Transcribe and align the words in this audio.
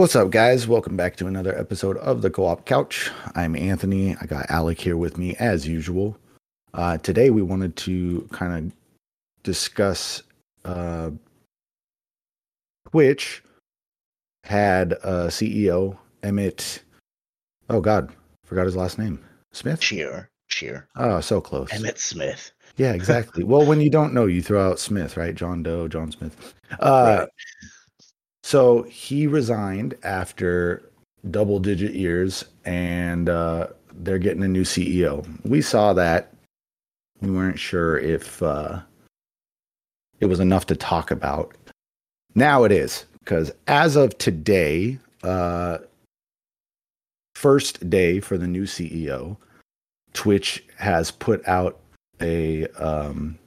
What's 0.00 0.16
up, 0.16 0.30
guys? 0.30 0.66
Welcome 0.66 0.96
back 0.96 1.16
to 1.16 1.26
another 1.26 1.54
episode 1.58 1.98
of 1.98 2.22
the 2.22 2.30
Co 2.30 2.46
op 2.46 2.64
Couch. 2.64 3.10
I'm 3.34 3.54
Anthony. 3.54 4.16
I 4.18 4.24
got 4.24 4.48
Alec 4.48 4.80
here 4.80 4.96
with 4.96 5.18
me 5.18 5.36
as 5.36 5.68
usual. 5.68 6.16
Uh, 6.72 6.96
today, 6.96 7.28
we 7.28 7.42
wanted 7.42 7.76
to 7.76 8.26
kind 8.32 8.72
of 8.72 8.72
discuss 9.42 10.22
uh, 10.64 11.10
Twitch 12.90 13.42
had 14.44 14.92
a 14.92 15.26
CEO, 15.26 15.98
Emmett. 16.22 16.82
Oh, 17.68 17.82
God, 17.82 18.10
forgot 18.46 18.64
his 18.64 18.76
last 18.76 18.98
name. 18.98 19.22
Smith? 19.52 19.82
Shear. 19.82 20.30
Shear. 20.46 20.88
Oh, 20.96 21.20
so 21.20 21.42
close. 21.42 21.70
Emmett 21.74 21.98
Smith. 21.98 22.52
Yeah, 22.78 22.94
exactly. 22.94 23.44
well, 23.44 23.66
when 23.66 23.82
you 23.82 23.90
don't 23.90 24.14
know, 24.14 24.24
you 24.24 24.40
throw 24.40 24.66
out 24.70 24.78
Smith, 24.78 25.18
right? 25.18 25.34
John 25.34 25.62
Doe, 25.62 25.88
John 25.88 26.10
Smith. 26.10 26.54
Uh, 26.78 27.18
Right. 27.20 27.28
So 28.50 28.82
he 28.82 29.28
resigned 29.28 29.94
after 30.02 30.82
double 31.30 31.60
digit 31.60 31.94
years 31.94 32.44
and 32.64 33.28
uh, 33.28 33.68
they're 33.92 34.18
getting 34.18 34.42
a 34.42 34.48
new 34.48 34.64
CEO. 34.64 35.24
We 35.44 35.62
saw 35.62 35.92
that. 35.92 36.34
We 37.20 37.30
weren't 37.30 37.60
sure 37.60 37.96
if 37.96 38.42
uh, 38.42 38.80
it 40.18 40.26
was 40.26 40.40
enough 40.40 40.66
to 40.66 40.74
talk 40.74 41.12
about. 41.12 41.54
Now 42.34 42.64
it 42.64 42.72
is, 42.72 43.06
because 43.20 43.52
as 43.68 43.94
of 43.94 44.18
today, 44.18 44.98
uh, 45.22 45.78
first 47.36 47.88
day 47.88 48.18
for 48.18 48.36
the 48.36 48.48
new 48.48 48.64
CEO, 48.64 49.36
Twitch 50.12 50.64
has 50.76 51.12
put 51.12 51.46
out 51.46 51.78
a 52.20 52.66
um, 52.70 53.38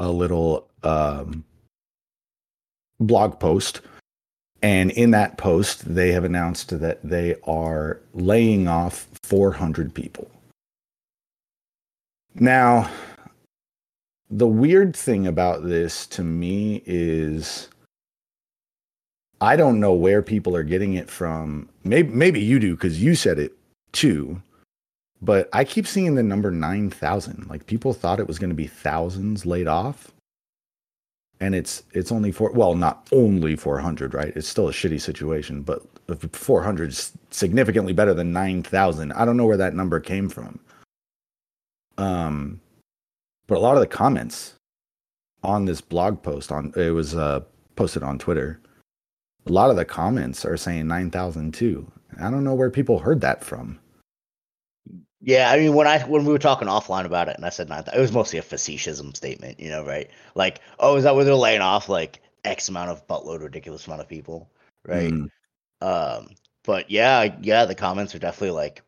a 0.00 0.08
little 0.08 0.66
um, 0.82 1.44
blog 3.06 3.38
post. 3.38 3.80
And 4.62 4.90
in 4.92 5.10
that 5.10 5.36
post 5.36 5.94
they 5.94 6.12
have 6.12 6.24
announced 6.24 6.78
that 6.80 7.00
they 7.02 7.36
are 7.44 8.00
laying 8.14 8.66
off 8.66 9.08
400 9.22 9.94
people. 9.94 10.30
Now 12.34 12.90
the 14.30 14.46
weird 14.46 14.96
thing 14.96 15.26
about 15.26 15.64
this 15.64 16.06
to 16.08 16.24
me 16.24 16.82
is 16.86 17.68
i 19.40 19.54
don't 19.54 19.78
know 19.78 19.92
where 19.92 20.22
people 20.22 20.56
are 20.56 20.62
getting 20.62 20.94
it 20.94 21.10
from. 21.10 21.68
Maybe 21.84 22.08
maybe 22.08 22.40
you 22.40 22.58
do 22.58 22.74
because 22.74 23.02
you 23.02 23.14
said 23.14 23.38
it 23.38 23.52
too. 23.92 24.42
But 25.20 25.48
i 25.52 25.62
keep 25.62 25.86
seeing 25.86 26.14
the 26.14 26.22
number 26.22 26.50
9000 26.50 27.48
like 27.48 27.66
people 27.66 27.92
thought 27.92 28.18
it 28.18 28.28
was 28.28 28.38
going 28.38 28.50
to 28.50 28.56
be 28.56 28.66
thousands 28.66 29.44
laid 29.44 29.68
off 29.68 30.13
and 31.40 31.54
it's 31.54 31.82
it's 31.92 32.12
only 32.12 32.32
for 32.32 32.52
well 32.52 32.74
not 32.74 33.08
only 33.12 33.56
400 33.56 34.14
right? 34.14 34.32
It's 34.36 34.48
still 34.48 34.68
a 34.68 34.72
shitty 34.72 35.00
situation 35.00 35.62
but 35.62 35.82
400 36.34 36.90
is 36.90 37.12
significantly 37.30 37.92
better 37.92 38.12
than 38.12 38.30
9000 38.32 39.10
i 39.12 39.24
don't 39.24 39.38
know 39.38 39.46
where 39.46 39.56
that 39.56 39.74
number 39.74 40.00
came 40.00 40.28
from. 40.28 40.58
Um 41.98 42.60
but 43.46 43.58
a 43.58 43.60
lot 43.60 43.76
of 43.76 43.80
the 43.80 43.86
comments 43.86 44.54
on 45.42 45.64
this 45.66 45.80
blog 45.80 46.22
post 46.22 46.50
on 46.52 46.72
it 46.76 46.90
was 46.90 47.14
uh 47.14 47.40
posted 47.76 48.02
on 48.02 48.18
twitter 48.18 48.60
a 49.46 49.52
lot 49.52 49.70
of 49.70 49.76
the 49.76 49.84
comments 49.84 50.44
are 50.44 50.56
saying 50.56 50.86
9000 50.86 51.52
too. 51.52 51.90
I 52.18 52.30
don't 52.30 52.44
know 52.44 52.54
where 52.54 52.70
people 52.70 53.00
heard 53.00 53.20
that 53.20 53.44
from 53.44 53.78
Yeah, 55.24 55.50
I 55.50 55.56
mean 55.58 55.72
when 55.72 55.86
I 55.86 56.00
when 56.00 56.26
we 56.26 56.32
were 56.32 56.38
talking 56.38 56.68
offline 56.68 57.06
about 57.06 57.28
it, 57.28 57.36
and 57.36 57.46
I 57.46 57.48
said 57.48 57.68
not 57.70 57.86
that 57.86 57.96
it 57.96 58.00
was 58.00 58.12
mostly 58.12 58.38
a 58.38 58.42
facetious 58.42 59.02
statement, 59.14 59.58
you 59.58 59.70
know, 59.70 59.82
right? 59.84 60.10
Like, 60.34 60.60
oh, 60.78 60.96
is 60.96 61.04
that 61.04 61.16
where 61.16 61.24
they're 61.24 61.34
laying 61.34 61.62
off 61.62 61.88
like 61.88 62.20
X 62.44 62.68
amount 62.68 62.90
of 62.90 63.06
buttload, 63.06 63.42
ridiculous 63.42 63.86
amount 63.86 64.02
of 64.02 64.08
people, 64.08 64.50
right? 64.86 65.10
Mm, 65.10 65.30
Um, 65.80 66.28
but 66.62 66.90
yeah, 66.90 67.34
yeah, 67.40 67.64
the 67.64 67.74
comments 67.74 68.14
are 68.14 68.18
definitely 68.18 68.54
like 68.54 68.82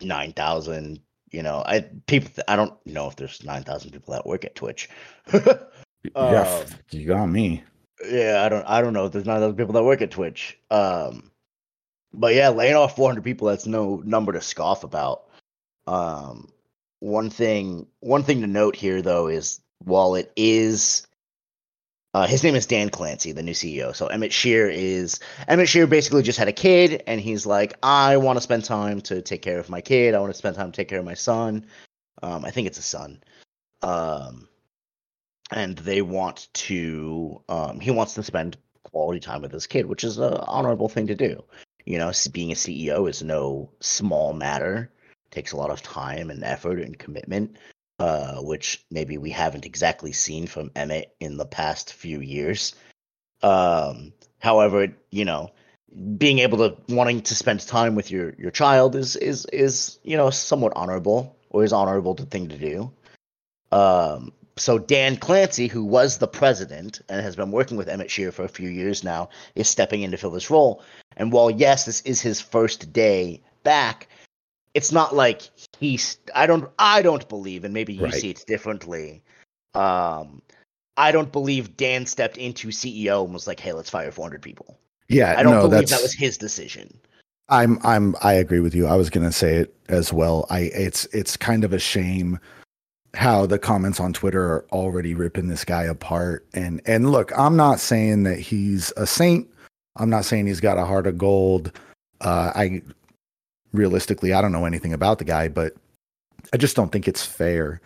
nine 0.00 0.32
thousand. 0.32 1.00
You 1.30 1.42
know, 1.42 1.62
I 1.64 1.80
people. 2.06 2.42
I 2.48 2.56
don't 2.56 2.74
know 2.86 3.06
if 3.08 3.16
there's 3.16 3.44
nine 3.44 3.62
thousand 3.62 3.90
people 3.90 4.14
that 4.14 4.26
work 4.26 4.46
at 4.46 4.54
Twitch. 4.54 4.88
yeah 6.16 6.62
Um, 6.62 6.66
you 6.90 7.06
got 7.06 7.26
me 7.26 7.62
Yeah, 8.08 8.42
I 8.44 8.48
don't 8.48 8.64
I 8.66 8.80
don't 8.80 8.94
know 8.94 9.06
if 9.06 9.12
there's 9.12 9.28
of 9.28 9.40
those 9.40 9.54
people 9.54 9.74
that 9.74 9.84
work 9.84 10.00
at 10.00 10.10
Twitch. 10.10 10.58
Um 10.70 11.30
but 12.14 12.34
yeah, 12.34 12.48
laying 12.50 12.76
off 12.76 12.96
400 12.96 13.24
people 13.24 13.48
that's 13.48 13.66
no 13.66 14.02
number 14.04 14.32
to 14.32 14.40
scoff 14.40 14.84
about. 14.84 15.24
Um 15.86 16.48
one 17.00 17.30
thing 17.30 17.86
one 18.00 18.22
thing 18.22 18.40
to 18.42 18.46
note 18.46 18.76
here 18.76 19.02
though 19.02 19.28
is 19.28 19.60
while 19.78 20.14
it 20.14 20.32
is 20.36 21.06
uh, 22.14 22.26
his 22.26 22.44
name 22.44 22.54
is 22.54 22.66
Dan 22.66 22.90
Clancy, 22.90 23.32
the 23.32 23.42
new 23.42 23.52
CEO. 23.52 23.96
So 23.96 24.06
Emmett 24.06 24.34
Shear 24.34 24.68
is 24.68 25.18
Emmett 25.48 25.68
Shear 25.68 25.86
basically 25.86 26.22
just 26.22 26.38
had 26.38 26.46
a 26.48 26.52
kid, 26.52 27.02
and 27.06 27.18
he's 27.18 27.46
like, 27.46 27.72
I 27.82 28.18
want 28.18 28.36
to 28.36 28.42
spend 28.42 28.66
time 28.66 29.00
to 29.02 29.22
take 29.22 29.40
care 29.40 29.58
of 29.58 29.70
my 29.70 29.80
kid. 29.80 30.14
I 30.14 30.20
want 30.20 30.30
to 30.30 30.36
spend 30.36 30.54
time 30.54 30.70
to 30.70 30.76
take 30.76 30.88
care 30.88 30.98
of 30.98 31.06
my 31.06 31.14
son. 31.14 31.64
Um, 32.22 32.44
I 32.44 32.50
think 32.50 32.66
it's 32.66 32.78
a 32.78 32.82
son. 32.82 33.22
Um, 33.80 34.46
and 35.52 35.76
they 35.78 36.02
want 36.02 36.48
to 36.54 37.42
um, 37.48 37.78
he 37.78 37.90
wants 37.90 38.14
to 38.14 38.22
spend 38.22 38.56
quality 38.84 39.20
time 39.20 39.42
with 39.42 39.52
his 39.52 39.66
kid 39.66 39.86
which 39.86 40.04
is 40.04 40.18
an 40.18 40.34
honorable 40.34 40.88
thing 40.88 41.06
to 41.06 41.14
do 41.14 41.42
you 41.84 41.98
know 41.98 42.12
being 42.32 42.50
a 42.50 42.54
ceo 42.54 43.08
is 43.08 43.22
no 43.22 43.70
small 43.80 44.32
matter 44.32 44.90
takes 45.32 45.52
a 45.52 45.56
lot 45.56 45.70
of 45.70 45.82
time 45.82 46.30
and 46.30 46.44
effort 46.44 46.78
and 46.78 46.98
commitment 46.98 47.56
uh, 47.98 48.36
which 48.36 48.84
maybe 48.90 49.18
we 49.18 49.30
haven't 49.30 49.66
exactly 49.66 50.12
seen 50.12 50.46
from 50.46 50.70
emmett 50.76 51.14
in 51.20 51.36
the 51.36 51.46
past 51.46 51.92
few 51.92 52.20
years 52.20 52.74
um, 53.42 54.12
however 54.38 54.88
you 55.10 55.24
know 55.24 55.50
being 56.16 56.38
able 56.38 56.58
to 56.58 56.94
wanting 56.94 57.20
to 57.20 57.34
spend 57.34 57.60
time 57.60 57.94
with 57.94 58.10
your 58.10 58.34
your 58.38 58.50
child 58.50 58.94
is 58.94 59.16
is 59.16 59.46
is 59.46 59.98
you 60.04 60.16
know 60.16 60.30
somewhat 60.30 60.72
honorable 60.76 61.36
or 61.50 61.64
is 61.64 61.72
honorable 61.72 62.14
thing 62.14 62.48
to 62.48 62.58
do 62.58 62.92
um, 63.72 64.32
so 64.56 64.78
Dan 64.78 65.16
Clancy, 65.16 65.66
who 65.66 65.84
was 65.84 66.18
the 66.18 66.28
president 66.28 67.00
and 67.08 67.22
has 67.22 67.36
been 67.36 67.50
working 67.50 67.76
with 67.76 67.88
Emmett 67.88 68.10
Shear 68.10 68.32
for 68.32 68.44
a 68.44 68.48
few 68.48 68.68
years 68.68 69.02
now, 69.02 69.30
is 69.54 69.68
stepping 69.68 70.02
in 70.02 70.10
to 70.10 70.16
fill 70.16 70.30
this 70.30 70.50
role. 70.50 70.82
And 71.16 71.32
while 71.32 71.50
yes, 71.50 71.86
this 71.86 72.02
is 72.02 72.20
his 72.20 72.40
first 72.40 72.92
day 72.92 73.42
back, 73.64 74.08
it's 74.74 74.92
not 74.92 75.14
like 75.14 75.42
he's. 75.78 76.18
I 76.34 76.46
don't. 76.46 76.70
I 76.78 77.02
don't 77.02 77.28
believe, 77.28 77.64
and 77.64 77.74
maybe 77.74 77.92
you 77.92 78.04
Right. 78.04 78.14
see 78.14 78.30
it 78.30 78.44
differently. 78.46 79.22
Um, 79.74 80.42
I 80.96 81.12
don't 81.12 81.32
believe 81.32 81.76
Dan 81.76 82.06
stepped 82.06 82.36
into 82.38 82.68
CEO 82.68 83.24
and 83.24 83.32
was 83.32 83.46
like, 83.46 83.60
"Hey, 83.60 83.72
let's 83.72 83.90
fire 83.90 84.10
400 84.10 84.42
people." 84.42 84.78
yeah 85.08 85.34
I 85.36 85.42
don't 85.42 85.52
no 85.52 85.68
believe 85.68 85.88
that 85.88 86.00
was 86.00 86.14
his 86.14 86.38
decision. 86.38 86.92
I'm 87.48 87.78
I'm 87.84 88.16
I 88.22 88.34
agree 88.34 88.60
with 88.60 88.74
you. 88.74 88.86
I 88.86 88.96
was 88.96 89.10
gonna 89.10 89.32
say 89.32 89.56
it 89.56 89.74
as 89.88 90.12
well. 90.12 90.46
I 90.48 90.60
it's 90.60 91.04
it's 91.06 91.36
kind 91.36 91.64
of 91.64 91.72
a 91.72 91.78
shame 91.78 92.38
how 93.14 93.44
the 93.44 93.58
comments 93.58 94.00
on 94.00 94.12
Twitter 94.12 94.42
are 94.42 94.64
already 94.72 95.14
ripping 95.14 95.48
this 95.48 95.64
guy 95.64 95.82
apart. 95.82 96.46
And 96.54 96.80
and 96.86 97.12
look, 97.12 97.30
I'm 97.38 97.56
not 97.56 97.78
saying 97.78 98.22
that 98.22 98.38
he's 98.38 98.92
a 98.96 99.06
saint. 99.06 99.48
I'm 99.96 100.08
not 100.08 100.24
saying 100.24 100.46
he's 100.46 100.60
got 100.60 100.78
a 100.78 100.86
heart 100.86 101.06
of 101.06 101.18
gold. 101.18 101.72
Uh, 102.22 102.52
I 102.54 102.82
realistically 103.72 104.32
I 104.32 104.40
don't 104.40 104.52
know 104.52 104.64
anything 104.64 104.92
about 104.92 105.18
the 105.18 105.24
guy, 105.24 105.48
but 105.48 105.74
I 106.52 106.56
just 106.56 106.76
don't 106.76 106.92
think 106.92 107.08
it's 107.08 107.24
fair 107.24 107.80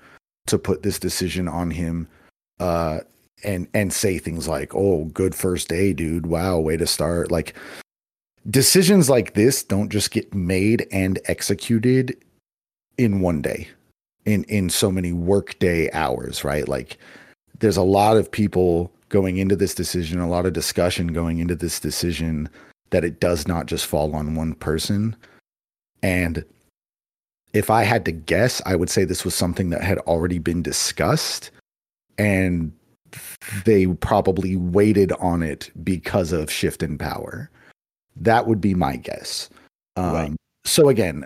to 0.47 0.59
put 0.59 0.83
this 0.83 0.99
decision 0.99 1.49
on 1.49 1.71
him 1.71 2.09
uh 2.61 3.01
and 3.45 3.69
and 3.75 3.93
say 3.93 4.19
things 4.19 4.49
like, 4.49 4.75
"Oh, 4.75 5.05
good 5.07 5.35
first 5.35 5.69
day, 5.69 5.93
dude. 5.93 6.27
Wow, 6.27 6.59
way 6.59 6.79
to 6.79 6.87
start." 6.87 7.31
Like 7.31 7.55
decisions 8.51 9.11
like 9.11 9.35
this 9.35 9.63
don't 9.63 9.91
just 9.91 10.11
get 10.11 10.33
made 10.35 10.87
and 10.93 11.19
executed 11.27 12.17
in 12.99 13.21
one 13.21 13.43
day 13.43 13.69
in 14.25 14.45
in 14.45 14.71
so 14.71 14.91
many 14.91 15.13
workday 15.13 15.91
hours 15.93 16.45
right 16.45 16.69
like 16.69 16.99
there's 17.59 17.77
a 17.77 17.83
lot 17.83 18.17
of 18.17 18.31
people 18.31 18.93
going 19.09 19.39
into 19.39 19.57
this 19.57 19.75
decision 19.75 20.21
a 20.21 20.29
lot 20.29 20.47
of 20.47 20.53
discussion 20.53 21.09
going 21.09 21.39
into 21.39 21.57
this 21.57 21.81
decision 21.81 22.49
that 22.91 23.05
it 23.05 23.19
does 23.19 23.49
not 23.49 23.67
just 23.67 23.87
fall 23.87 24.15
on 24.15 24.37
one 24.37 24.55
person 24.55 25.17
and 26.03 26.45
if 27.53 27.71
i 27.71 27.83
had 27.83 28.05
to 28.05 28.13
guess 28.13 28.63
i 28.67 28.77
would 28.77 28.91
say 28.91 29.05
this 29.05 29.25
was 29.25 29.35
something 29.35 29.71
that 29.71 29.83
had 29.83 29.99
already 30.01 30.39
been 30.39 30.63
discussed 30.63 31.51
and 32.19 32.73
they 33.65 33.87
probably 33.87 34.57
waited 34.57 35.13
on 35.13 35.43
it 35.43 35.71
because 35.85 36.33
of 36.33 36.51
shift 36.51 36.83
in 36.83 36.99
power 36.99 37.51
that 38.17 38.47
would 38.47 38.61
be 38.61 38.75
my 38.75 38.97
guess. 38.97 39.51
Um, 39.97 40.13
Right. 40.13 40.33
So 40.65 40.89
again, 40.89 41.25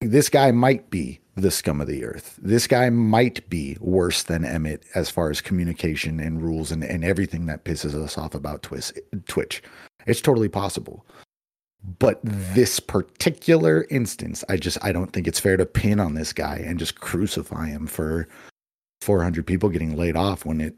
this 0.00 0.28
guy 0.28 0.50
might 0.50 0.90
be 0.90 1.20
the 1.36 1.50
scum 1.50 1.80
of 1.80 1.86
the 1.86 2.04
earth. 2.04 2.38
This 2.42 2.66
guy 2.66 2.90
might 2.90 3.48
be 3.48 3.76
worse 3.80 4.24
than 4.24 4.44
Emmett 4.44 4.82
as 4.94 5.10
far 5.10 5.30
as 5.30 5.40
communication 5.40 6.18
and 6.18 6.42
rules 6.42 6.72
and, 6.72 6.82
and 6.82 7.04
everything 7.04 7.46
that 7.46 7.64
pisses 7.64 7.94
us 7.94 8.18
off 8.18 8.34
about 8.34 8.62
Twitch. 8.62 8.92
Twitch. 9.26 9.62
It's 10.06 10.20
totally 10.20 10.48
possible. 10.48 11.06
But 11.98 12.20
this 12.22 12.78
particular 12.78 13.86
instance, 13.90 14.44
I 14.48 14.56
just 14.56 14.76
I 14.82 14.92
don't 14.92 15.12
think 15.12 15.26
it's 15.26 15.40
fair 15.40 15.56
to 15.56 15.64
pin 15.66 15.98
on 15.98 16.14
this 16.14 16.32
guy 16.32 16.56
and 16.56 16.78
just 16.78 17.00
crucify 17.00 17.68
him 17.68 17.86
for 17.86 18.28
400 19.02 19.46
people 19.46 19.70
getting 19.70 19.96
laid 19.96 20.14
off 20.14 20.44
when 20.44 20.60
it, 20.60 20.74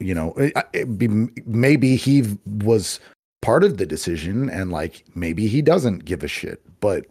you 0.00 0.12
know, 0.12 0.32
it, 0.34 0.52
it 0.72 0.98
be, 0.98 1.08
maybe 1.46 1.94
he 1.94 2.24
was 2.46 2.98
part 3.42 3.62
of 3.62 3.76
the 3.76 3.86
decision 3.86 4.50
and 4.50 4.72
like 4.72 5.04
maybe 5.14 5.46
he 5.46 5.60
doesn't 5.62 6.04
give 6.06 6.24
a 6.24 6.28
shit 6.28 6.62
but 6.80 7.04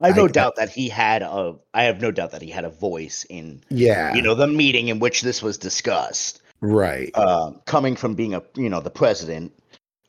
I 0.00 0.08
have 0.08 0.16
no 0.16 0.24
I- 0.24 0.28
doubt 0.28 0.56
that 0.56 0.70
he 0.70 0.88
had 0.88 1.22
a. 1.22 1.54
I 1.74 1.84
have 1.84 2.00
no 2.00 2.10
doubt 2.10 2.32
that 2.32 2.42
he 2.42 2.50
had 2.50 2.64
a 2.64 2.70
voice 2.70 3.24
in 3.30 3.62
yeah 3.70 4.12
you 4.14 4.20
know 4.22 4.34
the 4.34 4.48
meeting 4.48 4.88
in 4.88 4.98
which 4.98 5.22
this 5.22 5.40
was 5.42 5.56
discussed. 5.56 6.42
right 6.60 7.16
Um, 7.16 7.60
coming 7.66 7.94
from 7.94 8.14
being 8.14 8.34
a 8.34 8.42
you 8.56 8.68
know 8.68 8.80
the 8.80 8.90
president, 8.90 9.52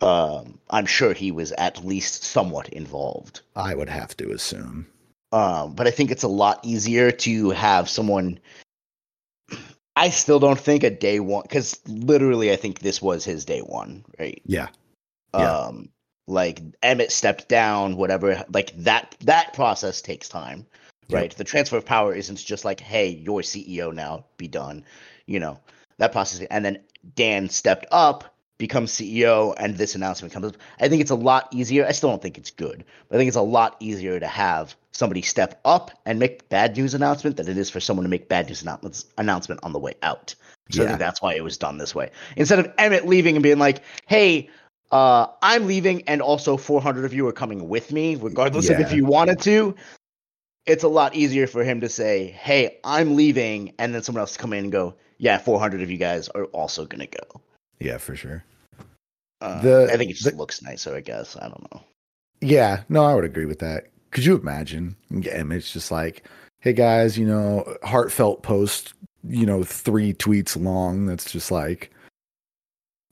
um, 0.01 0.60
I'm 0.69 0.86
sure 0.86 1.13
he 1.13 1.31
was 1.31 1.51
at 1.54 1.86
least 1.86 2.24
somewhat 2.24 2.69
involved. 2.69 3.42
i 3.56 3.74
would 3.75 3.90
have 3.90 4.16
to 4.18 4.31
assume 4.31 4.88
Um, 5.31 5.74
but 5.75 5.88
I 5.88 5.92
think 5.92 6.12
it's 6.12 6.24
a 6.24 6.28
lot 6.28 6.60
easier 6.63 7.12
to 7.12 7.50
have 7.51 7.90
someone. 7.90 8.40
I 9.95 10.10
still 10.10 10.40
don't 10.40 10.60
think 10.60 10.84
a 10.84 10.90
day 10.90 11.19
one 11.19 11.44
because 11.44 11.80
literally 11.88 12.51
I 12.51 12.56
think 12.56 12.80
this 12.80 13.01
was 13.01 13.24
his 13.25 13.45
day 13.45 13.60
one, 13.62 14.04
right? 14.19 14.42
yeah 14.45 14.68
Yeah. 15.38 15.51
Um, 15.56 15.90
like 16.28 16.62
Emmett 16.81 17.12
stepped 17.12 17.50
down, 17.50 17.98
whatever. 17.98 18.44
Like 18.54 18.74
that 18.78 19.16
that 19.22 19.54
process 19.54 20.01
takes 20.01 20.30
time, 20.30 20.66
Yep. 21.10 21.19
right? 21.19 21.31
The 21.36 21.44
transfer 21.44 21.78
of 21.78 21.86
power 21.86 22.13
isn't 22.16 22.38
just 22.44 22.66
like, 22.66 22.80
hey, 22.80 23.07
you're 23.10 23.42
CEO 23.42 23.94
now, 23.94 24.25
be 24.38 24.48
done. 24.48 24.86
You 25.28 25.40
know 25.40 25.60
that 26.00 26.12
process, 26.12 26.45
and 26.50 26.63
then 26.66 26.80
Dan 27.16 27.50
stepped 27.50 27.86
up, 27.92 28.32
becomes 28.63 28.94
CEO, 28.94 29.54
and 29.57 29.75
this 29.75 29.94
announcement 29.94 30.33
comes. 30.33 30.45
up. 30.45 30.56
I 30.80 30.88
think 30.88 31.01
it's 31.01 31.12
a 31.12 31.15
lot 31.15 31.50
easier. 31.51 31.86
I 31.86 31.92
still 31.92 32.10
don't 32.10 32.21
think 32.21 32.38
it's 32.38 32.50
good, 32.50 32.86
but 33.10 33.15
I 33.15 33.19
think 33.19 33.27
it's 33.27 33.36
a 33.36 33.42
lot 33.42 33.75
easier 33.81 34.21
to 34.21 34.25
have 34.27 34.74
somebody 34.94 35.21
step 35.21 35.60
up 35.65 35.92
and 36.06 36.18
make 36.18 36.48
bad 36.48 36.77
news 36.77 36.94
announcement 36.94 37.36
than 37.36 37.50
it 37.50 37.57
is 37.57 37.69
for 37.69 37.81
someone 37.81 38.06
to 38.06 38.10
make 38.10 38.30
bad 38.30 38.48
news 38.48 38.62
announcements 38.62 39.06
announcement 39.18 39.60
on 39.63 39.74
the 39.74 39.80
way 39.80 39.95
out. 40.01 40.33
So 40.69 40.80
I 40.80 40.83
Yeah. 40.83 40.88
think 40.88 41.00
that's 41.00 41.21
why 41.21 41.33
it 41.33 41.44
was 41.44 41.57
done 41.57 41.77
this 41.77 41.94
way. 41.94 42.10
Instead 42.38 42.60
of 42.60 42.71
Emmett 42.77 43.06
leaving 43.06 43.36
and 43.36 43.44
being 43.44 43.60
like, 43.60 43.81
"Hey, 44.07 44.50
uh, 44.94 45.27
I'm 45.42 45.68
leaving, 45.68 46.04
and 46.07 46.21
also 46.21 46.56
400 46.56 47.04
of 47.04 47.13
you 47.13 47.27
are 47.27 47.33
coming 47.33 47.68
with 47.68 47.92
me, 47.92 48.16
regardless 48.16 48.69
of 48.69 48.80
if 48.80 48.94
you 48.94 49.04
wanted 49.06 49.42
to." 49.42 49.75
It's 50.66 50.86
a 50.86 50.88
lot 50.88 51.16
easier 51.16 51.48
for 51.48 51.66
him 51.66 51.81
to 51.81 51.89
say, 51.89 52.27
"Hey, 52.27 52.80
I'm 52.86 53.18
leaving," 53.18 53.74
and 53.77 53.94
then 53.94 54.04
someone 54.04 54.21
else 54.21 54.31
to 54.33 54.39
come 54.39 54.54
in 54.54 54.63
and 54.63 54.71
go, 54.71 54.94
"Yeah, 55.18 55.38
400 55.38 55.81
of 55.81 55.92
you 55.92 55.98
guys 55.98 56.30
are 56.30 56.45
also 56.45 56.86
gonna 56.86 57.07
go." 57.07 57.42
yeah 57.80 57.98
for 57.98 58.16
sure 58.16 58.45
Uh, 59.44 59.62
The- 59.62 59.90
I 59.92 59.98
think 59.98 60.10
it 60.12 60.13
just 60.16 60.30
the- 60.31 60.36
looks 60.38 60.62
nicer. 60.62 60.95
I 60.95 61.01
guess 61.01 61.36
I 61.38 61.48
don't 61.50 61.68
know. 61.74 61.81
Yeah, 62.42 62.84
no, 62.90 63.04
I 63.06 63.13
would 63.16 63.25
agree 63.25 63.45
with 63.45 63.60
that. 63.60 63.86
Could 64.12 64.25
you 64.25 64.36
imagine? 64.38 64.95
Again, 65.12 65.51
it's 65.51 65.72
just 65.72 65.92
like, 65.92 66.24
hey 66.60 66.74
guys, 66.74 67.18
you 67.18 67.25
know, 67.25 67.75
heartfelt 67.84 68.42
post, 68.44 68.94
you 69.28 69.45
know, 69.45 69.63
three 69.63 70.13
tweets 70.13 70.62
long. 70.62 71.06
That's 71.06 71.31
just 71.31 71.51
like, 71.51 71.92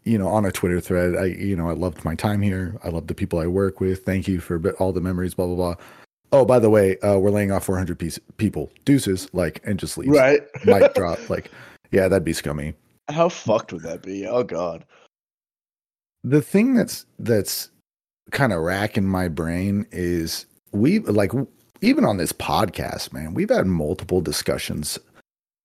you 0.04 0.18
know, 0.18 0.28
on 0.28 0.46
a 0.46 0.52
Twitter 0.52 0.80
thread. 0.82 1.16
I, 1.16 1.26
you 1.26 1.56
know, 1.56 1.70
I 1.70 1.74
loved 1.74 2.04
my 2.06 2.16
time 2.16 2.42
here. 2.42 2.78
I 2.84 2.90
love 2.90 3.08
the 3.08 3.14
people 3.16 3.40
I 3.40 3.48
work 3.48 3.80
with. 3.80 4.04
Thank 4.06 4.28
you 4.28 4.40
for 4.40 4.72
all 4.74 4.92
the 4.94 5.02
memories. 5.02 5.34
Blah 5.34 5.48
blah 5.48 5.56
blah. 5.56 5.76
Oh, 6.34 6.46
by 6.46 6.60
the 6.60 6.70
way, 6.70 6.98
uh, 7.00 7.18
we're 7.18 7.30
laying 7.30 7.52
off 7.52 7.66
400 7.66 8.00
piece 8.00 8.18
people. 8.38 8.72
Deuces, 8.86 9.28
like, 9.34 9.62
and 9.66 9.78
just 9.78 9.98
leaves. 9.98 10.18
Right? 10.18 10.42
Mic 10.66 10.94
drop. 10.94 11.30
Like, 11.30 11.52
yeah, 11.92 12.08
that'd 12.08 12.24
be 12.24 12.32
scummy. 12.34 12.74
How 13.10 13.28
fucked 13.28 13.74
would 13.74 13.84
that 13.84 14.02
be? 14.02 14.26
Oh 14.28 14.44
god. 14.44 14.86
The 16.24 16.42
thing 16.42 16.74
that's 16.74 17.06
that's 17.20 17.70
kind 18.32 18.54
of 18.54 18.62
racking 18.62 19.08
my 19.08 19.28
brain 19.28 19.86
is 19.92 20.46
we 20.72 21.00
like 21.00 21.32
even 21.82 22.06
on 22.06 22.18
this 22.18 22.32
podcast 22.32 23.12
man 23.12 23.34
we've 23.34 23.50
had 23.50 23.68
multiple 23.68 24.22
discussions 24.22 24.98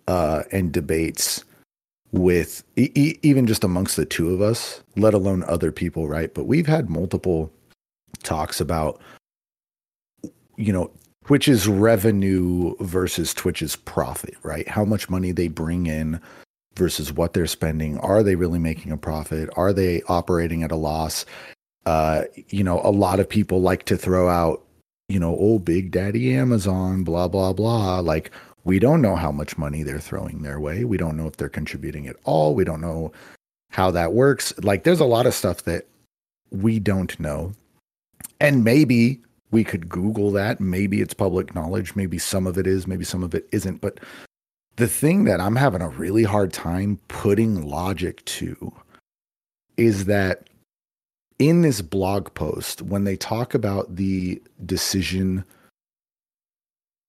uh 0.08 0.42
and 0.50 0.72
debates 0.72 1.44
with 2.12 2.64
e- 2.76 3.18
even 3.22 3.46
just 3.46 3.64
amongst 3.64 3.96
the 3.96 4.06
two 4.06 4.32
of 4.32 4.40
us 4.40 4.82
let 4.96 5.14
alone 5.14 5.44
other 5.44 5.70
people 5.70 6.08
right? 6.08 6.32
But 6.34 6.44
we've 6.44 6.66
had 6.66 6.88
multiple 6.88 7.52
talks 8.22 8.60
about 8.60 9.00
you 10.56 10.72
know 10.72 10.90
twitch's 11.24 11.68
revenue 11.68 12.74
versus 12.80 13.34
twitch's 13.34 13.76
profit 13.76 14.36
right? 14.42 14.66
How 14.68 14.84
much 14.84 15.10
money 15.10 15.32
they 15.32 15.48
bring 15.48 15.86
in 15.86 16.20
versus 16.76 17.12
what 17.12 17.32
they're 17.32 17.46
spending. 17.46 17.98
Are 17.98 18.22
they 18.22 18.36
really 18.36 18.58
making 18.58 18.92
a 18.92 18.96
profit? 18.96 19.48
Are 19.56 19.72
they 19.72 20.02
operating 20.02 20.62
at 20.62 20.72
a 20.72 20.76
loss? 20.76 21.24
Uh, 21.86 22.22
you 22.48 22.64
know, 22.64 22.80
a 22.82 22.90
lot 22.90 23.20
of 23.20 23.28
people 23.28 23.60
like 23.60 23.84
to 23.84 23.96
throw 23.96 24.28
out, 24.28 24.62
you 25.08 25.20
know, 25.20 25.36
oh, 25.38 25.58
Big 25.58 25.90
Daddy 25.90 26.34
Amazon, 26.34 27.04
blah, 27.04 27.28
blah, 27.28 27.52
blah. 27.52 28.00
Like, 28.00 28.30
we 28.64 28.78
don't 28.78 29.00
know 29.00 29.14
how 29.14 29.30
much 29.30 29.56
money 29.56 29.82
they're 29.82 30.00
throwing 30.00 30.42
their 30.42 30.58
way. 30.58 30.84
We 30.84 30.96
don't 30.96 31.16
know 31.16 31.28
if 31.28 31.36
they're 31.36 31.48
contributing 31.48 32.08
at 32.08 32.16
all. 32.24 32.54
We 32.54 32.64
don't 32.64 32.80
know 32.80 33.12
how 33.70 33.90
that 33.92 34.12
works. 34.12 34.52
Like, 34.62 34.82
there's 34.82 35.00
a 35.00 35.04
lot 35.04 35.26
of 35.26 35.34
stuff 35.34 35.62
that 35.62 35.86
we 36.50 36.80
don't 36.80 37.18
know. 37.20 37.52
And 38.40 38.64
maybe 38.64 39.20
we 39.52 39.62
could 39.62 39.88
Google 39.88 40.32
that. 40.32 40.60
Maybe 40.60 41.00
it's 41.00 41.14
public 41.14 41.54
knowledge. 41.54 41.94
Maybe 41.94 42.18
some 42.18 42.46
of 42.46 42.58
it 42.58 42.66
is, 42.66 42.86
maybe 42.86 43.04
some 43.04 43.22
of 43.22 43.34
it 43.34 43.48
isn't. 43.52 43.80
But 43.80 44.00
the 44.76 44.86
thing 44.86 45.24
that 45.24 45.40
I'm 45.40 45.56
having 45.56 45.82
a 45.82 45.88
really 45.88 46.24
hard 46.24 46.52
time 46.52 47.00
putting 47.08 47.68
logic 47.68 48.24
to 48.26 48.72
is 49.76 50.04
that 50.04 50.48
in 51.38 51.62
this 51.62 51.82
blog 51.82 52.32
post, 52.34 52.82
when 52.82 53.04
they 53.04 53.16
talk 53.16 53.54
about 53.54 53.96
the 53.96 54.40
decision 54.64 55.44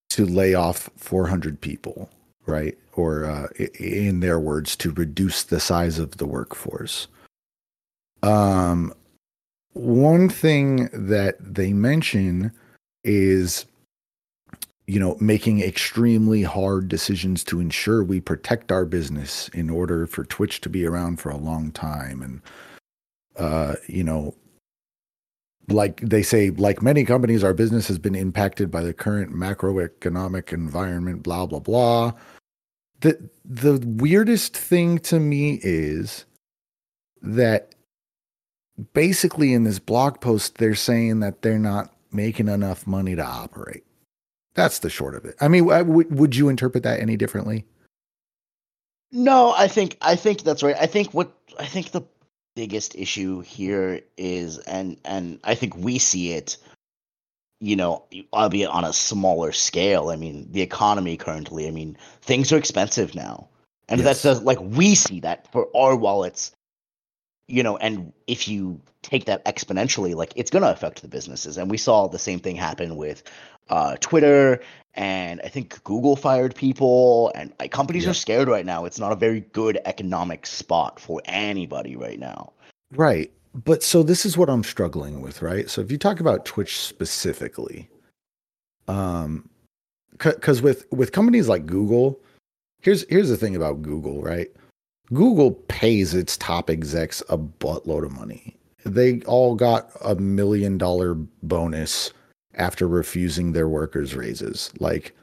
to 0.09 0.25
lay 0.25 0.53
off 0.53 0.89
400 0.97 1.61
people, 1.61 2.09
right? 2.45 2.77
Or 2.93 3.25
uh, 3.25 3.47
in 3.79 4.21
their 4.21 4.39
words, 4.39 4.75
to 4.77 4.91
reduce 4.91 5.43
the 5.43 5.59
size 5.59 5.99
of 5.99 6.17
the 6.17 6.25
workforce. 6.25 7.07
Um, 8.23 8.93
one 9.73 10.29
thing 10.29 10.89
that 10.91 11.35
they 11.39 11.71
mention 11.71 12.51
is 13.03 13.65
you 14.87 15.01
know, 15.01 15.17
making 15.19 15.61
extremely 15.61 16.43
hard 16.43 16.87
decisions 16.87 17.43
to 17.43 17.59
ensure 17.59 18.03
we 18.03 18.21
protect 18.21 18.71
our 18.71 18.85
business 18.85 19.49
in 19.49 19.69
order 19.69 20.07
for 20.07 20.23
Twitch 20.23 20.61
to 20.61 20.69
be 20.69 20.85
around 20.85 21.19
for 21.19 21.29
a 21.29 21.37
long 21.37 21.71
time. 21.71 22.21
And, 22.21 22.41
uh, 23.35 23.75
you 23.87 24.03
know, 24.05 24.33
like 25.67 25.99
they 25.99 26.23
say, 26.23 26.51
like 26.51 26.81
many 26.81 27.03
companies, 27.03 27.43
our 27.43 27.53
business 27.53 27.89
has 27.89 27.99
been 27.99 28.15
impacted 28.15 28.71
by 28.71 28.81
the 28.81 28.93
current 28.93 29.33
macroeconomic 29.33 30.53
environment, 30.53 31.21
blah, 31.21 31.45
blah, 31.45 31.59
blah. 31.59 32.13
The, 33.01 33.29
the 33.43 33.83
weirdest 33.85 34.55
thing 34.55 34.99
to 34.99 35.19
me 35.19 35.59
is 35.61 36.23
that 37.21 37.75
basically 38.93 39.53
in 39.53 39.65
this 39.65 39.79
blog 39.79 40.21
post, 40.21 40.59
they're 40.59 40.75
saying 40.75 41.19
that 41.19 41.41
they're 41.41 41.59
not 41.59 41.93
making 42.13 42.47
enough 42.47 42.87
money 42.87 43.15
to 43.15 43.25
operate. 43.25 43.83
That's 44.57 44.79
the 44.79 44.89
short 44.89 45.13
of 45.15 45.23
it. 45.23 45.35
I 45.39 45.47
mean, 45.47 45.67
w- 45.67 46.09
would 46.09 46.35
you 46.35 46.49
interpret 46.49 46.83
that 46.83 46.99
any 46.99 47.15
differently? 47.15 47.63
No, 49.11 49.53
I 49.55 49.67
think 49.67 49.97
I 50.01 50.15
think 50.15 50.41
that's 50.41 50.63
right. 50.63 50.75
I 50.77 50.87
think 50.87 51.13
what 51.13 51.31
I 51.59 51.65
think 51.65 51.91
the 51.91 52.01
biggest 52.55 52.95
issue 52.95 53.41
here 53.41 54.01
is 54.17 54.57
and 54.57 54.97
and 55.05 55.39
I 55.43 55.53
think 55.53 55.77
we 55.77 55.99
see 55.99 56.33
it 56.33 56.57
you 57.59 57.75
know, 57.75 58.03
albeit 58.33 58.69
on 58.69 58.83
a 58.83 58.93
smaller 58.93 59.51
scale. 59.51 60.09
I 60.09 60.15
mean, 60.15 60.47
the 60.51 60.61
economy 60.61 61.17
currently, 61.17 61.67
I 61.67 61.71
mean, 61.71 61.97
things 62.21 62.51
are 62.51 62.57
expensive 62.57 63.15
now. 63.15 63.49
And 63.89 64.01
Yes. 64.01 64.21
that's 64.21 64.41
like 64.41 64.59
we 64.61 64.95
see 64.95 65.19
that 65.21 65.51
for 65.51 65.67
our 65.75 65.95
wallets, 65.95 66.51
you 67.47 67.63
know, 67.63 67.77
and 67.77 68.13
if 68.27 68.47
you 68.47 68.79
take 69.01 69.25
that 69.25 69.43
exponentially, 69.45 70.13
like 70.13 70.33
it's 70.35 70.51
going 70.51 70.63
to 70.63 70.71
affect 70.71 71.01
the 71.01 71.07
businesses. 71.07 71.57
And 71.57 71.71
we 71.71 71.77
saw 71.77 72.07
the 72.07 72.19
same 72.19 72.39
thing 72.39 72.55
happen 72.55 72.95
with 72.95 73.23
uh, 73.69 73.95
Twitter 73.99 74.61
and 74.97 75.39
I 75.43 75.47
think 75.47 75.81
Google 75.83 76.15
fired 76.15 76.55
people 76.55 77.31
and 77.35 77.53
like, 77.59 77.71
companies 77.71 78.05
Yeah. 78.05 78.11
are 78.11 78.15
scared 78.15 78.47
right 78.47 78.65
now. 78.65 78.85
It's 78.85 78.99
not 78.99 79.11
a 79.11 79.15
very 79.15 79.41
good 79.53 79.79
economic 79.85 80.47
spot 80.47 80.99
for 80.99 81.21
anybody 81.25 81.95
right 81.95 82.19
now. 82.19 82.51
Right. 82.91 83.31
But 83.53 83.83
so 83.83 84.01
this 84.03 84.25
is 84.25 84.37
what 84.37 84.49
I'm 84.49 84.63
struggling 84.63 85.21
with, 85.21 85.41
right? 85.41 85.69
So 85.69 85.81
if 85.81 85.91
you 85.91 85.97
talk 85.97 86.19
about 86.19 86.45
Twitch 86.45 86.79
specifically, 86.79 87.89
um, 88.87 89.49
because 90.11 90.61
with 90.61 90.85
with 90.91 91.11
companies 91.11 91.47
like 91.47 91.65
Google, 91.65 92.19
here's 92.81 93.05
here's 93.09 93.29
the 93.29 93.37
thing 93.37 93.55
about 93.55 93.81
Google, 93.81 94.21
right? 94.21 94.49
Google 95.13 95.51
pays 95.51 96.13
its 96.13 96.37
top 96.37 96.69
execs 96.69 97.21
a 97.29 97.37
buttload 97.37 98.05
of 98.05 98.11
money. 98.11 98.55
They 98.83 99.21
all 99.21 99.55
got 99.55 99.89
a 100.03 100.15
million 100.15 100.77
dollar 100.77 101.15
bonus 101.43 102.11
after 102.57 102.87
refusing 102.87 103.51
their 103.51 103.69
workers' 103.69 104.15
raises. 104.15 104.71
Like, 104.79 105.15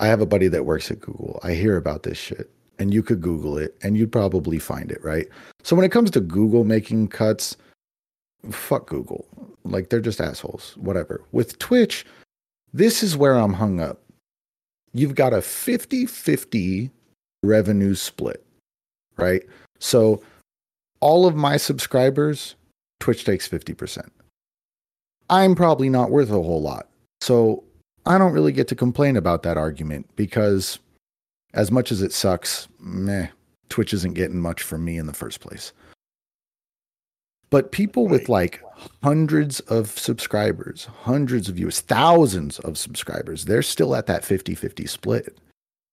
I 0.00 0.06
have 0.06 0.20
a 0.20 0.26
buddy 0.26 0.48
that 0.48 0.64
works 0.64 0.90
at 0.90 1.00
Google. 1.00 1.40
I 1.42 1.52
hear 1.54 1.76
about 1.76 2.02
this 2.02 2.18
shit, 2.18 2.50
and 2.78 2.92
you 2.92 3.02
could 3.02 3.20
Google 3.20 3.58
it, 3.58 3.76
and 3.82 3.96
you'd 3.96 4.12
probably 4.12 4.58
find 4.58 4.90
it, 4.90 5.02
right? 5.02 5.26
So 5.62 5.76
when 5.76 5.84
it 5.84 5.92
comes 5.92 6.10
to 6.12 6.20
Google 6.20 6.64
making 6.64 7.08
cuts, 7.08 7.56
fuck 8.50 8.86
Google. 8.86 9.26
Like 9.64 9.88
they're 9.90 10.00
just 10.00 10.20
assholes. 10.20 10.74
Whatever. 10.76 11.22
With 11.32 11.58
Twitch, 11.58 12.06
this 12.72 13.02
is 13.02 13.16
where 13.16 13.34
I'm 13.36 13.54
hung 13.54 13.80
up. 13.80 14.00
You've 14.92 15.14
got 15.14 15.32
a 15.32 15.38
50-50 15.38 16.90
revenue 17.42 17.94
split, 17.94 18.44
right? 19.16 19.42
So 19.78 20.22
all 21.00 21.26
of 21.26 21.36
my 21.36 21.56
subscribers 21.56 22.54
Twitch 23.00 23.24
takes 23.24 23.48
50%. 23.48 24.08
I'm 25.30 25.54
probably 25.54 25.88
not 25.88 26.10
worth 26.10 26.30
a 26.30 26.34
whole 26.34 26.62
lot. 26.62 26.88
So 27.20 27.64
I 28.04 28.18
don't 28.18 28.32
really 28.32 28.52
get 28.52 28.68
to 28.68 28.74
complain 28.74 29.16
about 29.16 29.42
that 29.42 29.56
argument 29.56 30.08
because 30.16 30.78
as 31.54 31.70
much 31.70 31.90
as 31.90 32.02
it 32.02 32.12
sucks, 32.12 32.68
meh, 32.78 33.28
Twitch 33.68 33.92
isn't 33.92 34.14
getting 34.14 34.40
much 34.40 34.62
from 34.62 34.84
me 34.84 34.98
in 34.98 35.06
the 35.06 35.12
first 35.12 35.40
place. 35.40 35.72
But 37.50 37.72
people 37.72 38.08
with 38.08 38.28
like 38.28 38.62
hundreds 39.02 39.60
of 39.60 39.90
subscribers, 39.98 40.88
hundreds 41.02 41.48
of 41.48 41.56
viewers, 41.56 41.80
thousands 41.80 42.58
of 42.60 42.76
subscribers, 42.76 43.44
they're 43.44 43.62
still 43.62 43.94
at 43.94 44.06
that 44.06 44.24
50 44.24 44.54
50 44.54 44.86
split. 44.86 45.38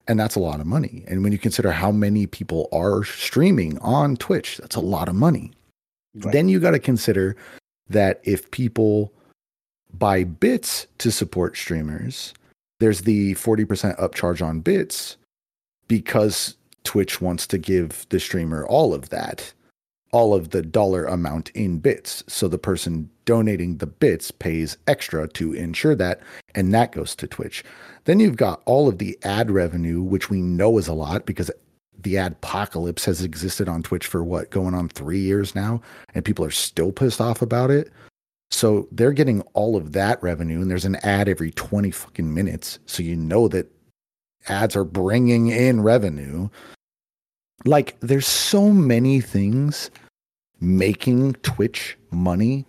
And 0.07 0.19
that's 0.19 0.35
a 0.35 0.39
lot 0.39 0.59
of 0.59 0.67
money. 0.67 1.05
And 1.07 1.23
when 1.23 1.31
you 1.31 1.37
consider 1.37 1.71
how 1.71 1.91
many 1.91 2.27
people 2.27 2.67
are 2.73 3.05
streaming 3.05 3.77
on 3.79 4.17
Twitch, 4.17 4.57
that's 4.57 4.75
a 4.75 4.81
lot 4.81 5.07
of 5.07 5.15
money. 5.15 5.51
Right. 6.15 6.33
Then 6.33 6.49
you 6.49 6.59
got 6.59 6.71
to 6.71 6.79
consider 6.79 7.37
that 7.89 8.19
if 8.23 8.51
people 8.51 9.13
buy 9.93 10.23
bits 10.23 10.88
to 11.00 11.12
support 11.12 11.55
streamers, 11.55 12.33
there's 12.79 13.01
the 13.01 13.33
40% 13.35 13.97
upcharge 14.00 14.45
on 14.45 14.59
bits 14.59 15.17
because 15.88 16.55
Twitch 16.83 17.21
wants 17.21 17.47
to 17.47 17.57
give 17.57 18.05
the 18.09 18.19
streamer 18.19 18.65
all 18.65 18.93
of 18.93 19.09
that, 19.09 19.53
all 20.12 20.33
of 20.33 20.50
the 20.50 20.62
dollar 20.62 21.05
amount 21.05 21.50
in 21.51 21.79
bits. 21.79 22.23
So 22.27 22.47
the 22.47 22.57
person 22.57 23.09
donating 23.25 23.77
the 23.77 23.88
bits 23.88 24.31
pays 24.31 24.77
extra 24.88 25.27
to 25.29 25.53
ensure 25.53 25.95
that, 25.95 26.21
and 26.55 26.73
that 26.73 26.91
goes 26.91 27.15
to 27.15 27.27
Twitch. 27.27 27.63
Then 28.05 28.19
you've 28.19 28.35
got 28.35 28.62
all 28.65 28.88
of 28.88 28.97
the 28.97 29.17
ad 29.23 29.50
revenue, 29.50 30.01
which 30.01 30.29
we 30.29 30.41
know 30.41 30.77
is 30.77 30.88
a 30.88 30.93
lot 30.93 31.25
because 31.25 31.50
the 31.97 32.17
ad 32.17 32.33
apocalypse 32.33 33.05
has 33.05 33.21
existed 33.21 33.69
on 33.69 33.81
Twitch 33.81 34.05
for 34.05 34.23
what, 34.23 34.50
going 34.50 34.73
on 34.73 34.89
three 34.89 35.19
years 35.19 35.55
now, 35.55 35.81
and 36.13 36.25
people 36.25 36.43
are 36.43 36.51
still 36.51 36.91
pissed 36.91 37.21
off 37.21 37.41
about 37.41 37.71
it. 37.71 37.91
So 38.51 38.88
they're 38.91 39.13
getting 39.13 39.41
all 39.53 39.75
of 39.75 39.93
that 39.93 40.21
revenue, 40.21 40.62
and 40.62 40.69
there's 40.69 40.85
an 40.85 40.97
ad 40.97 41.27
every 41.27 41.51
20 41.51 41.91
fucking 41.91 42.33
minutes. 42.33 42.79
So 42.85 43.03
you 43.03 43.15
know 43.15 43.47
that 43.47 43.71
ads 44.47 44.75
are 44.75 44.83
bringing 44.83 45.47
in 45.47 45.81
revenue. 45.81 46.50
Like, 47.65 48.00
there's 48.01 48.27
so 48.27 48.69
many 48.69 49.21
things 49.21 49.89
making 50.59 51.33
Twitch 51.43 51.97
money 52.12 52.65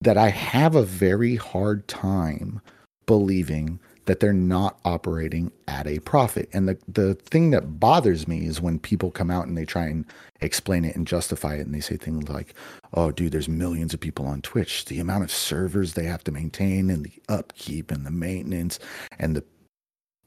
that 0.00 0.16
I 0.16 0.28
have 0.28 0.74
a 0.74 0.82
very 0.82 1.36
hard 1.36 1.86
time 1.88 2.60
believing 3.06 3.80
that 4.08 4.20
they're 4.20 4.32
not 4.32 4.78
operating 4.86 5.52
at 5.66 5.86
a 5.86 5.98
profit. 5.98 6.48
And 6.54 6.66
the, 6.66 6.78
the 6.88 7.14
thing 7.14 7.50
that 7.50 7.78
bothers 7.78 8.26
me 8.26 8.46
is 8.46 8.58
when 8.58 8.78
people 8.78 9.10
come 9.10 9.30
out 9.30 9.46
and 9.46 9.56
they 9.56 9.66
try 9.66 9.84
and 9.84 10.06
explain 10.40 10.86
it 10.86 10.96
and 10.96 11.06
justify 11.06 11.56
it 11.56 11.66
and 11.66 11.74
they 11.74 11.80
say 11.80 11.98
things 11.98 12.26
like, 12.26 12.54
oh, 12.94 13.10
dude, 13.10 13.32
there's 13.32 13.50
millions 13.50 13.92
of 13.92 14.00
people 14.00 14.26
on 14.26 14.40
Twitch. 14.40 14.86
The 14.86 14.98
amount 14.98 15.24
of 15.24 15.30
servers 15.30 15.92
they 15.92 16.06
have 16.06 16.24
to 16.24 16.32
maintain 16.32 16.88
and 16.88 17.04
the 17.04 17.12
upkeep 17.28 17.90
and 17.90 18.06
the 18.06 18.10
maintenance 18.10 18.78
and 19.18 19.36
the 19.36 19.44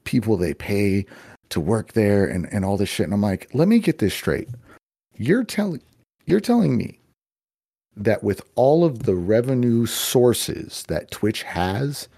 people 0.04 0.36
they 0.36 0.54
pay 0.54 1.04
to 1.48 1.60
work 1.60 1.94
there 1.94 2.24
and, 2.24 2.48
and 2.52 2.64
all 2.64 2.76
this 2.76 2.88
shit. 2.88 3.06
And 3.06 3.14
I'm 3.14 3.20
like, 3.20 3.50
let 3.52 3.66
me 3.66 3.80
get 3.80 3.98
this 3.98 4.14
straight. 4.14 4.48
You're 5.16 5.42
telling 5.42 5.82
you're 6.24 6.38
telling 6.38 6.76
me 6.76 7.00
that 7.96 8.22
with 8.22 8.42
all 8.54 8.84
of 8.84 9.02
the 9.02 9.16
revenue 9.16 9.86
sources 9.86 10.84
that 10.86 11.10
Twitch 11.10 11.42
has, 11.42 12.08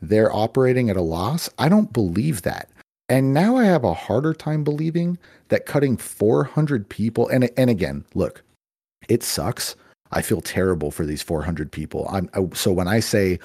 they're 0.00 0.34
operating 0.34 0.90
at 0.90 0.96
a 0.96 1.02
loss. 1.02 1.50
I 1.58 1.68
don't 1.68 1.92
believe 1.92 2.42
that. 2.42 2.68
And 3.08 3.32
now 3.32 3.56
I 3.56 3.64
have 3.64 3.84
a 3.84 3.94
harder 3.94 4.34
time 4.34 4.64
believing 4.64 5.18
that 5.48 5.66
cutting 5.66 5.96
400 5.96 6.88
people 6.88 7.28
and 7.28 7.50
and 7.56 7.70
again, 7.70 8.04
look, 8.14 8.42
it 9.08 9.22
sucks. 9.22 9.76
I 10.12 10.22
feel 10.22 10.40
terrible 10.40 10.90
for 10.90 11.04
these 11.04 11.22
400 11.22 11.72
people. 11.72 12.06
I'm 12.10 12.28
I, 12.34 12.46
so 12.54 12.72
when 12.72 12.88
I 12.88 13.00
say 13.00 13.38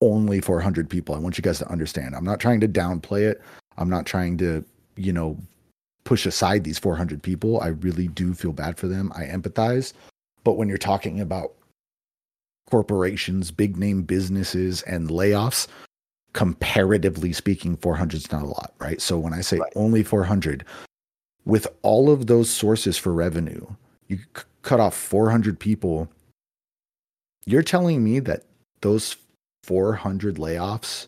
only 0.00 0.40
400 0.40 0.88
people, 0.88 1.14
I 1.14 1.18
want 1.18 1.36
you 1.36 1.42
guys 1.42 1.58
to 1.58 1.70
understand. 1.70 2.14
I'm 2.14 2.24
not 2.24 2.40
trying 2.40 2.60
to 2.60 2.68
downplay 2.68 3.30
it. 3.30 3.42
I'm 3.76 3.90
not 3.90 4.06
trying 4.06 4.38
to, 4.38 4.64
you 4.96 5.12
know, 5.12 5.38
push 6.04 6.24
aside 6.24 6.64
these 6.64 6.78
400 6.78 7.22
people. 7.22 7.60
I 7.60 7.68
really 7.68 8.08
do 8.08 8.32
feel 8.32 8.52
bad 8.52 8.78
for 8.78 8.88
them. 8.88 9.12
I 9.14 9.24
empathize. 9.24 9.92
But 10.44 10.54
when 10.54 10.68
you're 10.68 10.78
talking 10.78 11.20
about 11.20 11.52
corporations, 12.70 13.50
big 13.50 13.76
name 13.76 14.02
businesses, 14.02 14.82
and 14.82 15.10
layoffs, 15.10 15.66
comparatively 16.32 17.32
speaking, 17.32 17.76
400 17.76 18.16
is 18.16 18.32
not 18.32 18.42
a 18.42 18.46
lot, 18.46 18.74
right? 18.78 19.00
So 19.00 19.18
when 19.18 19.32
I 19.32 19.40
say 19.40 19.58
right. 19.58 19.72
only 19.76 20.02
400, 20.02 20.64
with 21.44 21.66
all 21.82 22.10
of 22.10 22.26
those 22.26 22.50
sources 22.50 22.96
for 22.96 23.12
revenue, 23.12 23.66
you 24.08 24.18
c- 24.18 24.44
cut 24.62 24.80
off 24.80 24.94
400 24.94 25.58
people. 25.58 26.08
You're 27.46 27.62
telling 27.62 28.04
me 28.04 28.20
that 28.20 28.44
those 28.80 29.16
400 29.64 30.36
layoffs 30.36 31.06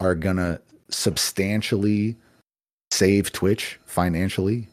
are 0.00 0.14
going 0.14 0.36
to 0.36 0.60
substantially 0.90 2.16
save 2.90 3.32
Twitch 3.32 3.78
financially? 3.84 4.68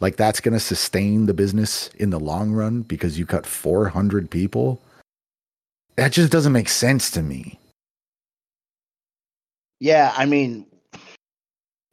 Like 0.00 0.16
that's 0.16 0.40
going 0.40 0.54
to 0.54 0.60
sustain 0.60 1.26
the 1.26 1.34
business 1.34 1.88
in 1.96 2.10
the 2.10 2.20
long 2.20 2.52
run 2.52 2.82
because 2.82 3.18
you 3.18 3.26
cut 3.26 3.46
400 3.46 4.30
people? 4.30 4.80
That 5.96 6.12
just 6.12 6.30
doesn't 6.30 6.52
make 6.52 6.68
sense 6.68 7.10
to 7.12 7.22
me. 7.22 7.57
Yeah, 9.80 10.12
I 10.16 10.26
mean, 10.26 10.66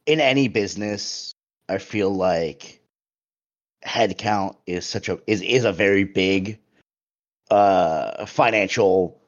in 0.06 0.20
any 0.20 0.48
business, 0.48 1.32
I 1.68 1.78
feel 1.78 2.10
like 2.14 2.80
headcount 3.84 4.56
is 4.66 4.86
such 4.86 5.08
a 5.08 5.20
is 5.26 5.42
is 5.42 5.64
a 5.64 5.72
very 5.72 6.04
big 6.04 6.58
uh 7.50 8.26
financial 8.26 9.20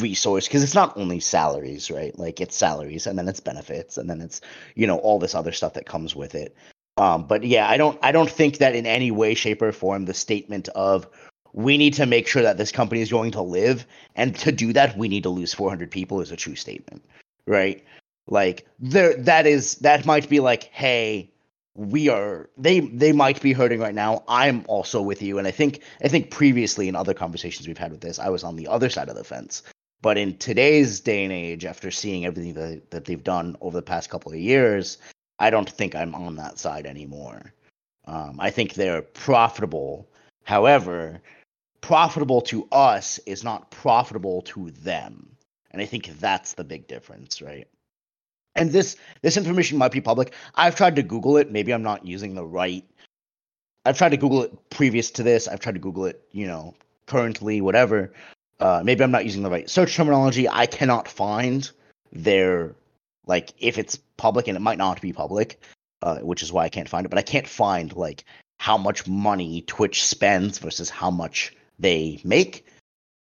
resource 0.00 0.46
because 0.46 0.62
it's 0.62 0.74
not 0.74 0.96
only 0.96 1.20
salaries, 1.20 1.90
right? 1.90 2.18
Like 2.18 2.40
it's 2.40 2.56
salaries 2.56 3.06
and 3.06 3.18
then 3.18 3.28
it's 3.28 3.40
benefits 3.40 3.98
and 3.98 4.08
then 4.08 4.20
it's 4.20 4.40
you 4.74 4.86
know 4.86 4.98
all 4.98 5.18
this 5.18 5.34
other 5.34 5.52
stuff 5.52 5.74
that 5.74 5.86
comes 5.86 6.14
with 6.16 6.34
it. 6.34 6.56
Um, 6.96 7.26
but 7.26 7.44
yeah, 7.44 7.68
I 7.68 7.76
don't 7.76 7.98
I 8.02 8.12
don't 8.12 8.30
think 8.30 8.58
that 8.58 8.74
in 8.74 8.86
any 8.86 9.10
way, 9.10 9.34
shape, 9.34 9.62
or 9.62 9.72
form 9.72 10.04
the 10.06 10.14
statement 10.14 10.68
of 10.70 11.06
we 11.52 11.78
need 11.78 11.94
to 11.94 12.06
make 12.06 12.28
sure 12.28 12.42
that 12.42 12.58
this 12.58 12.72
company 12.72 13.00
is 13.00 13.10
going 13.10 13.30
to 13.32 13.42
live, 13.42 13.86
and 14.16 14.36
to 14.36 14.52
do 14.52 14.72
that, 14.74 14.96
we 14.98 15.08
need 15.08 15.22
to 15.22 15.30
lose 15.30 15.54
400 15.54 15.90
people 15.90 16.20
is 16.20 16.30
a 16.30 16.36
true 16.36 16.54
statement, 16.54 17.04
right? 17.46 17.84
Like 18.28 18.66
there, 18.78 19.14
that 19.16 19.46
is 19.46 19.76
that 19.76 20.06
might 20.06 20.28
be 20.28 20.40
like, 20.40 20.64
hey, 20.64 21.32
we 21.74 22.08
are 22.08 22.50
they 22.58 22.80
they 22.80 23.12
might 23.12 23.40
be 23.40 23.52
hurting 23.52 23.80
right 23.80 23.94
now. 23.94 24.22
I'm 24.28 24.64
also 24.68 25.00
with 25.00 25.22
you, 25.22 25.38
and 25.38 25.46
I 25.46 25.50
think 25.50 25.80
I 26.02 26.08
think 26.08 26.30
previously 26.30 26.88
in 26.88 26.96
other 26.96 27.14
conversations 27.14 27.66
we've 27.66 27.78
had 27.78 27.90
with 27.90 28.00
this, 28.00 28.18
I 28.18 28.28
was 28.28 28.44
on 28.44 28.56
the 28.56 28.68
other 28.68 28.90
side 28.90 29.08
of 29.08 29.16
the 29.16 29.24
fence. 29.24 29.62
But 30.00 30.16
in 30.16 30.36
today's 30.36 31.00
day 31.00 31.24
and 31.24 31.32
age, 31.32 31.64
after 31.64 31.90
seeing 31.90 32.24
everything 32.24 32.54
that, 32.54 32.90
that 32.90 33.04
they've 33.04 33.22
done 33.22 33.56
over 33.60 33.76
the 33.76 33.82
past 33.82 34.10
couple 34.10 34.32
of 34.32 34.38
years, 34.38 34.98
I 35.40 35.50
don't 35.50 35.68
think 35.68 35.94
I'm 35.94 36.14
on 36.14 36.36
that 36.36 36.58
side 36.58 36.86
anymore. 36.86 37.52
Um, 38.04 38.36
I 38.38 38.50
think 38.50 38.74
they're 38.74 39.02
profitable. 39.02 40.08
However, 40.44 41.20
profitable 41.80 42.40
to 42.42 42.68
us 42.70 43.18
is 43.26 43.42
not 43.42 43.70
profitable 43.70 44.42
to 44.42 44.70
them. 44.70 45.36
And 45.72 45.82
I 45.82 45.84
think 45.84 46.06
that's 46.20 46.54
the 46.54 46.64
big 46.64 46.86
difference, 46.86 47.42
right? 47.42 47.68
And 48.58 48.72
this 48.72 48.96
this 49.22 49.36
information 49.36 49.78
might 49.78 49.92
be 49.92 50.00
public. 50.00 50.34
I've 50.54 50.76
tried 50.76 50.96
to 50.96 51.02
Google 51.02 51.36
it. 51.36 51.50
Maybe 51.50 51.72
I'm 51.72 51.82
not 51.82 52.06
using 52.06 52.34
the 52.34 52.44
right. 52.44 52.84
I've 53.84 53.96
tried 53.96 54.10
to 54.10 54.16
Google 54.16 54.42
it 54.42 54.70
previous 54.70 55.10
to 55.12 55.22
this. 55.22 55.48
I've 55.48 55.60
tried 55.60 55.76
to 55.76 55.80
Google 55.80 56.06
it, 56.06 56.22
you 56.32 56.46
know, 56.46 56.74
currently, 57.06 57.60
whatever. 57.60 58.12
Uh, 58.60 58.82
maybe 58.84 59.04
I'm 59.04 59.12
not 59.12 59.24
using 59.24 59.42
the 59.42 59.50
right 59.50 59.70
search 59.70 59.94
terminology. 59.94 60.48
I 60.48 60.66
cannot 60.66 61.08
find 61.08 61.70
their 62.12 62.74
like 63.26 63.54
if 63.58 63.78
it's 63.78 63.96
public, 64.16 64.48
and 64.48 64.56
it 64.56 64.60
might 64.60 64.78
not 64.78 65.00
be 65.00 65.12
public, 65.12 65.60
uh, 66.02 66.18
which 66.18 66.42
is 66.42 66.52
why 66.52 66.64
I 66.64 66.68
can't 66.68 66.88
find 66.88 67.06
it. 67.06 67.08
But 67.08 67.18
I 67.18 67.22
can't 67.22 67.48
find 67.48 67.94
like 67.94 68.24
how 68.58 68.76
much 68.76 69.06
money 69.06 69.62
Twitch 69.62 70.04
spends 70.04 70.58
versus 70.58 70.90
how 70.90 71.10
much 71.10 71.54
they 71.78 72.20
make. 72.24 72.66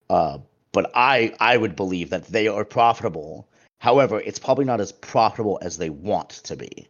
Uh, 0.08 0.38
but 0.72 0.90
I 0.94 1.34
I 1.38 1.56
would 1.56 1.76
believe 1.76 2.10
that 2.10 2.26
they 2.26 2.48
are 2.48 2.64
profitable 2.64 3.46
However, 3.78 4.20
it's 4.20 4.38
probably 4.38 4.64
not 4.64 4.80
as 4.80 4.92
profitable 4.92 5.58
as 5.62 5.78
they 5.78 5.90
want 5.90 6.30
to 6.30 6.56
be, 6.56 6.88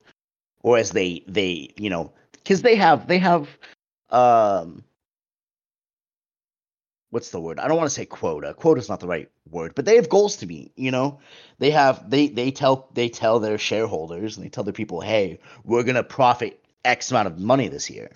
or 0.63 0.79
as 0.79 0.91
they 0.91 1.25
they 1.27 1.73
you 1.77 1.91
know 1.91 2.13
because 2.33 2.63
they 2.63 2.77
have 2.77 3.07
they 3.07 3.19
have 3.19 3.49
um 4.11 4.85
what's 7.11 7.31
the 7.31 7.41
word? 7.41 7.59
I 7.59 7.69
don't 7.69 7.77
want 7.77 7.89
to 7.89 7.95
say 7.95 8.07
quota. 8.07 8.55
Quota 8.55 8.81
is 8.81 8.89
not 8.89 9.01
the 9.01 9.07
right 9.07 9.31
word, 9.51 9.75
but 9.75 9.85
they 9.85 9.97
have 9.97 10.09
goals 10.09 10.37
to 10.37 10.47
meet. 10.47 10.73
You 10.77 10.91
know, 10.91 11.21
they 11.59 11.71
have 11.71 12.09
they 12.11 12.29
they 12.29 12.51
tell 12.51 12.89
they 12.95 13.09
tell 13.09 13.41
their 13.41 13.59
shareholders 13.59 14.37
and 14.37 14.45
they 14.45 14.51
tell 14.51 14.65
their 14.65 14.73
people, 14.73 15.01
hey, 15.01 15.41
we're 15.65 15.83
gonna 15.85 16.03
profit 16.05 16.65
X 16.85 17.11
amount 17.11 17.29
of 17.29 17.39
money 17.39 17.69
this 17.69 17.91
year, 17.91 18.11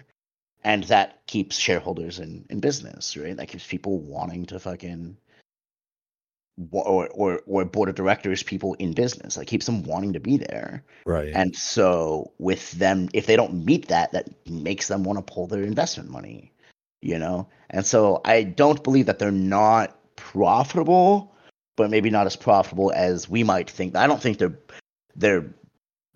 and 0.65 0.85
that 0.85 1.27
keeps 1.27 1.57
shareholders 1.57 2.19
in 2.19 2.45
in 2.51 2.61
business, 2.61 3.17
right? 3.17 3.37
That 3.37 3.49
keeps 3.49 3.67
people 3.67 3.99
wanting 3.99 4.47
to 4.47 4.59
fucking 4.59 5.17
or 6.71 7.09
or 7.09 7.41
or 7.47 7.65
board 7.65 7.89
of 7.89 7.95
directors 7.95 8.43
people 8.43 8.75
in 8.75 8.93
business 8.93 9.37
like 9.37 9.47
keeps 9.47 9.67
them 9.67 9.83
wanting 9.85 10.13
to 10.13 10.21
be 10.21 10.37
there 10.37 10.85
right 11.07 11.33
and 11.35 11.57
so 11.57 12.31
with 12.39 12.73
them 12.73 13.09
if 13.15 13.27
they 13.27 13.37
don't 13.37 13.65
meet 13.65 13.89
that 13.89 14.13
that 14.13 14.29
makes 14.49 14.87
them 14.87 15.03
want 15.03 15.19
to 15.19 15.33
pull 15.33 15.47
their 15.47 15.63
investment 15.63 16.11
money 16.11 16.53
you 17.03 17.19
know? 17.19 17.49
And 17.69 17.85
so 17.85 18.21
I 18.25 18.45
don't 18.45 18.83
believe 18.83 19.07
that 19.07 19.19
they're 19.19 19.31
not 19.31 19.99
profitable, 20.17 21.35
but 21.77 21.91
maybe 21.91 22.09
not 22.09 22.27
as 22.27 22.37
profitable 22.37 22.93
as 22.95 23.29
we 23.29 23.43
might 23.43 23.69
think. 23.69 23.97
I 23.97 24.07
don't 24.07 24.23
think 24.23 24.39
they're 24.39 24.59
they're 25.17 25.53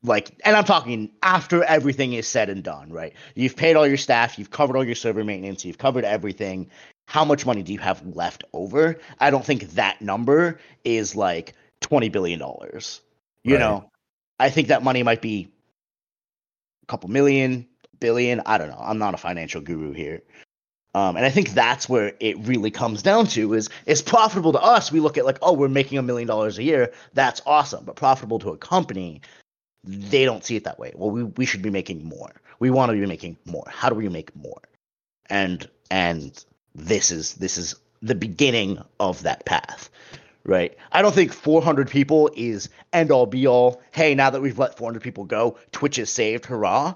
like 0.03 0.31
and 0.45 0.57
I'm 0.57 0.65
talking 0.65 1.11
after 1.23 1.65
everything 1.65 2.13
is 2.13 2.29
said 2.29 2.49
and 2.49 2.63
done, 2.63 2.93
right? 2.93 3.15
You've 3.35 3.57
paid 3.57 3.77
all 3.77 3.87
your 3.87 3.97
staff, 3.97 4.39
you've 4.39 4.51
covered 4.51 4.77
all 4.77 4.85
your 4.85 4.95
server 4.95 5.25
maintenance, 5.25 5.65
you've 5.65 5.79
covered 5.79 6.05
everything. 6.05 6.71
How 7.07 7.25
much 7.25 7.47
money 7.47 7.63
do 7.63 7.73
you 7.73 7.79
have 7.79 8.05
left 8.15 8.45
over? 8.53 8.99
I 9.21 9.31
don't 9.31 9.45
think 9.45 9.71
that 9.73 10.03
number 10.03 10.59
is 10.85 11.15
like 11.15 11.55
20 11.81 12.09
billion 12.09 12.39
dollars. 12.39 13.01
You 13.43 13.55
right. 13.55 13.61
know, 13.61 13.91
I 14.39 14.51
think 14.51 14.69
that 14.69 14.83
money 14.83 15.03
might 15.03 15.23
be 15.23 15.49
a 16.83 16.87
couple 16.87 17.09
million, 17.09 17.67
billion, 18.01 18.43
I 18.45 18.59
don't 18.59 18.69
know. 18.69 18.81
I'm 18.81 18.99
not 18.99 19.15
a 19.15 19.19
financial 19.19 19.61
guru 19.61 19.93
here. 19.93 20.23
Um, 20.95 21.17
and 21.17 21.27
I 21.27 21.31
think 21.31 21.51
that's 21.51 21.89
where 21.89 22.15
it 22.21 22.39
really 22.47 22.71
comes 22.71 23.03
down 23.03 23.27
to 23.29 23.53
is 23.53 23.69
it's 23.85 24.01
profitable 24.01 24.53
to 24.53 24.61
us. 24.61 24.91
We 24.91 25.01
look 25.01 25.19
at 25.19 25.27
like, 25.27 25.39
oh, 25.43 25.53
we're 25.53 25.69
making 25.69 25.99
a 25.99 26.03
million 26.03 26.27
dollars 26.27 26.59
a 26.59 26.63
year. 26.63 26.91
That's 27.13 27.43
awesome. 27.45 27.85
But 27.85 27.97
profitable 27.97 28.39
to 28.39 28.51
a 28.51 28.57
company, 28.57 29.21
they 29.85 30.25
don't 30.25 30.43
see 30.43 30.57
it 30.57 30.65
that 30.65 30.79
way. 30.79 30.93
Well, 30.95 31.11
we, 31.11 31.25
we 31.25 31.45
should 31.45 31.61
be 31.61 31.69
making 31.69 32.05
more. 32.05 32.33
We 32.61 32.71
want 32.71 32.91
to 32.91 32.99
be 32.99 33.07
making 33.07 33.37
more. 33.45 33.65
How 33.69 33.91
do 33.91 33.95
we 33.95 34.09
make 34.09 34.35
more? 34.35 34.63
And 35.29 35.69
and 35.91 36.43
this 36.77 37.11
is 37.11 37.35
this 37.35 37.59
is 37.59 37.75
the 38.03 38.15
beginning 38.15 38.79
of 39.01 39.23
that 39.23 39.45
path. 39.45 39.91
Right. 40.45 40.77
I 40.93 41.03
don't 41.03 41.15
think 41.15 41.33
400 41.33 41.91
people 41.91 42.31
is 42.37 42.69
end 42.93 43.11
all 43.11 43.27
be 43.27 43.49
all. 43.49 43.83
Hey, 43.91 44.15
now 44.15 44.31
that 44.31 44.41
we've 44.41 44.59
let 44.59 44.79
400 44.79 45.03
people 45.03 45.25
go, 45.25 45.59
Twitch 45.73 45.99
is 45.99 46.09
saved. 46.09 46.47
Hurrah 46.47 46.95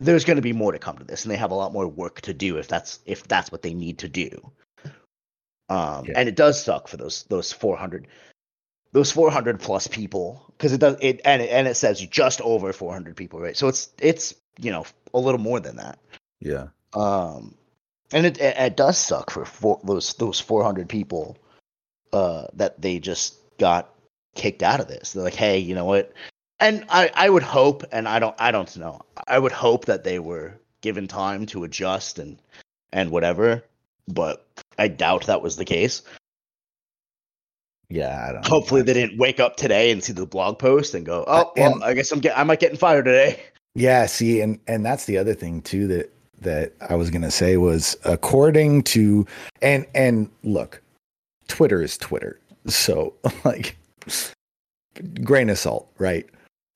there's 0.00 0.24
going 0.24 0.36
to 0.36 0.42
be 0.42 0.54
more 0.54 0.72
to 0.72 0.78
come 0.78 0.96
to 0.96 1.04
this, 1.04 1.24
and 1.24 1.30
they 1.30 1.36
have 1.36 1.50
a 1.50 1.54
lot 1.54 1.72
more 1.72 1.86
work 1.86 2.22
to 2.22 2.34
do 2.34 2.56
if 2.56 2.66
that's 2.66 3.00
if 3.04 3.28
that's 3.28 3.52
what 3.52 3.62
they 3.62 3.74
need 3.74 3.98
to 3.98 4.08
do. 4.08 4.50
Um, 5.68 6.06
yeah. 6.06 6.14
and 6.16 6.28
it 6.28 6.34
does 6.34 6.60
suck 6.60 6.88
for 6.88 6.96
those 6.96 7.24
those 7.24 7.52
400 7.52 8.08
those 8.92 9.12
400 9.12 9.60
plus 9.60 9.86
people 9.86 10.52
because 10.56 10.72
it 10.72 10.80
does 10.80 10.96
it 11.00 11.20
and 11.24 11.42
it, 11.42 11.50
and 11.50 11.68
it 11.68 11.74
says 11.74 12.00
just 12.00 12.40
over 12.40 12.72
400 12.72 13.14
people, 13.14 13.40
right? 13.40 13.56
So 13.56 13.68
it's 13.68 13.90
it's 14.00 14.34
you 14.58 14.72
know 14.72 14.84
a 15.14 15.18
little 15.20 15.38
more 15.38 15.60
than 15.60 15.76
that. 15.76 15.98
Yeah. 16.40 16.68
Um, 16.94 17.54
and 18.12 18.26
it 18.26 18.38
it, 18.38 18.56
it 18.56 18.76
does 18.76 18.98
suck 18.98 19.30
for 19.30 19.44
four, 19.44 19.80
those 19.84 20.14
those 20.14 20.40
400 20.40 20.88
people 20.88 21.36
uh 22.12 22.46
that 22.54 22.80
they 22.80 22.98
just 22.98 23.36
got 23.58 23.94
kicked 24.34 24.62
out 24.62 24.80
of 24.80 24.88
this. 24.88 25.12
They're 25.12 25.24
like, 25.24 25.34
hey, 25.34 25.58
you 25.58 25.74
know 25.74 25.84
what? 25.84 26.12
and 26.60 26.84
I, 26.90 27.10
I 27.14 27.30
would 27.30 27.42
hope, 27.42 27.84
and 27.90 28.06
I 28.06 28.18
don't 28.18 28.36
I 28.38 28.50
don't 28.50 28.74
know. 28.76 29.00
I 29.26 29.38
would 29.38 29.52
hope 29.52 29.86
that 29.86 30.04
they 30.04 30.18
were 30.18 30.60
given 30.82 31.08
time 31.08 31.46
to 31.46 31.64
adjust 31.64 32.18
and 32.18 32.38
and 32.92 33.10
whatever, 33.10 33.64
but 34.06 34.46
I 34.78 34.88
doubt 34.88 35.26
that 35.26 35.42
was 35.42 35.56
the 35.56 35.64
case. 35.64 36.02
Yeah, 37.88 38.40
Hopefully, 38.44 38.82
they 38.82 38.92
didn't 38.92 39.18
wake 39.18 39.40
up 39.40 39.56
today 39.56 39.90
and 39.90 40.04
see 40.04 40.12
the 40.12 40.26
blog 40.26 40.60
post 40.60 40.94
and 40.94 41.04
go, 41.04 41.24
"Oh, 41.26 41.52
well, 41.56 41.74
and, 41.74 41.82
I 41.82 41.94
guess 41.94 42.12
I'm 42.12 42.20
get 42.20 42.38
I 42.38 42.44
might 42.44 42.60
getting 42.60 42.78
fired 42.78 43.06
today." 43.06 43.40
Yeah, 43.74 44.06
see, 44.06 44.40
and 44.40 44.60
and 44.66 44.84
that's 44.84 45.06
the 45.06 45.18
other 45.18 45.34
thing 45.34 45.62
too 45.62 45.88
that 45.88 46.12
that 46.40 46.72
I 46.88 46.94
was 46.94 47.10
gonna 47.10 47.30
say 47.30 47.56
was 47.56 47.96
according 48.04 48.82
to 48.84 49.26
and 49.62 49.86
and 49.94 50.30
look, 50.42 50.82
Twitter 51.48 51.82
is 51.82 51.96
Twitter, 51.98 52.38
so 52.66 53.14
like 53.44 53.76
grain 55.22 55.50
of 55.50 55.58
salt, 55.58 55.90
right? 55.98 56.26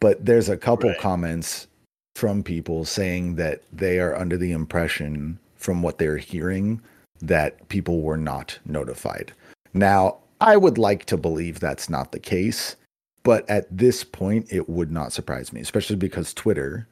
But 0.00 0.25
there's 0.25 0.49
a 0.49 0.56
couple 0.56 0.90
right. 0.90 0.99
comments 0.99 1.66
from 2.14 2.42
people 2.42 2.85
saying 2.85 3.37
that 3.37 3.62
they 3.73 3.99
are 3.99 4.14
under 4.14 4.37
the 4.37 4.52
impression 4.52 5.38
from 5.56 5.83
what 5.83 5.99
they're 5.99 6.18
hearing 6.18 6.80
that 7.21 7.68
people 7.68 8.02
were 8.02 8.16
not 8.16 8.59
notified. 8.66 9.33
Now, 9.73 10.18
I 10.40 10.56
would 10.56 10.78
like 10.78 11.06
to 11.06 11.16
believe 11.16 11.59
that's 11.59 11.88
not 11.88 12.12
the 12.12 12.18
case, 12.18 12.77
but 13.22 13.48
at 13.48 13.66
this 13.77 14.05
point, 14.05 14.46
it 14.53 14.68
would 14.68 14.92
not 14.92 15.12
surprise 15.12 15.53
me, 15.53 15.61
especially 15.61 15.96
because 15.96 16.35
Twitter, 16.35 16.87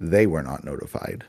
they 0.00 0.26
were 0.26 0.42
not 0.42 0.64
notified. 0.64 1.24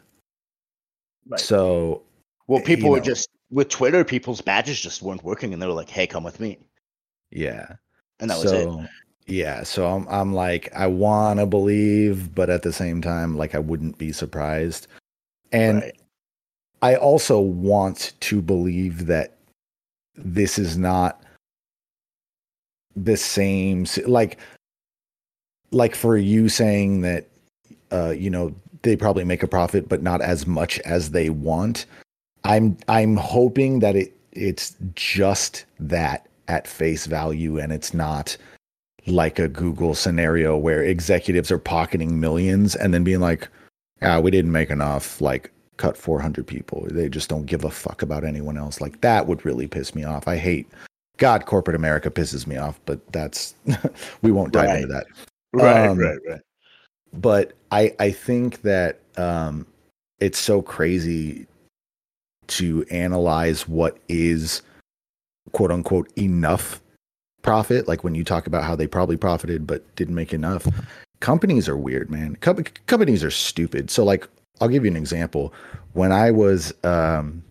Right. 1.28 1.40
So, 1.40 2.02
well, 2.48 2.62
people 2.62 2.90
were 2.90 2.98
know, 2.98 3.04
just 3.04 3.30
with 3.50 3.70
Twitter, 3.70 4.04
people's 4.04 4.42
badges 4.42 4.80
just 4.80 5.02
weren't 5.02 5.24
working, 5.24 5.54
and 5.54 5.62
they 5.62 5.68
were 5.68 5.74
like, 5.74 5.90
"Hey, 5.90 6.08
come 6.08 6.24
with 6.24 6.40
me." 6.40 6.60
Yeah, 7.32 7.68
and 8.20 8.30
that 8.30 8.40
was 8.40 8.52
it 8.52 8.68
yeah 9.28 9.64
so 9.64 9.88
i'm, 9.88 10.08
I'm 10.10 10.34
like 10.34 10.74
i 10.76 10.88
want 10.88 11.40
to 11.40 11.46
believe 11.46 12.36
but 12.36 12.50
at 12.50 12.64
the 12.64 12.74
same 12.74 13.02
time 13.02 13.38
like 13.38 13.56
i 13.56 13.60
wouldn't 13.60 13.98
be 13.98 14.12
surprised 14.12 14.88
and 15.52 15.82
right. 15.82 15.98
i 16.82 16.96
also 16.96 17.40
want 17.40 18.14
to 18.22 18.42
believe 18.42 19.06
that 19.06 19.38
this 20.16 20.60
is 20.60 20.78
not 20.78 21.24
the 22.96 23.18
same 23.18 23.86
like 24.06 24.40
like 25.72 25.96
for 25.96 26.18
you 26.18 26.50
saying 26.50 27.02
that 27.02 27.28
uh 27.92 28.14
you 28.16 28.30
know 28.30 28.54
they 28.84 28.96
probably 28.96 29.24
make 29.24 29.43
a 29.43 29.48
profit 29.48 29.89
but 29.89 30.02
not 30.02 30.22
as 30.22 30.46
much 30.46 30.80
as 30.80 31.12
they 31.12 31.30
want 31.30 31.86
i'm 32.43 32.78
i'm 32.88 33.17
hoping 33.17 33.80
that 33.80 33.96
it 33.96 34.15
it's 34.32 34.76
just 34.96 35.65
that 35.80 36.28
at 36.48 36.67
face 36.67 37.06
value 37.06 37.58
and 37.58 37.72
it's 37.72 37.93
not 37.93 38.36
like 39.06 39.38
a 39.38 39.50
Google 39.50 39.96
scenario 39.96 40.58
where 40.58 40.82
executives 40.82 41.52
are 41.52 41.58
pocketing 41.58 42.19
millions 42.19 42.74
and 42.76 42.93
then 42.93 43.04
being 43.04 43.19
like, 43.19 43.50
"Ah, 44.02 44.19
we 44.19 44.32
didn't 44.32 44.52
make 44.52 44.69
enough." 44.69 45.19
Like, 45.19 45.52
cut 45.78 45.98
400 45.98 46.46
people. 46.46 46.88
They 46.89 47.10
just 47.10 47.30
don't 47.30 47.46
give 47.46 47.63
a 47.63 47.69
fuck 47.69 48.02
about 48.02 48.24
anyone 48.24 48.58
else. 48.58 48.80
Like 48.80 49.02
that 49.02 49.28
would 49.28 49.46
really 49.46 49.67
piss 49.67 49.96
me 49.96 50.04
off. 50.04 50.28
I 50.28 50.38
hate 50.38 50.67
God, 51.17 51.46
corporate 51.46 51.76
America 51.76 52.10
pisses 52.10 52.48
me 52.48 52.58
off, 52.58 52.80
but 52.86 53.00
that's 53.12 53.56
we 54.22 54.32
won't 54.32 54.54
dive 54.54 54.69
right. 54.69 54.82
into 54.82 54.93
that. 54.93 55.08
Right, 55.54 55.88
um, 55.88 55.98
right, 55.98 56.17
right. 56.28 56.41
But 57.13 57.54
I 57.71 57.93
I 57.99 58.12
think 58.12 58.62
that 58.62 58.99
um 59.17 59.65
it's 60.19 60.39
so 60.39 60.62
crazy 60.62 61.47
to 62.47 62.86
analyze 62.91 63.67
what 63.67 63.97
is 64.10 64.62
quote 65.52 65.71
unquote 65.71 66.12
enough 66.17 66.82
profit, 67.41 67.88
like 67.88 68.04
when 68.04 68.15
you 68.15 68.23
talk 68.23 68.47
about 68.47 68.63
how 68.63 68.76
they 68.76 68.88
probably 68.88 69.17
profited 69.17 69.67
but 69.67 69.95
didn't 69.95 70.15
make 70.15 70.34
enough, 70.34 70.67
companies 71.19 71.69
are 71.69 71.78
weird, 71.78 72.10
man. 72.10 72.36
Com- 72.38 72.63
companies 72.88 73.23
are 73.23 73.32
stupid. 73.32 73.91
So, 73.91 74.04
like, 74.04 74.28
I'll 74.60 74.67
give 74.67 74.84
you 74.84 74.91
an 74.91 74.97
example. 74.97 75.54
When 75.93 76.12
I 76.12 76.32
was 76.32 76.73
um, 76.84 77.43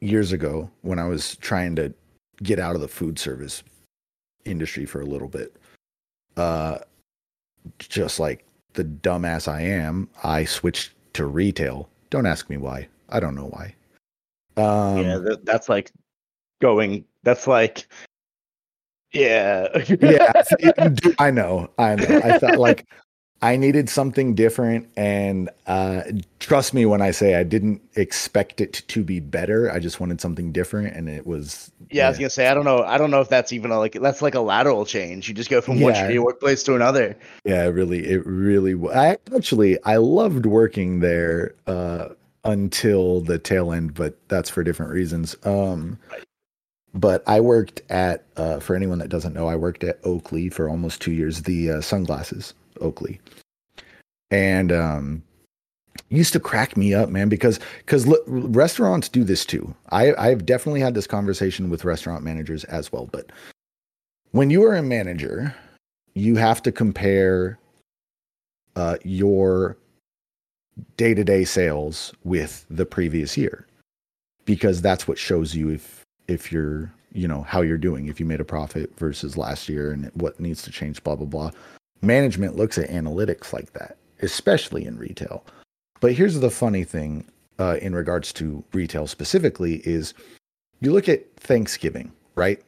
years 0.00 0.32
ago, 0.32 0.70
when 0.82 0.98
I 0.98 1.06
was 1.06 1.36
trying 1.36 1.74
to 1.76 1.92
get 2.42 2.58
out 2.58 2.76
of 2.76 2.80
the 2.80 2.88
food 2.88 3.18
service 3.18 3.62
industry 4.44 4.86
for 4.86 5.00
a 5.00 5.06
little 5.06 5.28
bit, 5.28 5.56
uh, 6.36 6.78
just 7.78 8.20
like 8.20 8.44
the 8.74 8.84
dumbass 8.84 9.48
I 9.48 9.62
am, 9.62 10.08
I 10.22 10.44
switched 10.44 10.92
to 11.14 11.26
retail. 11.26 11.88
Don't 12.10 12.26
ask 12.26 12.48
me 12.48 12.56
why. 12.56 12.88
I 13.08 13.20
don't 13.20 13.34
know 13.34 13.48
why. 13.48 13.74
Um, 14.56 14.98
yeah, 15.04 15.18
that's 15.44 15.68
like 15.68 15.92
going. 16.60 17.04
That's 17.22 17.46
like, 17.46 17.88
yeah, 19.12 19.68
yeah. 20.00 20.42
I 21.18 21.30
know, 21.30 21.70
I 21.78 21.96
know. 21.96 22.20
I 22.24 22.38
thought 22.38 22.58
like 22.58 22.86
I 23.42 23.56
needed 23.56 23.90
something 23.90 24.34
different, 24.34 24.88
and 24.96 25.50
uh, 25.66 26.02
trust 26.40 26.72
me 26.72 26.86
when 26.86 27.02
I 27.02 27.10
say 27.10 27.34
I 27.34 27.42
didn't 27.42 27.82
expect 27.94 28.60
it 28.62 28.82
to 28.88 29.04
be 29.04 29.20
better. 29.20 29.70
I 29.70 29.78
just 29.78 30.00
wanted 30.00 30.20
something 30.20 30.52
different, 30.52 30.96
and 30.96 31.08
it 31.08 31.26
was. 31.26 31.70
Yeah, 31.90 32.02
yeah. 32.02 32.06
I 32.06 32.08
was 32.10 32.18
gonna 32.18 32.30
say 32.30 32.46
I 32.46 32.54
don't 32.54 32.64
know. 32.64 32.82
I 32.82 32.96
don't 32.96 33.10
know 33.10 33.20
if 33.20 33.28
that's 33.28 33.52
even 33.52 33.70
a, 33.70 33.78
like 33.78 33.92
that's 33.92 34.22
like 34.22 34.34
a 34.34 34.40
lateral 34.40 34.86
change. 34.86 35.28
You 35.28 35.34
just 35.34 35.50
go 35.50 35.60
from 35.60 35.76
yeah. 35.76 36.06
one 36.06 36.22
workplace 36.22 36.62
to 36.64 36.74
another. 36.74 37.16
Yeah, 37.44 37.64
really, 37.64 38.06
it 38.06 38.26
really. 38.26 38.74
I 38.90 39.18
actually 39.34 39.82
I 39.84 39.96
loved 39.96 40.46
working 40.46 41.00
there 41.00 41.54
uh, 41.66 42.08
until 42.44 43.20
the 43.20 43.38
tail 43.38 43.70
end, 43.72 43.92
but 43.92 44.16
that's 44.28 44.48
for 44.48 44.64
different 44.64 44.92
reasons. 44.92 45.36
Um, 45.44 45.98
right 46.10 46.24
but 46.96 47.22
I 47.26 47.40
worked 47.40 47.82
at, 47.90 48.24
uh, 48.36 48.58
for 48.58 48.74
anyone 48.74 48.98
that 48.98 49.08
doesn't 49.08 49.34
know, 49.34 49.48
I 49.48 49.56
worked 49.56 49.84
at 49.84 50.00
Oakley 50.04 50.48
for 50.48 50.68
almost 50.68 51.02
two 51.02 51.12
years, 51.12 51.42
the 51.42 51.72
uh, 51.72 51.80
sunglasses, 51.82 52.54
Oakley. 52.80 53.20
And 54.30 54.72
um, 54.72 55.22
used 56.08 56.32
to 56.32 56.40
crack 56.40 56.76
me 56.76 56.94
up, 56.94 57.08
man, 57.08 57.28
because 57.28 57.60
because 57.78 58.06
l- 58.06 58.18
restaurants 58.26 59.08
do 59.08 59.24
this 59.24 59.44
too. 59.44 59.74
I, 59.90 60.14
I've 60.14 60.46
definitely 60.46 60.80
had 60.80 60.94
this 60.94 61.06
conversation 61.06 61.70
with 61.70 61.84
restaurant 61.84 62.24
managers 62.24 62.64
as 62.64 62.92
well. 62.92 63.08
But 63.10 63.30
when 64.32 64.50
you 64.50 64.64
are 64.64 64.74
a 64.74 64.82
manager, 64.82 65.54
you 66.14 66.36
have 66.36 66.62
to 66.62 66.72
compare 66.72 67.58
uh, 68.74 68.96
your 69.04 69.76
day 70.96 71.14
to 71.14 71.24
day 71.24 71.44
sales 71.44 72.12
with 72.24 72.66
the 72.68 72.84
previous 72.84 73.36
year 73.36 73.66
because 74.44 74.82
that's 74.82 75.08
what 75.08 75.18
shows 75.18 75.54
you 75.54 75.70
if 75.70 76.02
if 76.28 76.52
you're 76.52 76.92
you 77.12 77.26
know 77.26 77.42
how 77.42 77.62
you're 77.62 77.78
doing 77.78 78.06
if 78.08 78.20
you 78.20 78.26
made 78.26 78.40
a 78.40 78.44
profit 78.44 78.94
versus 78.98 79.36
last 79.36 79.68
year 79.68 79.92
and 79.92 80.10
what 80.14 80.38
needs 80.38 80.62
to 80.62 80.70
change 80.70 81.02
blah 81.02 81.14
blah 81.16 81.26
blah 81.26 81.50
management 82.02 82.56
looks 82.56 82.78
at 82.78 82.88
analytics 82.90 83.52
like 83.52 83.72
that 83.72 83.96
especially 84.22 84.86
in 84.86 84.96
retail 84.98 85.44
But 86.00 86.12
here's 86.12 86.38
the 86.40 86.50
funny 86.50 86.84
thing 86.84 87.26
uh, 87.58 87.76
in 87.80 87.94
regards 87.94 88.32
to 88.34 88.62
retail 88.72 89.06
specifically 89.06 89.76
is 89.84 90.14
you 90.80 90.92
look 90.92 91.08
at 91.08 91.34
Thanksgiving, 91.36 92.12
right? 92.34 92.62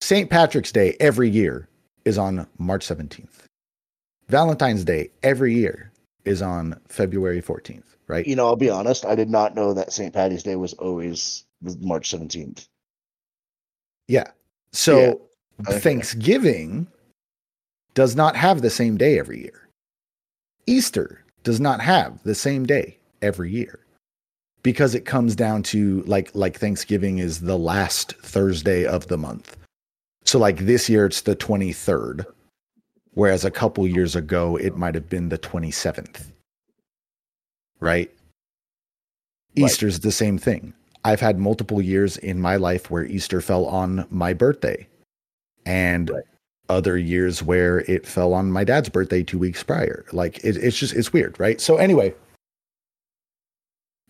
St. 0.00 0.30
Patrick's 0.30 0.72
Day 0.72 0.96
every 1.00 1.28
year 1.28 1.68
is 2.04 2.18
on 2.18 2.46
March 2.58 2.86
17th. 2.86 3.44
Valentine's 4.28 4.84
Day 4.84 5.10
every 5.22 5.54
year 5.54 5.90
is 6.24 6.40
on 6.40 6.78
February 6.88 7.42
14th, 7.42 7.96
right? 8.06 8.26
You 8.26 8.36
know, 8.36 8.46
I'll 8.46 8.56
be 8.56 8.70
honest, 8.70 9.04
I 9.04 9.14
did 9.14 9.28
not 9.30 9.54
know 9.54 9.74
that 9.74 9.92
St. 9.92 10.14
Patty's 10.14 10.42
Day 10.42 10.56
was 10.56 10.74
always 10.74 11.44
March 11.80 12.10
17th. 12.10 12.68
Yeah. 14.06 14.30
So 14.72 15.00
yeah. 15.00 15.14
Okay. 15.68 15.80
Thanksgiving 15.80 16.86
does 17.98 18.14
not 18.14 18.36
have 18.36 18.62
the 18.62 18.70
same 18.70 18.96
day 18.96 19.18
every 19.18 19.40
year. 19.40 19.68
Easter 20.66 21.24
does 21.42 21.58
not 21.58 21.80
have 21.80 22.22
the 22.22 22.32
same 22.32 22.64
day 22.64 22.96
every 23.22 23.50
year 23.50 23.80
because 24.62 24.94
it 24.94 25.04
comes 25.04 25.34
down 25.34 25.64
to 25.64 26.04
like 26.06 26.30
like 26.32 26.56
Thanksgiving 26.56 27.18
is 27.18 27.40
the 27.40 27.58
last 27.58 28.12
Thursday 28.22 28.86
of 28.86 29.08
the 29.08 29.18
month. 29.18 29.56
So 30.24 30.38
like 30.38 30.58
this 30.58 30.88
year 30.88 31.06
it's 31.06 31.22
the 31.22 31.34
23rd 31.34 32.24
whereas 33.14 33.44
a 33.44 33.50
couple 33.50 33.84
years 33.84 34.14
ago 34.14 34.54
it 34.54 34.76
might 34.76 34.94
have 34.94 35.10
been 35.10 35.28
the 35.28 35.36
27th. 35.36 36.20
Right? 37.80 37.90
right? 37.90 38.10
Easter's 39.56 39.98
the 39.98 40.12
same 40.12 40.38
thing. 40.38 40.72
I've 41.04 41.20
had 41.20 41.40
multiple 41.40 41.82
years 41.82 42.16
in 42.16 42.40
my 42.40 42.54
life 42.54 42.92
where 42.92 43.04
Easter 43.04 43.40
fell 43.40 43.66
on 43.66 44.06
my 44.08 44.34
birthday 44.34 44.86
and 45.66 46.10
right. 46.10 46.22
Other 46.68 46.98
years 46.98 47.42
where 47.42 47.80
it 47.80 48.06
fell 48.06 48.34
on 48.34 48.50
my 48.52 48.64
dad's 48.64 48.88
birthday 48.88 49.22
two 49.22 49.38
weeks 49.38 49.62
prior. 49.62 50.04
Like 50.12 50.38
it, 50.44 50.56
it's 50.56 50.78
just 50.78 50.94
it's 50.94 51.12
weird, 51.12 51.38
right? 51.40 51.60
So 51.60 51.76
anyway, 51.76 52.14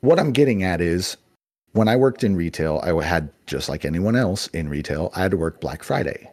what 0.00 0.18
I'm 0.18 0.32
getting 0.32 0.62
at 0.62 0.80
is 0.80 1.16
when 1.72 1.88
I 1.88 1.96
worked 1.96 2.24
in 2.24 2.36
retail, 2.36 2.80
I 2.82 3.04
had 3.04 3.30
just 3.46 3.68
like 3.68 3.84
anyone 3.84 4.16
else 4.16 4.48
in 4.48 4.68
retail, 4.68 5.10
I 5.14 5.22
had 5.22 5.30
to 5.32 5.36
work 5.36 5.60
Black 5.60 5.82
Friday. 5.82 6.30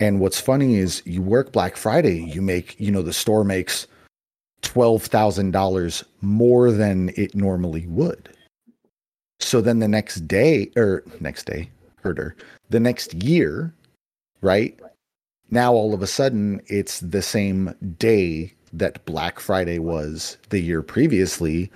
And 0.00 0.20
what's 0.20 0.40
funny 0.40 0.76
is 0.76 1.02
you 1.04 1.22
work 1.22 1.52
Black 1.52 1.76
Friday, 1.76 2.22
you 2.22 2.40
make, 2.40 2.78
you 2.80 2.90
know, 2.90 3.02
the 3.02 3.12
store 3.12 3.44
makes 3.44 3.86
$12,000 4.62 6.04
more 6.20 6.70
than 6.70 7.10
it 7.16 7.34
normally 7.34 7.86
would. 7.86 8.28
So 9.40 9.60
then 9.60 9.78
the 9.78 9.88
next 9.88 10.26
day 10.28 10.70
or 10.76 11.04
next 11.20 11.46
day, 11.46 11.70
herder, 12.02 12.36
the 12.70 12.80
next 12.80 13.14
year, 13.14 13.74
right? 14.40 14.78
Now 15.50 15.72
all 15.72 15.94
of 15.94 16.02
a 16.02 16.06
sudden 16.06 16.60
it's 16.66 17.00
the 17.00 17.22
same 17.22 17.74
day 17.98 18.52
that 18.72 19.04
Black 19.04 19.40
Friday 19.40 19.78
was 19.78 20.36
the 20.50 20.60
year 20.60 20.82
previously. 20.82 21.70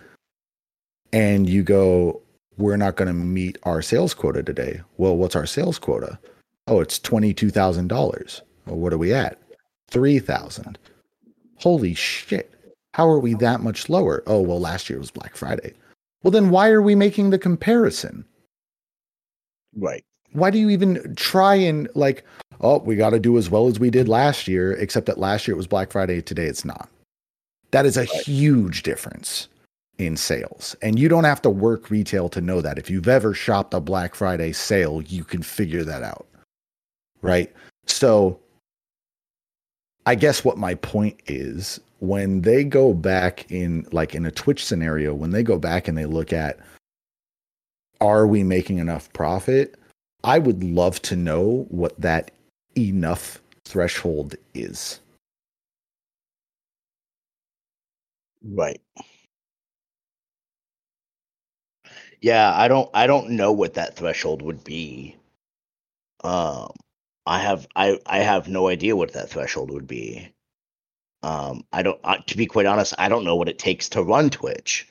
And 1.12 1.48
you 1.48 1.62
go, 1.62 2.20
we're 2.56 2.76
not 2.76 2.96
going 2.96 3.08
to 3.08 3.14
meet 3.14 3.58
our 3.64 3.82
sales 3.82 4.14
quota 4.14 4.42
today. 4.42 4.80
Well, 4.96 5.16
what's 5.16 5.37
our 5.37 5.46
sales 5.46 5.78
quota? 5.78 6.18
Oh, 6.66 6.80
it's 6.80 6.98
$22,000. 6.98 8.40
Well, 8.66 8.76
what 8.76 8.92
are 8.92 8.98
we 8.98 9.12
at? 9.12 9.38
3,000. 9.90 10.78
Holy 11.56 11.94
shit. 11.94 12.54
How 12.94 13.08
are 13.08 13.18
we 13.18 13.35
that 13.35 13.61
much 13.61 13.88
lower? 13.88 14.22
Oh, 14.26 14.40
well, 14.40 14.61
last 14.61 14.88
year 14.90 14.98
was 14.98 15.11
Black 15.11 15.37
Friday. 15.37 15.74
Well, 16.22 16.30
then 16.30 16.50
why 16.50 16.68
are 16.68 16.82
we 16.82 16.94
making 16.94 17.30
the 17.30 17.38
comparison? 17.38 18.24
Right. 19.74 20.04
Why 20.32 20.50
do 20.50 20.58
you 20.58 20.70
even 20.70 21.14
try 21.14 21.54
and 21.54 21.88
like, 21.94 22.24
oh, 22.62 22.79
we 22.79 22.96
got 22.96 23.11
to 23.11 23.20
do 23.20 23.37
as 23.37 23.51
well 23.51 23.66
as 23.66 23.79
we 23.81 23.90
did 23.90 24.09
last 24.09 24.46
year, 24.48 24.72
except 24.72 25.07
that 25.07 25.18
last 25.18 25.46
year 25.46 25.55
it 25.55 25.59
was 25.59 25.66
Black 25.66 25.90
Friday, 25.90 26.22
today 26.22 26.46
it's 26.46 26.64
not. 26.64 26.88
That 27.72 27.87
is 27.87 27.96
a 27.96 28.05
huge 28.05 28.83
difference 28.83 29.48
in 29.98 30.16
sales. 30.16 30.77
And 30.83 30.98
you 30.98 31.09
don't 31.09 31.25
have 31.25 31.42
to 31.42 31.51
work 31.51 31.90
retail 31.90 32.29
to 32.31 32.40
know 32.40 32.61
that. 32.61 32.79
If 32.79 32.90
you've 32.90 33.09
ever 33.09 33.35
shopped 33.35 33.75
a 33.75 33.81
Black 33.81 34.14
Friday 34.14 34.53
sale, 34.53 35.03
you 35.03 35.25
can 35.25 35.42
figure 35.42 35.85
that 35.85 36.03
out. 36.03 36.27
Right? 37.22 37.53
So 37.87 38.40
I 40.07 40.14
guess 40.14 40.44
what 40.44 40.59
my 40.59 40.75
point 40.75 41.20
is 41.27 41.81
when 42.01 42.42
they 42.42 42.64
go 42.64 42.92
back 42.92 43.51
in 43.51 43.87
like 43.92 44.14
in 44.14 44.27
a 44.27 44.31
Twitch 44.31 44.64
scenario, 44.64 45.14
when 45.14 45.31
they 45.31 45.42
go 45.42 45.59
back 45.59 45.88
and 45.88 45.96
they 45.96 46.07
look 46.07 46.33
at 46.33 46.59
are 48.01 48.27
we 48.27 48.42
making 48.42 48.79
enough 48.79 49.12
profit? 49.12 49.77
I 50.25 50.40
would 50.40 50.64
love 50.64 51.01
to 51.03 51.16
know 51.16 51.66
what 51.68 52.01
that 52.01 52.33
enough 52.76 53.40
threshold 53.64 54.35
is. 54.54 55.00
Right. 58.44 58.80
Yeah, 62.20 62.52
I 62.54 62.68
don't 62.68 62.90
I 62.94 63.06
don't 63.06 63.30
know 63.30 63.52
what 63.52 63.74
that 63.74 63.96
threshold 63.96 64.42
would 64.42 64.62
be. 64.64 65.16
Um 66.24 66.72
I 67.26 67.38
have 67.38 67.66
I 67.76 67.98
I 68.06 68.18
have 68.18 68.48
no 68.48 68.68
idea 68.68 68.96
what 68.96 69.12
that 69.12 69.30
threshold 69.30 69.70
would 69.70 69.87
be. 69.87 70.32
Um, 71.22 71.64
I 71.72 71.82
don't. 71.82 72.00
Uh, 72.02 72.18
to 72.26 72.37
be 72.37 72.46
quite 72.46 72.66
honest, 72.66 72.94
I 72.98 73.08
don't 73.08 73.24
know 73.24 73.37
what 73.37 73.48
it 73.48 73.58
takes 73.58 73.88
to 73.90 74.02
run 74.02 74.30
Twitch. 74.30 74.88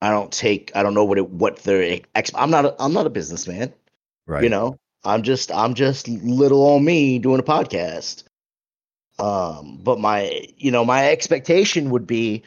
I 0.00 0.10
don't 0.10 0.30
take. 0.32 0.70
I 0.76 0.82
don't 0.82 0.94
know 0.94 1.04
what 1.04 1.18
it 1.18 1.28
what 1.28 1.58
their. 1.58 2.00
Ex- 2.14 2.30
I'm 2.34 2.50
not. 2.50 2.64
A, 2.64 2.76
I'm 2.78 2.92
not 2.92 3.06
a 3.06 3.10
businessman. 3.10 3.72
Right. 4.26 4.44
You 4.44 4.48
know. 4.48 4.76
I'm 5.04 5.22
just. 5.22 5.52
I'm 5.52 5.74
just 5.74 6.08
little 6.08 6.62
old 6.62 6.82
me 6.82 7.18
doing 7.18 7.40
a 7.40 7.44
podcast. 7.44 8.24
Um, 9.18 9.78
but 9.82 9.98
my, 9.98 10.46
you 10.56 10.70
know, 10.70 10.84
my 10.84 11.08
expectation 11.08 11.90
would 11.90 12.06
be, 12.06 12.42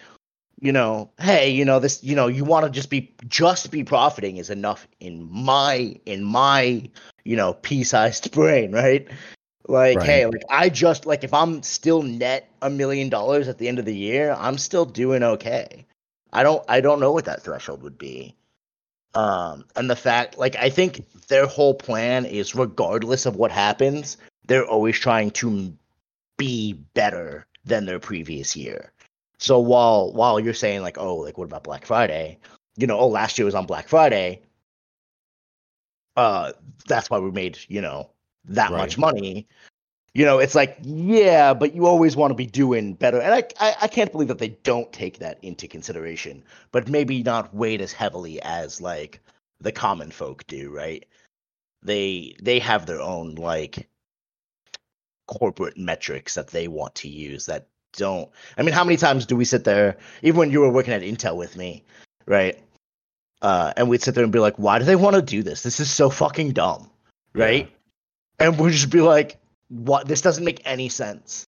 you 0.62 0.71
know, 0.71 1.09
hey, 1.19 1.49
you 1.49 1.65
know, 1.65 1.79
this, 1.79 2.03
you 2.03 2.15
know, 2.15 2.27
you 2.27 2.43
want 2.43 2.65
to 2.65 2.71
just 2.71 2.89
be 2.89 3.13
just 3.27 3.71
be 3.71 3.83
profiting 3.83 4.38
is 4.38 4.49
enough 4.49 4.88
in 4.99 5.27
my 5.31 5.95
in 6.05 6.23
my, 6.23 6.89
you 7.23 7.35
know, 7.35 7.53
pea-sized 7.53 8.31
brain, 8.33 8.71
right? 8.71 9.07
Like, 9.67 9.97
right. 9.97 10.05
hey, 10.05 10.25
like 10.25 10.43
I 10.49 10.69
just 10.69 11.05
like 11.05 11.23
if 11.23 11.33
I'm 11.33 11.63
still 11.63 12.01
net 12.03 12.49
a 12.62 12.69
million 12.69 13.09
dollars 13.09 13.47
at 13.47 13.57
the 13.57 13.67
end 13.67 13.79
of 13.79 13.85
the 13.85 13.95
year, 13.95 14.35
I'm 14.38 14.57
still 14.57 14.85
doing 14.85 15.23
okay. 15.23 15.85
I 16.33 16.43
don't 16.43 16.63
I 16.67 16.81
don't 16.81 16.99
know 16.99 17.12
what 17.12 17.25
that 17.25 17.41
threshold 17.41 17.81
would 17.83 17.97
be. 17.97 18.35
Um 19.15 19.65
and 19.76 19.89
the 19.89 19.95
fact 19.95 20.38
like 20.38 20.56
I 20.56 20.69
think 20.69 21.06
their 21.28 21.48
whole 21.48 21.74
plan 21.74 22.26
is 22.26 22.56
regardless 22.56 23.26
of 23.26 23.36
what 23.36 23.52
happens, 23.52 24.17
they're 24.45 24.67
always 24.67 24.98
trying 24.98 25.32
to 25.32 25.74
be 26.38 26.74
better 26.74 27.45
than 27.65 27.86
their 27.86 28.00
previous 28.00 28.56
year. 28.56 28.91
So 29.38 29.60
while 29.60 30.12
while 30.13 30.39
you're 30.39 30.54
saying 30.54 30.82
like, 30.82 30.98
oh, 30.98 31.15
like 31.15 31.38
what 31.38 31.45
about 31.45 31.63
Black 31.63 31.86
Friday? 31.86 32.38
You 32.78 32.88
know, 32.88 33.00
oh, 33.00 33.08
last 33.08 33.38
year 33.38 33.45
was 33.45 33.56
on 33.56 33.65
Black 33.65 33.88
Friday. 33.88 34.41
Uh, 36.15 36.52
that's 36.88 37.10
why 37.10 37.19
we 37.19 37.32
made 37.32 37.58
you 37.67 37.82
know 37.82 38.10
that 38.45 38.72
right. 38.72 38.78
much 38.78 38.98
money 38.98 39.48
you 40.13 40.26
know 40.26 40.39
it's 40.39 40.56
like 40.56 40.78
yeah 40.82 41.54
but 41.54 41.74
you 41.74 41.86
always 41.86 42.15
want 42.15 42.32
to 42.32 42.36
be 42.36 42.45
doing 42.45 42.93
better. 42.93 43.19
And 43.19 43.34
I, 43.34 43.43
I, 43.60 43.76
I 43.84 43.88
can't 43.88 44.12
believe 44.12 44.28
that 44.30 44.39
they 44.39 44.50
don't 44.50 44.91
take 44.91 45.19
that 45.19 45.39
into 45.41 45.67
consideration 45.67 46.43
but 46.72 46.89
maybe 46.89 47.24
not 47.24 47.54
weight 47.54 47.82
as 47.82 47.93
heavily 47.93 48.41
as 48.41 48.82
like 48.82 49.22
the 49.60 49.72
common 49.72 50.12
folk 50.12 50.45
do 50.48 50.69
right? 50.72 51.06
They 51.84 52.36
they 52.41 52.60
have 52.60 52.86
their 52.86 53.02
own 53.02 53.36
like 53.36 53.88
corporate 55.28 55.78
metrics 55.78 56.34
that 56.34 56.48
they 56.48 56.67
want 56.67 56.95
to 56.95 57.08
use 57.08 57.45
that 57.45 57.67
don't 57.93 58.30
i 58.58 58.62
mean 58.62 58.74
how 58.74 58.84
many 58.84 58.98
times 58.98 59.26
do 59.26 59.36
we 59.36 59.45
sit 59.45 59.63
there 59.63 59.98
even 60.22 60.38
when 60.38 60.52
you 60.52 60.60
were 60.60 60.72
working 60.72 60.93
at 60.93 61.02
intel 61.02 61.36
with 61.36 61.56
me 61.56 61.84
right? 62.26 62.60
Uh 63.41 63.74
and 63.78 63.89
we'd 63.89 64.02
sit 64.02 64.15
there 64.15 64.24
and 64.24 64.34
be 64.34 64.39
like 64.39 64.58
why 64.58 64.80
do 64.80 64.86
they 64.86 64.95
want 64.95 65.15
to 65.15 65.22
do 65.22 65.43
this? 65.43 65.63
This 65.63 65.80
is 65.80 65.89
so 65.91 66.10
fucking 66.10 66.52
dumb 66.52 66.89
right? 67.34 67.65
Yeah 67.65 67.76
and 68.39 68.58
we'll 68.58 68.72
just 68.72 68.89
be 68.89 69.02
like, 69.02 69.38
"What? 69.69 70.08
This 70.08 70.21
doesn't 70.21 70.43
make 70.43 70.62
any 70.65 70.89
sense." 70.89 71.45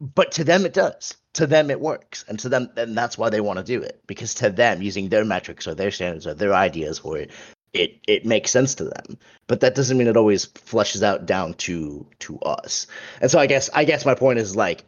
But 0.00 0.32
to 0.32 0.44
them, 0.44 0.64
it 0.64 0.72
does. 0.72 1.16
To 1.34 1.46
them, 1.46 1.70
it 1.70 1.80
works, 1.80 2.24
and 2.28 2.38
to 2.40 2.48
them, 2.48 2.70
and 2.76 2.96
that's 2.96 3.18
why 3.18 3.30
they 3.30 3.40
want 3.40 3.58
to 3.58 3.64
do 3.64 3.82
it 3.82 4.00
because 4.06 4.34
to 4.34 4.50
them, 4.50 4.82
using 4.82 5.08
their 5.08 5.24
metrics 5.24 5.66
or 5.66 5.74
their 5.74 5.90
standards 5.90 6.26
or 6.26 6.34
their 6.34 6.54
ideas 6.54 6.98
for 7.00 7.18
it, 7.18 7.30
it 7.72 7.98
it 8.06 8.24
makes 8.24 8.50
sense 8.50 8.74
to 8.76 8.84
them. 8.84 9.18
But 9.46 9.60
that 9.60 9.74
doesn't 9.74 9.96
mean 9.96 10.06
it 10.06 10.16
always 10.16 10.46
flushes 10.46 11.02
out 11.02 11.26
down 11.26 11.54
to 11.54 12.06
to 12.20 12.38
us. 12.40 12.86
And 13.20 13.30
so 13.30 13.38
I 13.38 13.46
guess 13.46 13.70
I 13.72 13.84
guess 13.84 14.06
my 14.06 14.14
point 14.14 14.38
is 14.38 14.56
like 14.56 14.84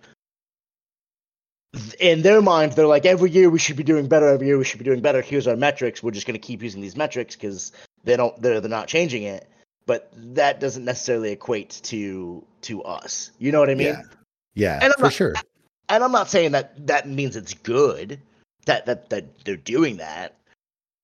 in 2.00 2.22
their 2.22 2.42
mind, 2.42 2.72
they're 2.72 2.86
like, 2.86 3.06
every 3.06 3.30
year 3.30 3.48
we 3.48 3.58
should 3.60 3.76
be 3.76 3.84
doing 3.84 4.08
better. 4.08 4.28
Every 4.28 4.46
year 4.46 4.58
we 4.58 4.64
should 4.64 4.78
be 4.78 4.84
doing 4.84 5.02
better. 5.02 5.22
Here's 5.22 5.46
our 5.46 5.56
metrics. 5.56 6.02
We're 6.02 6.10
just 6.10 6.26
going 6.26 6.40
to 6.40 6.46
keep 6.46 6.62
using 6.62 6.80
these 6.80 6.96
metrics 6.96 7.36
because 7.36 7.72
they 8.04 8.16
don't. 8.16 8.40
They're 8.40 8.60
they're 8.60 8.70
not 8.70 8.88
changing 8.88 9.24
it 9.24 9.48
but 9.90 10.08
that 10.14 10.60
doesn't 10.60 10.84
necessarily 10.84 11.32
equate 11.32 11.80
to 11.82 12.46
to 12.60 12.80
us. 12.84 13.32
You 13.40 13.50
know 13.50 13.58
what 13.58 13.70
I 13.70 13.74
mean? 13.74 13.88
Yeah, 13.88 14.02
yeah 14.54 14.78
and 14.84 14.94
for 14.94 15.02
not, 15.02 15.12
sure. 15.12 15.34
And 15.88 16.04
I'm 16.04 16.12
not 16.12 16.30
saying 16.30 16.52
that 16.52 16.86
that 16.86 17.08
means 17.08 17.34
it's 17.34 17.54
good 17.54 18.20
that 18.66 18.86
that 18.86 19.10
that 19.10 19.44
they're 19.44 19.56
doing 19.56 19.96
that. 19.96 20.36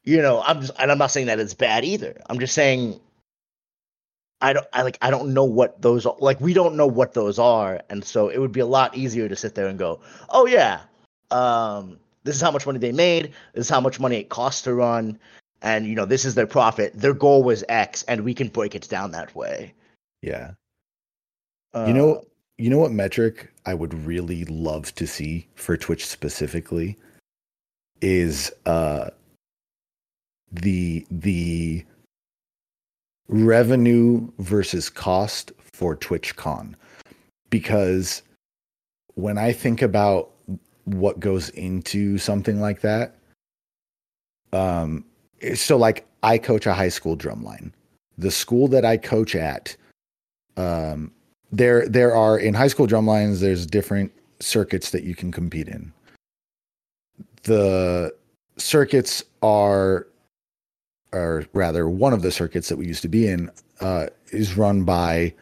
You 0.05 0.23
know, 0.23 0.41
I'm 0.41 0.61
just, 0.61 0.73
and 0.79 0.93
I'm 0.93 0.99
not 0.99 1.11
saying 1.11 1.27
that 1.27 1.41
it's 1.41 1.53
bad 1.53 1.85
either. 1.85 2.23
I'm 2.31 2.39
just 2.39 2.55
saying 2.55 3.01
I 4.41 4.53
don't 4.53 4.69
I 4.73 4.83
like 4.83 4.99
I 5.03 5.11
don't 5.11 5.35
know 5.35 5.43
what 5.43 5.83
those 5.83 6.07
are 6.07 6.15
like 6.21 6.41
we 6.41 6.55
don't 6.55 6.77
know 6.77 6.87
what 6.87 7.13
those 7.13 7.41
are 7.41 7.83
and 7.91 8.05
so 8.05 8.29
it 8.29 8.39
would 8.39 8.53
be 8.53 8.61
a 8.61 8.67
lot 8.67 8.97
easier 8.97 9.29
to 9.29 9.35
sit 9.35 9.57
there 9.57 9.67
and 9.67 9.81
go, 9.81 9.99
"Oh 10.29 10.47
yeah, 10.47 10.83
Um, 11.33 11.99
this 12.23 12.37
is 12.37 12.41
how 12.41 12.53
much 12.53 12.67
money 12.67 12.79
they 12.79 12.93
made. 12.93 13.33
This 13.53 13.67
is 13.67 13.69
how 13.69 13.81
much 13.81 13.99
money 13.99 14.19
it 14.19 14.29
costs 14.29 14.63
to 14.63 14.75
run, 14.75 15.19
and 15.63 15.87
you 15.87 15.95
know 15.95 16.05
this 16.05 16.25
is 16.25 16.35
their 16.35 16.47
profit. 16.47 16.93
Their 16.95 17.15
goal 17.15 17.43
was 17.43 17.65
X, 17.69 18.03
and 18.05 18.23
we 18.23 18.35
can 18.35 18.49
break 18.49 18.75
it 18.75 18.89
down 18.89 19.11
that 19.13 19.35
way. 19.35 19.73
Yeah. 20.23 20.53
Uh, 21.75 21.87
You 21.89 21.95
know, 21.95 22.25
you 22.59 22.71
know 22.71 22.79
what 22.79 22.93
metric 22.93 23.53
I 23.67 23.75
would 23.75 23.93
really 23.95 24.45
love 24.47 24.95
to 24.95 25.07
see 25.07 25.47
for 25.55 25.77
Twitch 25.77 26.07
specifically 26.07 26.97
is 28.01 28.53
uh 28.67 29.09
the 30.53 31.07
the 31.11 31.85
revenue 33.29 34.31
versus 34.39 34.89
cost 34.89 35.51
for 35.59 35.97
TwitchCon 35.97 36.75
because 37.51 38.23
when 39.15 39.39
I 39.39 39.53
think 39.53 39.83
about 39.83 40.31
what 40.85 41.19
goes 41.19 41.49
into 41.51 42.17
something 42.19 42.61
like 42.61 42.81
that 42.83 43.17
um 44.53 45.05
so 45.55 45.77
like 45.77 46.07
I 46.23 46.39
coach 46.39 46.67
a 46.67 46.75
high 46.75 46.89
school 46.89 47.17
drumline. 47.17 47.73
The 48.19 48.31
school 48.31 48.69
that 48.69 48.85
I 48.85 48.97
coach 48.97 49.35
at 49.35 49.77
um 50.57 51.13
there 51.53 51.89
there 51.89 52.15
are 52.15 52.39
in 52.39 52.55
high 52.55 52.69
school 52.69 52.87
drum 52.87 53.07
lines 53.07 53.41
there's 53.41 53.67
different 53.67 54.13
circuits 54.41 54.91
that 54.91 55.05
you 55.05 55.15
can 55.15 55.33
compete 55.33 55.69
in 55.69 55.93
the 57.45 58.13
circuits 58.59 59.23
are 59.43 60.07
or 61.13 61.47
rather 61.53 61.89
one 61.89 62.13
of 62.13 62.23
the 62.23 62.33
circuits 62.33 62.69
that 62.69 62.77
we 62.77 62.87
used 62.87 63.03
to 63.03 63.09
be 63.09 63.29
in 63.29 63.51
uh, 63.81 64.07
is 64.33 64.57
run 64.57 64.83
by 64.85 65.33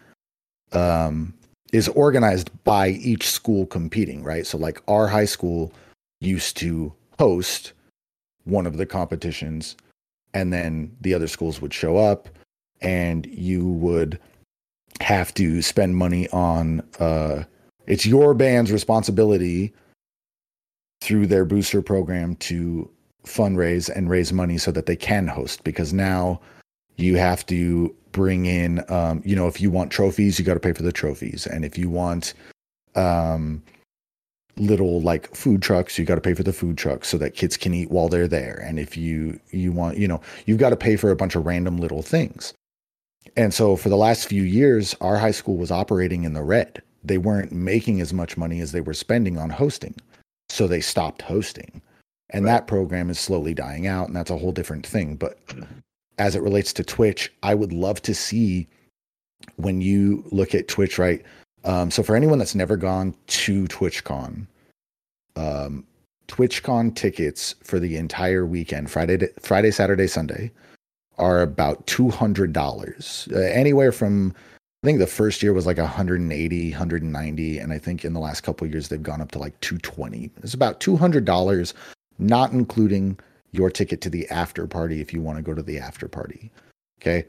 um, 0.73 1.33
is 1.73 1.89
organized 1.89 2.51
by 2.65 2.89
each 2.89 3.29
school 3.31 3.67
competing 3.67 4.23
right 4.23 4.47
so 4.47 4.59
like 4.59 4.83
our 4.89 5.09
high 5.09 5.25
school 5.25 5.73
used 6.21 6.57
to 6.57 6.93
host 7.19 7.73
one 8.45 8.67
of 8.67 8.77
the 8.77 8.87
competitions 8.87 9.77
and 10.35 10.53
then 10.53 10.95
the 11.01 11.15
other 11.15 11.29
schools 11.29 11.63
would 11.63 11.73
show 11.73 11.97
up 11.97 12.29
and 12.83 13.27
you 13.27 13.67
would 13.67 14.19
have 15.01 15.33
to 15.35 15.63
spend 15.63 15.97
money 15.97 16.29
on 16.29 16.81
uh 17.01 17.43
it's 17.87 18.07
your 18.07 18.35
band's 18.35 18.73
responsibility 18.73 19.73
through 21.01 21.27
their 21.27 21.45
booster 21.45 21.83
program 21.83 22.37
to 22.37 22.91
fundraise 23.27 23.91
and 23.95 24.11
raise 24.11 24.33
money 24.33 24.59
so 24.59 24.71
that 24.71 24.87
they 24.87 24.97
can 24.97 25.27
host 25.27 25.65
because 25.65 25.93
now 25.93 26.41
you 26.97 27.17
have 27.17 27.45
to 27.47 27.95
bring 28.13 28.47
in 28.47 28.85
um 28.91 29.23
you 29.25 29.35
know 29.35 29.49
if 29.49 29.61
you 29.61 29.71
want 29.71 29.91
trophies 29.91 30.39
you 30.39 30.45
got 30.45 30.55
to 30.55 30.61
pay 30.61 30.73
for 30.73 30.83
the 30.83 30.93
trophies. 30.93 31.47
And 31.47 31.65
if 31.65 31.77
you 31.79 31.89
want 31.89 32.35
um 32.95 33.63
little 34.57 35.01
like 35.01 35.35
food 35.35 35.63
trucks 35.63 35.99
you 35.99 36.05
got 36.05 36.15
to 36.15 36.21
pay 36.21 36.35
for 36.35 36.43
the 36.45 36.53
food 36.53 36.79
trucks 36.79 37.09
so 37.09 37.19
that 37.19 37.35
kids 37.35 37.57
can 37.57 37.75
eat 37.75 37.91
while 37.91 38.09
they're 38.09 38.29
there 38.29 38.63
and 38.65 38.79
if 38.79 38.97
you 38.97 39.39
you 39.51 39.73
want 39.73 39.99
you 39.99 40.07
know 40.07 40.21
you've 40.47 40.59
got 40.59 40.71
to 40.71 40.77
pay 40.77 40.97
for 40.97 41.11
a 41.11 41.17
bunch 41.17 41.35
of 41.35 41.45
random 41.45 41.79
little 41.79 42.03
things 42.03 42.55
and 43.37 43.53
so 43.53 43.77
for 43.77 43.89
the 43.89 43.97
last 43.97 44.29
few 44.29 44.43
years, 44.43 44.95
our 45.01 45.17
high 45.17 45.31
school 45.31 45.57
was 45.57 45.71
operating 45.71 46.25
in 46.25 46.35
the 46.35 46.43
red. 46.43 46.83
They 47.03 47.19
weren't 47.19 47.53
making 47.53 48.01
as 48.01 48.13
much 48.13 48.37
money 48.37 48.61
as 48.61 48.73
they 48.73 48.81
were 48.81 48.95
spending 48.95 49.39
on 49.39 49.51
hosting. 49.51 49.95
So 50.49 50.67
they 50.67 50.81
stopped 50.81 51.23
hosting. 51.23 51.83
And 52.31 52.45
Right. 52.45 52.53
that 52.53 52.67
program 52.67 53.11
is 53.11 53.19
slowly 53.19 53.55
dying 53.55 53.87
out. 53.87 54.09
And 54.09 54.17
that's 54.17 54.31
a 54.31 54.39
whole 54.39 54.53
different 54.53 54.87
thing. 54.87 55.17
But 55.17 55.39
as 56.19 56.37
it 56.37 56.43
relates 56.43 56.73
to 56.75 56.85
Twitch, 56.85 57.33
I 57.43 57.55
would 57.55 57.73
love 57.73 58.01
to 58.03 58.15
see 58.15 58.69
when 59.57 59.81
you 59.81 60.25
look 60.31 60.55
at 60.55 60.69
Twitch, 60.69 60.99
right? 60.99 61.23
Um, 61.65 61.91
so 61.91 62.03
for 62.03 62.15
anyone 62.15 62.39
that's 62.39 62.55
never 62.55 62.77
gone 62.77 63.15
to 63.29 63.65
TwitchCon, 63.65 64.47
um, 65.37 65.87
TwitchCon 66.29 66.95
tickets 66.95 67.55
for 67.63 67.79
the 67.79 67.97
entire 67.97 68.47
weekend, 68.47 68.91
Friday, 68.91 69.17
to, 69.19 69.29
Friday, 69.41 69.71
Saturday, 69.71 70.07
Sunday, 70.07 70.51
are 71.19 71.43
about 71.43 71.87
two 71.87 72.11
hundred 72.11 72.53
dollars. 72.53 73.29
Uh, 73.33 73.39
anywhere 73.39 73.93
from 73.93 74.35
I 74.85 74.87
think 74.87 74.99
the 74.99 75.07
first 75.07 75.43
year 75.43 75.55
was 75.55 75.65
like 75.65 75.79
180, 75.79 76.71
190, 76.71 77.59
and 77.59 77.73
I 77.73 77.79
think 77.79 78.05
in 78.05 78.13
the 78.13 78.21
last 78.21 78.43
couple 78.43 78.67
years 78.67 78.89
they've 78.89 79.03
gone 79.03 79.23
up 79.23 79.31
to 79.33 79.39
like 79.39 79.59
220. 79.61 80.31
It's 80.43 80.53
about 80.53 80.79
two 80.81 80.95
hundred 80.95 81.25
dollars, 81.25 81.73
not 82.19 82.53
including 82.53 83.19
your 83.53 83.71
ticket 83.71 84.03
to 84.03 84.11
the 84.11 84.29
after 84.29 84.67
party 84.67 85.01
if 85.01 85.13
you 85.15 85.23
want 85.23 85.39
to 85.39 85.43
go 85.43 85.55
to 85.55 85.63
the 85.63 85.79
after 85.79 86.07
party. 86.07 86.51
Okay. 87.01 87.25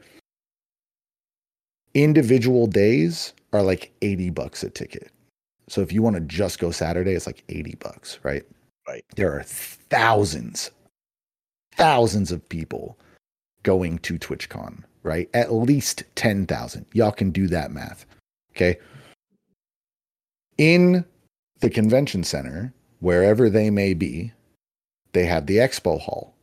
Individual 1.94 2.66
days 2.66 3.32
are 3.52 3.62
like 3.62 3.92
80 4.02 4.30
bucks 4.30 4.62
a 4.62 4.70
ticket. 4.70 5.10
So 5.68 5.80
if 5.80 5.92
you 5.92 6.02
want 6.02 6.16
to 6.16 6.20
just 6.20 6.58
go 6.58 6.70
Saturday, 6.70 7.12
it's 7.12 7.26
like 7.26 7.44
80 7.48 7.76
bucks, 7.76 8.18
right? 8.22 8.44
Right. 8.86 9.04
There 9.16 9.36
are 9.36 9.42
thousands, 9.42 10.70
thousands 11.74 12.30
of 12.30 12.48
people 12.48 12.98
going 13.64 13.98
to 13.98 14.18
TwitchCon, 14.18 14.84
right? 15.02 15.28
At 15.34 15.52
least 15.52 16.04
10,000. 16.14 16.86
Y'all 16.92 17.10
can 17.10 17.30
do 17.30 17.48
that 17.48 17.72
math. 17.72 18.06
Okay. 18.54 18.78
In 20.56 21.04
the 21.60 21.70
convention 21.70 22.22
center, 22.22 22.72
wherever 23.00 23.50
they 23.50 23.70
may 23.70 23.92
be, 23.92 24.32
they 25.12 25.24
have 25.24 25.46
the 25.46 25.56
expo 25.56 26.00
hall. 26.00 26.34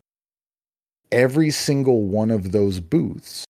Every 1.11 1.51
single 1.51 2.03
one 2.03 2.31
of 2.31 2.51
those 2.51 2.79
booths 2.79 3.45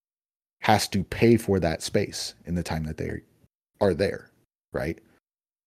has 0.62 0.88
to 0.90 1.04
pay 1.04 1.38
for 1.38 1.60
that 1.60 1.82
space 1.82 2.36
in 2.46 2.56
the 2.56 2.64
time 2.64 2.84
that 2.84 2.98
they 2.98 3.22
are 3.84 3.94
there, 3.94 4.30
right? 4.72 4.98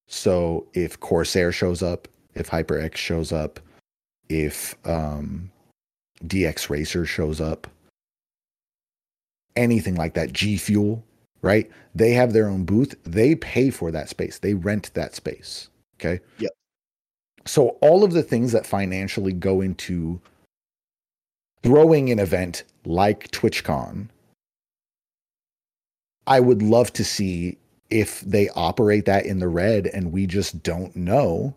So 0.09 0.66
if 0.72 0.98
Corsair 1.00 1.52
shows 1.52 1.83
up, 1.83 2.09
if 2.35 2.48
HyperX 2.48 2.96
shows 2.96 3.33
up, 3.33 3.61
if 4.29 4.74
um, 4.85 5.50
DX 6.24 6.70
Racer 6.70 7.05
shows 7.05 7.40
up, 7.40 7.66
anything 9.55 9.94
like 9.94 10.14
that, 10.14 10.33
G 10.33 10.57
Fuel, 10.57 11.05
right? 11.42 11.70
They 11.94 12.12
have 12.12 12.33
their 12.33 12.48
own 12.48 12.64
booth. 12.64 12.94
They 13.05 13.35
pay 13.35 13.70
for 13.70 13.90
that 13.90 14.09
space. 14.09 14.38
They 14.38 14.55
rent 14.55 14.90
that 14.94 15.14
space. 15.14 15.68
Okay. 15.98 16.20
Yep. 16.38 16.50
So 17.46 17.68
all 17.81 18.05
of 18.05 18.12
the 18.12 18.22
things 18.22 18.52
that 18.52 18.66
financially 18.66 19.33
go 19.33 19.61
into 19.61 20.20
throwing 21.62 22.11
an 22.11 22.18
event 22.18 22.64
like 22.85 23.31
TwitchCon, 23.31 24.09
I 26.26 26.40
would 26.40 26.62
love 26.62 26.92
to 26.94 27.05
see 27.05 27.57
if 27.90 28.20
they 28.20 28.49
operate 28.51 29.05
that 29.05 29.27
in 29.27 29.38
the 29.38 29.49
red 29.49 29.87
and 29.87 30.12
we 30.12 30.27
just 30.27 30.62
don't 30.62 30.94
know 30.96 31.55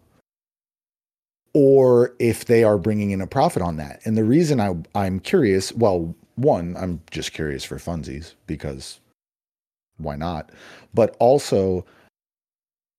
or 1.54 2.14
if 2.20 2.46
they 2.46 2.64
are 2.64 2.78
bringing 2.78 3.12
in 3.12 3.22
a 3.22 3.28
profit 3.28 3.62
on 3.62 3.78
that. 3.78 4.00
And 4.06 4.16
the 4.16 4.24
reason 4.24 4.60
I, 4.60 4.76
I'm 4.94 5.20
curious, 5.20 5.74
well, 5.74 6.14
one, 6.36 6.76
I'm 6.78 7.02
just 7.12 7.34
curious 7.34 7.64
for 7.64 7.78
funsies 7.78 8.36
because 8.48 9.00
why 9.98 10.16
not? 10.16 10.52
But 10.94 11.16
also, 11.20 11.86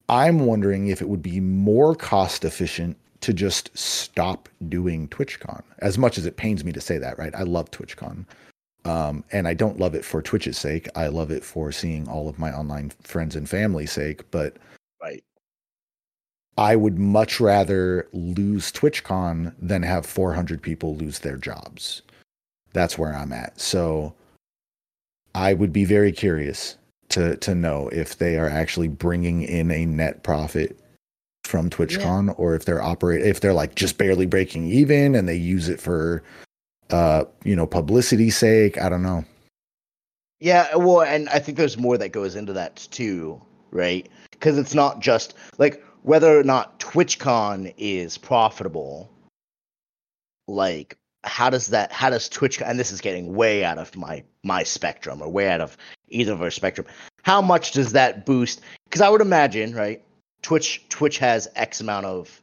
I'm 0.09 0.45
wondering 0.45 0.87
if 0.87 1.01
it 1.01 1.09
would 1.09 1.21
be 1.21 1.39
more 1.39 1.95
cost 1.95 2.43
efficient 2.45 2.97
to 3.21 3.33
just 3.33 3.75
stop 3.77 4.49
doing 4.67 5.07
TwitchCon. 5.07 5.61
As 5.79 5.97
much 5.97 6.17
as 6.17 6.25
it 6.25 6.37
pains 6.37 6.63
me 6.63 6.71
to 6.73 6.81
say 6.81 6.97
that, 6.97 7.17
right? 7.17 7.33
I 7.35 7.43
love 7.43 7.71
TwitchCon. 7.71 8.25
Um, 8.85 9.23
and 9.31 9.47
I 9.47 9.53
don't 9.53 9.79
love 9.79 9.93
it 9.93 10.03
for 10.03 10.21
Twitch's 10.21 10.57
sake. 10.57 10.87
I 10.95 11.07
love 11.07 11.31
it 11.31 11.43
for 11.43 11.71
seeing 11.71 12.07
all 12.07 12.27
of 12.27 12.39
my 12.39 12.51
online 12.51 12.91
friends 13.03 13.35
and 13.35 13.47
family's 13.47 13.91
sake. 13.91 14.29
But 14.31 14.57
Right. 15.01 15.23
I 16.57 16.75
would 16.75 16.99
much 16.99 17.39
rather 17.39 18.07
lose 18.13 18.71
TwitchCon 18.71 19.53
than 19.59 19.83
have 19.83 20.05
400 20.05 20.61
people 20.61 20.95
lose 20.95 21.19
their 21.19 21.37
jobs. 21.37 22.01
That's 22.73 22.97
where 22.97 23.15
I'm 23.15 23.33
at. 23.33 23.59
So 23.59 24.13
I 25.33 25.53
would 25.53 25.73
be 25.73 25.85
very 25.85 26.11
curious 26.11 26.77
to 27.09 27.35
to 27.37 27.53
know 27.55 27.89
if 27.89 28.17
they 28.17 28.37
are 28.37 28.49
actually 28.49 28.87
bringing 28.87 29.43
in 29.43 29.71
a 29.71 29.85
net 29.85 30.23
profit 30.23 30.79
from 31.43 31.69
TwitchCon 31.69 32.33
or 32.37 32.55
if 32.55 32.65
they're 32.65 32.81
operate 32.81 33.25
if 33.25 33.41
they're 33.41 33.53
like 33.53 33.75
just 33.75 33.97
barely 33.97 34.25
breaking 34.25 34.67
even 34.67 35.15
and 35.15 35.27
they 35.27 35.35
use 35.35 35.67
it 35.67 35.81
for 35.81 36.23
uh 36.93 37.25
you 37.43 37.55
know 37.55 37.67
publicity 37.67 38.29
sake. 38.29 38.79
I 38.79 38.89
don't 38.89 39.03
know. 39.03 39.25
Yeah, 40.39 40.75
well, 40.75 41.01
and 41.01 41.29
I 41.29 41.37
think 41.37 41.57
there's 41.57 41.77
more 41.77 41.97
that 41.99 42.09
goes 42.09 42.35
into 42.35 42.53
that 42.53 42.75
too, 42.91 43.39
right? 43.69 44.09
Because 44.31 44.57
it's 44.57 44.73
not 44.73 44.99
just 44.99 45.35
like 45.59 45.83
whether 46.01 46.39
or 46.39 46.43
not 46.43 46.79
TwitchCon 46.79 47.73
is 47.77 48.17
profitable. 48.17 49.09
Like, 50.47 50.97
how 51.23 51.49
does 51.51 51.67
that? 51.67 51.91
How 51.91 52.09
does 52.09 52.27
Twitch? 52.27 52.61
And 52.61 52.79
this 52.79 52.91
is 52.91 53.01
getting 53.01 53.35
way 53.35 53.63
out 53.63 53.77
of 53.77 53.95
my 53.95 54.23
my 54.43 54.63
spectrum, 54.63 55.21
or 55.21 55.29
way 55.29 55.49
out 55.49 55.61
of 55.61 55.77
either 56.09 56.33
of 56.33 56.41
our 56.41 56.51
spectrum. 56.51 56.87
How 57.23 57.41
much 57.41 57.71
does 57.71 57.91
that 57.91 58.25
boost? 58.25 58.61
Because 58.85 59.01
I 59.01 59.09
would 59.09 59.21
imagine, 59.21 59.75
right? 59.75 60.03
Twitch 60.41 60.83
Twitch 60.89 61.19
has 61.19 61.47
X 61.55 61.81
amount 61.81 62.07
of 62.07 62.41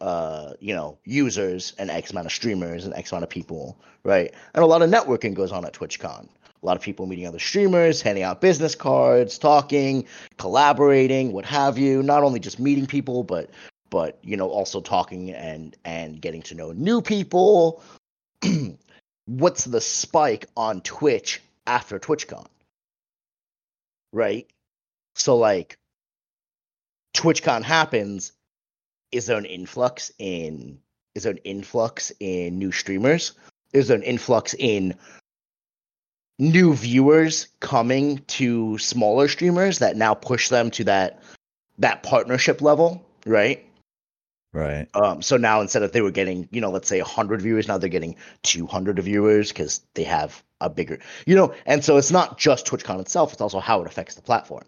uh 0.00 0.52
you 0.60 0.74
know 0.74 0.98
users 1.04 1.72
and 1.78 1.90
x 1.90 2.10
amount 2.10 2.26
of 2.26 2.32
streamers 2.32 2.84
and 2.84 2.94
x 2.94 3.10
amount 3.12 3.24
of 3.24 3.30
people 3.30 3.78
right? 4.04 4.32
And 4.54 4.64
a 4.64 4.66
lot 4.66 4.82
of 4.82 4.90
networking 4.90 5.34
goes 5.34 5.52
on 5.52 5.64
at 5.64 5.74
twitchcon. 5.74 6.28
A 6.60 6.66
lot 6.66 6.76
of 6.76 6.82
people 6.82 7.06
meeting 7.06 7.26
other 7.26 7.38
streamers 7.38 8.02
handing 8.02 8.24
out 8.24 8.40
business 8.40 8.74
cards 8.74 9.38
talking 9.38 10.06
collaborating 10.38 11.32
what 11.32 11.44
have 11.44 11.78
you. 11.78 12.02
Not 12.02 12.24
only 12.24 12.40
just 12.40 12.58
meeting 12.58 12.86
people 12.86 13.22
but 13.22 13.50
but 13.90 14.18
you 14.22 14.36
know 14.36 14.48
also 14.48 14.80
talking 14.80 15.30
and 15.32 15.76
and 15.84 16.20
getting 16.20 16.42
to 16.42 16.54
know 16.54 16.72
new 16.72 17.00
people. 17.00 17.82
What's 19.26 19.64
the 19.64 19.80
spike 19.80 20.46
on 20.56 20.80
twitch 20.80 21.40
after 21.66 21.98
twitchcon? 21.98 22.46
Right? 24.12 24.48
So 25.14 25.36
like 25.36 25.78
twitchcon 27.14 27.62
happens 27.62 28.32
is 29.12 29.26
there 29.26 29.38
an 29.38 29.44
influx 29.44 30.12
in 30.18 30.78
is 31.14 31.24
there 31.24 31.32
an 31.32 31.38
influx 31.38 32.12
in 32.20 32.58
new 32.58 32.72
streamers 32.72 33.32
is 33.72 33.88
there 33.88 33.96
an 33.96 34.02
influx 34.02 34.54
in 34.58 34.94
new 36.38 36.74
viewers 36.74 37.48
coming 37.60 38.18
to 38.26 38.78
smaller 38.78 39.28
streamers 39.28 39.80
that 39.80 39.96
now 39.96 40.14
push 40.14 40.48
them 40.48 40.70
to 40.70 40.84
that 40.84 41.22
that 41.78 42.02
partnership 42.02 42.60
level 42.60 43.04
right 43.26 43.64
Right. 44.54 44.88
um, 44.94 45.20
so 45.20 45.36
now 45.36 45.60
instead 45.60 45.82
of 45.82 45.92
they 45.92 46.00
were 46.00 46.10
getting, 46.10 46.48
you 46.50 46.60
know, 46.62 46.70
let's 46.70 46.88
say 46.88 47.00
100 47.00 47.42
viewers, 47.42 47.68
now 47.68 47.76
they're 47.76 47.90
getting 47.90 48.16
200 48.44 48.98
viewers 48.98 49.48
because 49.50 49.82
they 49.92 50.04
have 50.04 50.42
a 50.62 50.70
bigger, 50.70 50.98
you 51.26 51.36
know, 51.36 51.54
and 51.66 51.84
so 51.84 51.98
it's 51.98 52.10
not 52.10 52.38
just 52.38 52.66
TwitchCon 52.66 52.98
itself; 52.98 53.32
it's 53.32 53.42
also 53.42 53.60
how 53.60 53.82
it 53.82 53.86
affects 53.86 54.14
the 54.14 54.22
platform, 54.22 54.64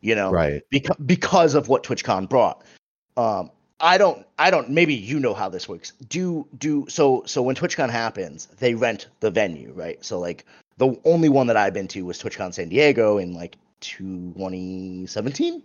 you 0.00 0.16
know, 0.16 0.32
Right. 0.32 0.62
because 0.70 0.96
because 1.06 1.54
of 1.54 1.68
what 1.68 1.84
TwitchCon 1.84 2.28
brought. 2.28 2.64
Um, 3.16 3.52
I 3.80 3.98
don't, 3.98 4.26
I 4.38 4.50
don't. 4.50 4.70
Maybe 4.70 4.94
you 4.94 5.18
know 5.20 5.34
how 5.34 5.48
this 5.48 5.68
works. 5.68 5.92
Do 6.08 6.46
do 6.58 6.86
so 6.88 7.22
so 7.26 7.42
when 7.42 7.56
TwitchCon 7.56 7.90
happens, 7.90 8.46
they 8.58 8.74
rent 8.74 9.08
the 9.20 9.30
venue, 9.30 9.72
right? 9.72 10.02
So 10.04 10.18
like 10.18 10.44
the 10.76 10.98
only 11.04 11.28
one 11.28 11.46
that 11.46 11.56
I've 11.56 11.74
been 11.74 11.88
to 11.88 12.02
was 12.02 12.22
TwitchCon 12.22 12.54
San 12.54 12.68
Diego 12.68 13.18
in 13.18 13.34
like 13.34 13.56
2017 13.80 15.62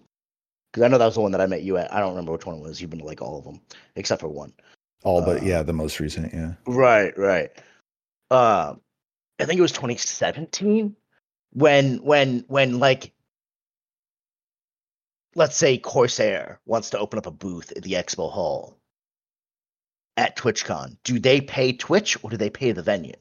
because 0.72 0.84
I 0.84 0.88
know 0.90 0.98
that 0.98 1.06
was 1.06 1.16
the 1.16 1.22
one 1.22 1.32
that 1.32 1.42
I 1.42 1.46
met 1.46 1.64
you 1.64 1.78
at. 1.78 1.94
I 1.94 2.00
don't 2.00 2.10
remember 2.10 2.34
which 2.34 2.46
one 2.46 2.58
it 2.58 2.62
was. 2.62 2.82
You've 2.82 2.90
been 2.90 3.00
to 3.00 3.06
like 3.06 3.22
all 3.22 3.38
of 3.38 3.46
them 3.46 3.62
except 3.96 4.22
for 4.22 4.28
one. 4.28 4.54
All 5.04 5.22
but 5.22 5.42
Uh, 5.42 5.46
yeah, 5.46 5.64
the 5.64 5.72
most 5.72 6.00
recent. 6.00 6.34
Yeah. 6.34 6.54
Right, 6.66 7.18
right. 7.18 7.50
Um, 8.32 8.82
I 9.40 9.46
think 9.46 9.58
it 9.58 9.62
was 9.62 9.72
2017 9.72 10.96
when 11.54 11.98
when 12.00 12.44
when 12.48 12.80
like 12.80 13.12
let's 15.36 15.56
say 15.58 15.78
Corsair 15.78 16.60
wants 16.66 16.90
to 16.92 17.00
open 17.00 17.20
up 17.20 17.26
a 17.28 17.32
booth 17.32 17.72
at 17.76 17.84
the 17.84 17.94
expo 17.94 18.32
hall 18.32 18.78
at 20.18 20.38
TwitchCon. 20.38 20.98
Do 21.04 21.20
they 21.20 21.42
pay 21.42 21.74
Twitch 21.74 22.18
or 22.24 22.30
do 22.30 22.38
they 22.38 22.50
pay 22.50 22.72
the 22.72 22.82
venue? 22.82 23.14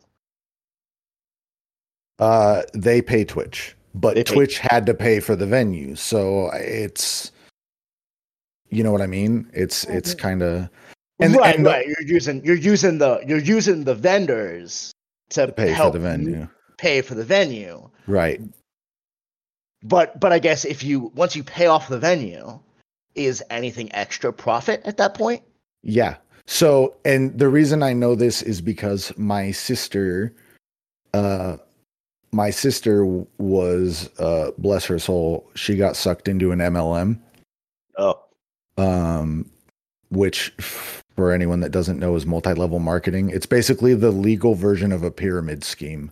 Uh, 2.19 2.63
they 2.73 3.03
pay 3.03 3.25
Twitch, 3.25 3.75
but 3.95 4.15
They 4.15 4.23
pay- 4.25 4.35
Twitch 4.35 4.59
had 4.59 4.87
to 4.87 4.95
pay 4.95 5.19
for 5.21 5.35
the 5.35 5.47
venue, 5.47 5.97
so 5.97 6.49
it's, 6.55 7.33
you 8.71 8.85
know 8.85 8.93
what 8.93 9.03
I 9.03 9.07
mean. 9.07 9.51
It's 9.53 9.85
it's 9.85 10.15
kind 10.15 10.43
of 10.43 10.69
And- 11.21 11.35
right, 11.35 11.57
and 11.57 11.67
the- 11.67 11.71
right. 11.71 11.87
You're 11.87 12.07
using 12.07 12.45
you're 12.45 12.55
using 12.57 12.99
the 12.99 13.21
you're 13.27 13.39
using 13.39 13.83
the 13.85 13.95
vendors 13.97 14.93
to, 15.31 15.47
to 15.47 15.53
pay 15.53 15.75
for 15.75 15.91
the 15.91 15.99
venue, 15.99 16.49
pay 16.79 17.01
for 17.03 17.15
the 17.15 17.25
venue. 17.25 17.91
right? 18.07 18.41
But 19.85 20.19
but 20.19 20.33
I 20.33 20.39
guess 20.39 20.65
if 20.65 20.83
you 20.83 21.13
once 21.15 21.37
you 21.37 21.45
pay 21.45 21.67
off 21.67 21.89
the 21.89 21.99
venue, 21.99 22.59
is 23.15 23.43
anything 23.51 23.95
extra 23.95 24.33
profit 24.33 24.83
at 24.85 24.97
that 24.97 25.15
point? 25.15 25.43
Yeah. 25.83 26.17
So, 26.47 26.97
and 27.05 27.39
the 27.39 27.49
reason 27.49 27.83
I 27.83 27.93
know 27.93 28.15
this 28.15 28.43
is 28.43 28.61
because 28.61 29.17
my 29.17 29.51
sister, 29.51 30.35
uh, 31.15 31.57
my 32.33 32.51
sister 32.51 33.07
was, 33.39 34.11
uh, 34.19 34.51
bless 34.59 34.85
her 34.87 34.99
soul, 34.99 35.51
she 35.55 35.77
got 35.77 35.97
sucked 35.97 36.29
into 36.29 36.53
an 36.53 36.59
MLM, 36.59 37.19
Oh, 37.97 38.21
um, 38.77 39.51
which 40.11 40.51
for 40.59 41.33
anyone 41.33 41.61
that 41.61 41.71
doesn't 41.71 41.99
know 41.99 42.15
is 42.17 42.27
multi-level 42.27 42.79
marketing. 42.79 43.31
It's 43.31 43.47
basically 43.47 43.95
the 43.95 44.11
legal 44.11 44.55
version 44.55 44.93
of 44.93 45.03
a 45.03 45.11
pyramid 45.11 45.65
scheme. 45.65 46.11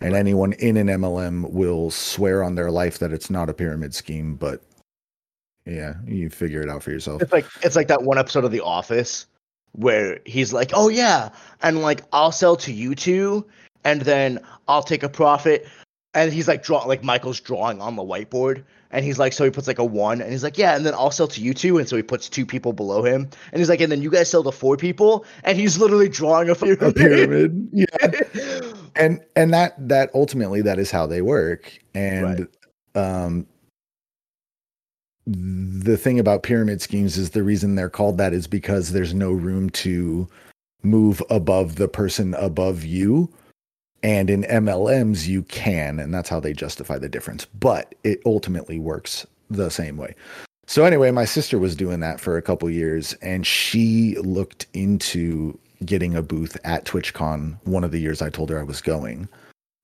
And 0.00 0.14
anyone 0.14 0.52
in 0.54 0.76
an 0.76 0.86
MLM 0.86 1.50
will 1.50 1.90
swear 1.90 2.44
on 2.44 2.54
their 2.54 2.70
life 2.70 2.98
that 3.00 3.12
it's 3.12 3.30
not 3.30 3.50
a 3.50 3.54
pyramid 3.54 3.94
scheme, 3.94 4.36
but 4.36 4.62
yeah, 5.66 5.94
you 6.06 6.30
figure 6.30 6.62
it 6.62 6.70
out 6.70 6.82
for 6.82 6.90
yourself. 6.90 7.20
it's 7.20 7.32
like 7.32 7.46
it's 7.62 7.76
like 7.76 7.88
that 7.88 8.02
one 8.02 8.16
episode 8.16 8.44
of 8.44 8.52
The 8.52 8.60
Office 8.60 9.26
where 9.72 10.20
he's 10.24 10.52
like, 10.52 10.70
"Oh 10.72 10.88
yeah," 10.88 11.30
and 11.62 11.82
like 11.82 12.02
I'll 12.12 12.32
sell 12.32 12.56
to 12.56 12.72
you 12.72 12.94
two, 12.94 13.44
and 13.84 14.02
then 14.02 14.38
I'll 14.66 14.82
take 14.82 15.02
a 15.02 15.08
profit. 15.08 15.66
And 16.18 16.32
he's 16.32 16.48
like 16.48 16.62
draw 16.62 16.84
like 16.84 17.04
Michael's 17.04 17.40
drawing 17.40 17.80
on 17.80 17.96
the 17.96 18.02
whiteboard, 18.02 18.64
and 18.90 19.04
he's 19.04 19.18
like, 19.18 19.32
so 19.32 19.44
he 19.44 19.50
puts 19.50 19.66
like 19.66 19.78
a 19.78 19.84
one, 19.84 20.20
and 20.20 20.32
he's 20.32 20.42
like, 20.42 20.58
yeah, 20.58 20.74
and 20.74 20.84
then 20.84 20.94
I'll 20.94 21.10
sell 21.10 21.28
to 21.28 21.40
you 21.40 21.54
two, 21.54 21.78
and 21.78 21.88
so 21.88 21.96
he 21.96 22.02
puts 22.02 22.28
two 22.28 22.46
people 22.46 22.72
below 22.72 23.04
him, 23.04 23.28
and 23.52 23.60
he's 23.60 23.68
like, 23.68 23.80
and 23.80 23.92
then 23.92 24.02
you 24.02 24.10
guys 24.10 24.30
sell 24.30 24.42
to 24.44 24.52
four 24.52 24.76
people, 24.76 25.24
and 25.44 25.58
he's 25.58 25.78
literally 25.78 26.08
drawing 26.08 26.48
a 26.48 26.54
pyramid. 26.54 26.82
A 26.82 26.92
pyramid. 26.92 27.68
Yeah. 27.72 28.60
and 28.96 29.20
and 29.36 29.52
that 29.52 29.74
that 29.88 30.10
ultimately 30.14 30.62
that 30.62 30.78
is 30.78 30.90
how 30.90 31.06
they 31.06 31.22
work 31.22 31.78
and 31.94 32.48
um 32.94 33.46
the 35.26 35.96
thing 35.96 36.18
about 36.18 36.42
pyramid 36.42 36.80
schemes 36.80 37.18
is 37.18 37.30
the 37.30 37.42
reason 37.42 37.74
they're 37.74 37.90
called 37.90 38.16
that 38.18 38.32
is 38.32 38.46
because 38.46 38.92
there's 38.92 39.12
no 39.12 39.30
room 39.30 39.68
to 39.70 40.26
move 40.82 41.22
above 41.28 41.76
the 41.76 41.88
person 41.88 42.34
above 42.34 42.84
you 42.84 43.30
and 44.02 44.30
in 44.30 44.42
MLMs 44.44 45.26
you 45.26 45.42
can 45.44 45.98
and 45.98 46.12
that's 46.12 46.28
how 46.28 46.40
they 46.40 46.52
justify 46.52 46.98
the 46.98 47.08
difference 47.08 47.44
but 47.44 47.94
it 48.04 48.20
ultimately 48.24 48.78
works 48.78 49.26
the 49.50 49.70
same 49.70 49.96
way 49.96 50.14
so 50.66 50.84
anyway 50.84 51.10
my 51.10 51.24
sister 51.24 51.58
was 51.58 51.74
doing 51.74 52.00
that 52.00 52.20
for 52.20 52.36
a 52.36 52.42
couple 52.42 52.68
years 52.70 53.14
and 53.14 53.46
she 53.46 54.16
looked 54.18 54.66
into 54.74 55.58
getting 55.84 56.14
a 56.14 56.22
booth 56.22 56.56
at 56.64 56.84
TwitchCon 56.84 57.58
one 57.64 57.84
of 57.84 57.92
the 57.92 58.00
years 58.00 58.22
I 58.22 58.30
told 58.30 58.50
her 58.50 58.58
I 58.58 58.64
was 58.64 58.80
going. 58.80 59.28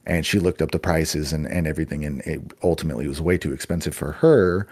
And 0.07 0.27
she 0.27 0.39
looked 0.39 0.61
up 0.61 0.71
the 0.71 0.79
prices 0.79 1.33
and, 1.33 1.47
and 1.47 1.67
everything, 1.67 2.05
and 2.05 2.21
it 2.23 2.43
ultimately 2.63 3.09
was 3.09 3.23
way 3.23 3.39
too 3.39 3.55
expensive 3.55 3.95
for 3.95 4.13
her. 4.13 4.67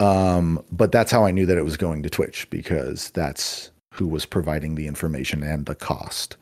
Um, 0.00 0.64
but 0.72 0.90
that's 0.90 1.12
how 1.12 1.24
I 1.24 1.30
knew 1.30 1.46
that 1.46 1.58
it 1.58 1.64
was 1.64 1.76
going 1.76 2.02
to 2.02 2.10
Twitch 2.10 2.48
because 2.50 3.10
that's 3.10 3.70
who 3.92 4.08
was 4.08 4.26
providing 4.26 4.74
the 4.74 4.88
information 4.88 5.44
and 5.44 5.66
the 5.66 5.76
cost. 5.76 6.36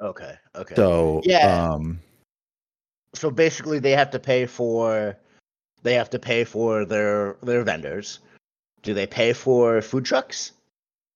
Okay, 0.00 0.36
okay. 0.54 0.74
So 0.74 1.22
Yeah. 1.24 1.72
um 1.72 2.00
so 3.14 3.30
basically 3.30 3.78
they 3.78 3.92
have 3.92 4.10
to 4.10 4.18
pay 4.18 4.46
for 4.46 5.16
they 5.82 5.94
have 5.94 6.10
to 6.10 6.18
pay 6.18 6.44
for 6.44 6.84
their 6.84 7.36
their 7.42 7.62
vendors 7.62 8.18
do 8.82 8.92
they 8.92 9.06
pay 9.06 9.32
for 9.32 9.80
food 9.80 10.04
trucks 10.04 10.52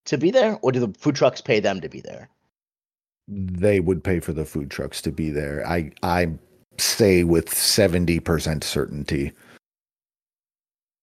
to 0.04 0.16
be 0.16 0.30
there 0.30 0.58
or 0.62 0.72
do 0.72 0.80
the 0.80 0.98
food 0.98 1.16
trucks 1.16 1.40
pay 1.40 1.60
them 1.60 1.80
to 1.80 1.88
be 1.88 2.00
there 2.00 2.28
they 3.28 3.80
would 3.80 4.02
pay 4.02 4.20
for 4.20 4.32
the 4.32 4.46
food 4.46 4.70
trucks 4.70 5.02
to 5.02 5.12
be 5.12 5.28
there. 5.30 5.66
I 5.66 5.92
I 6.02 6.30
say 6.78 7.24
with 7.24 7.52
seventy 7.52 8.20
percent 8.20 8.64
certainty. 8.64 9.32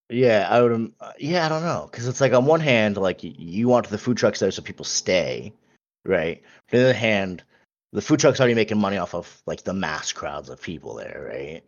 yeah 0.10 0.48
i 0.52 0.62
would 0.62 0.72
um, 0.72 0.94
uh, 1.00 1.12
yeah 1.18 1.46
i 1.46 1.50
don't 1.50 1.64
know 1.64 1.88
because 1.90 2.08
it's 2.08 2.22
like 2.22 2.32
on 2.32 2.46
one 2.46 2.60
hand 2.60 2.96
like 2.96 3.22
you 3.24 3.68
want 3.68 3.90
the 3.90 3.98
food 3.98 4.16
trucks 4.16 4.40
there 4.40 4.52
so 4.52 4.62
people 4.62 4.86
stay 4.86 5.52
right 6.06 6.44
on 6.72 6.78
the 6.78 6.84
other 6.84 6.94
hand 6.94 7.44
the 7.96 8.02
food 8.02 8.20
trucks 8.20 8.42
already 8.42 8.56
making 8.56 8.78
money 8.78 8.98
off 8.98 9.16
of 9.16 9.42
like 9.46 9.64
the 9.64 9.74
mass 9.74 10.12
crowds 10.12 10.50
of 10.50 10.62
people 10.62 10.96
there 10.96 11.30
right 11.32 11.64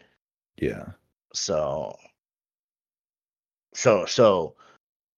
Yeah. 0.57 0.85
So, 1.33 1.97
so, 3.73 4.05
so, 4.05 4.55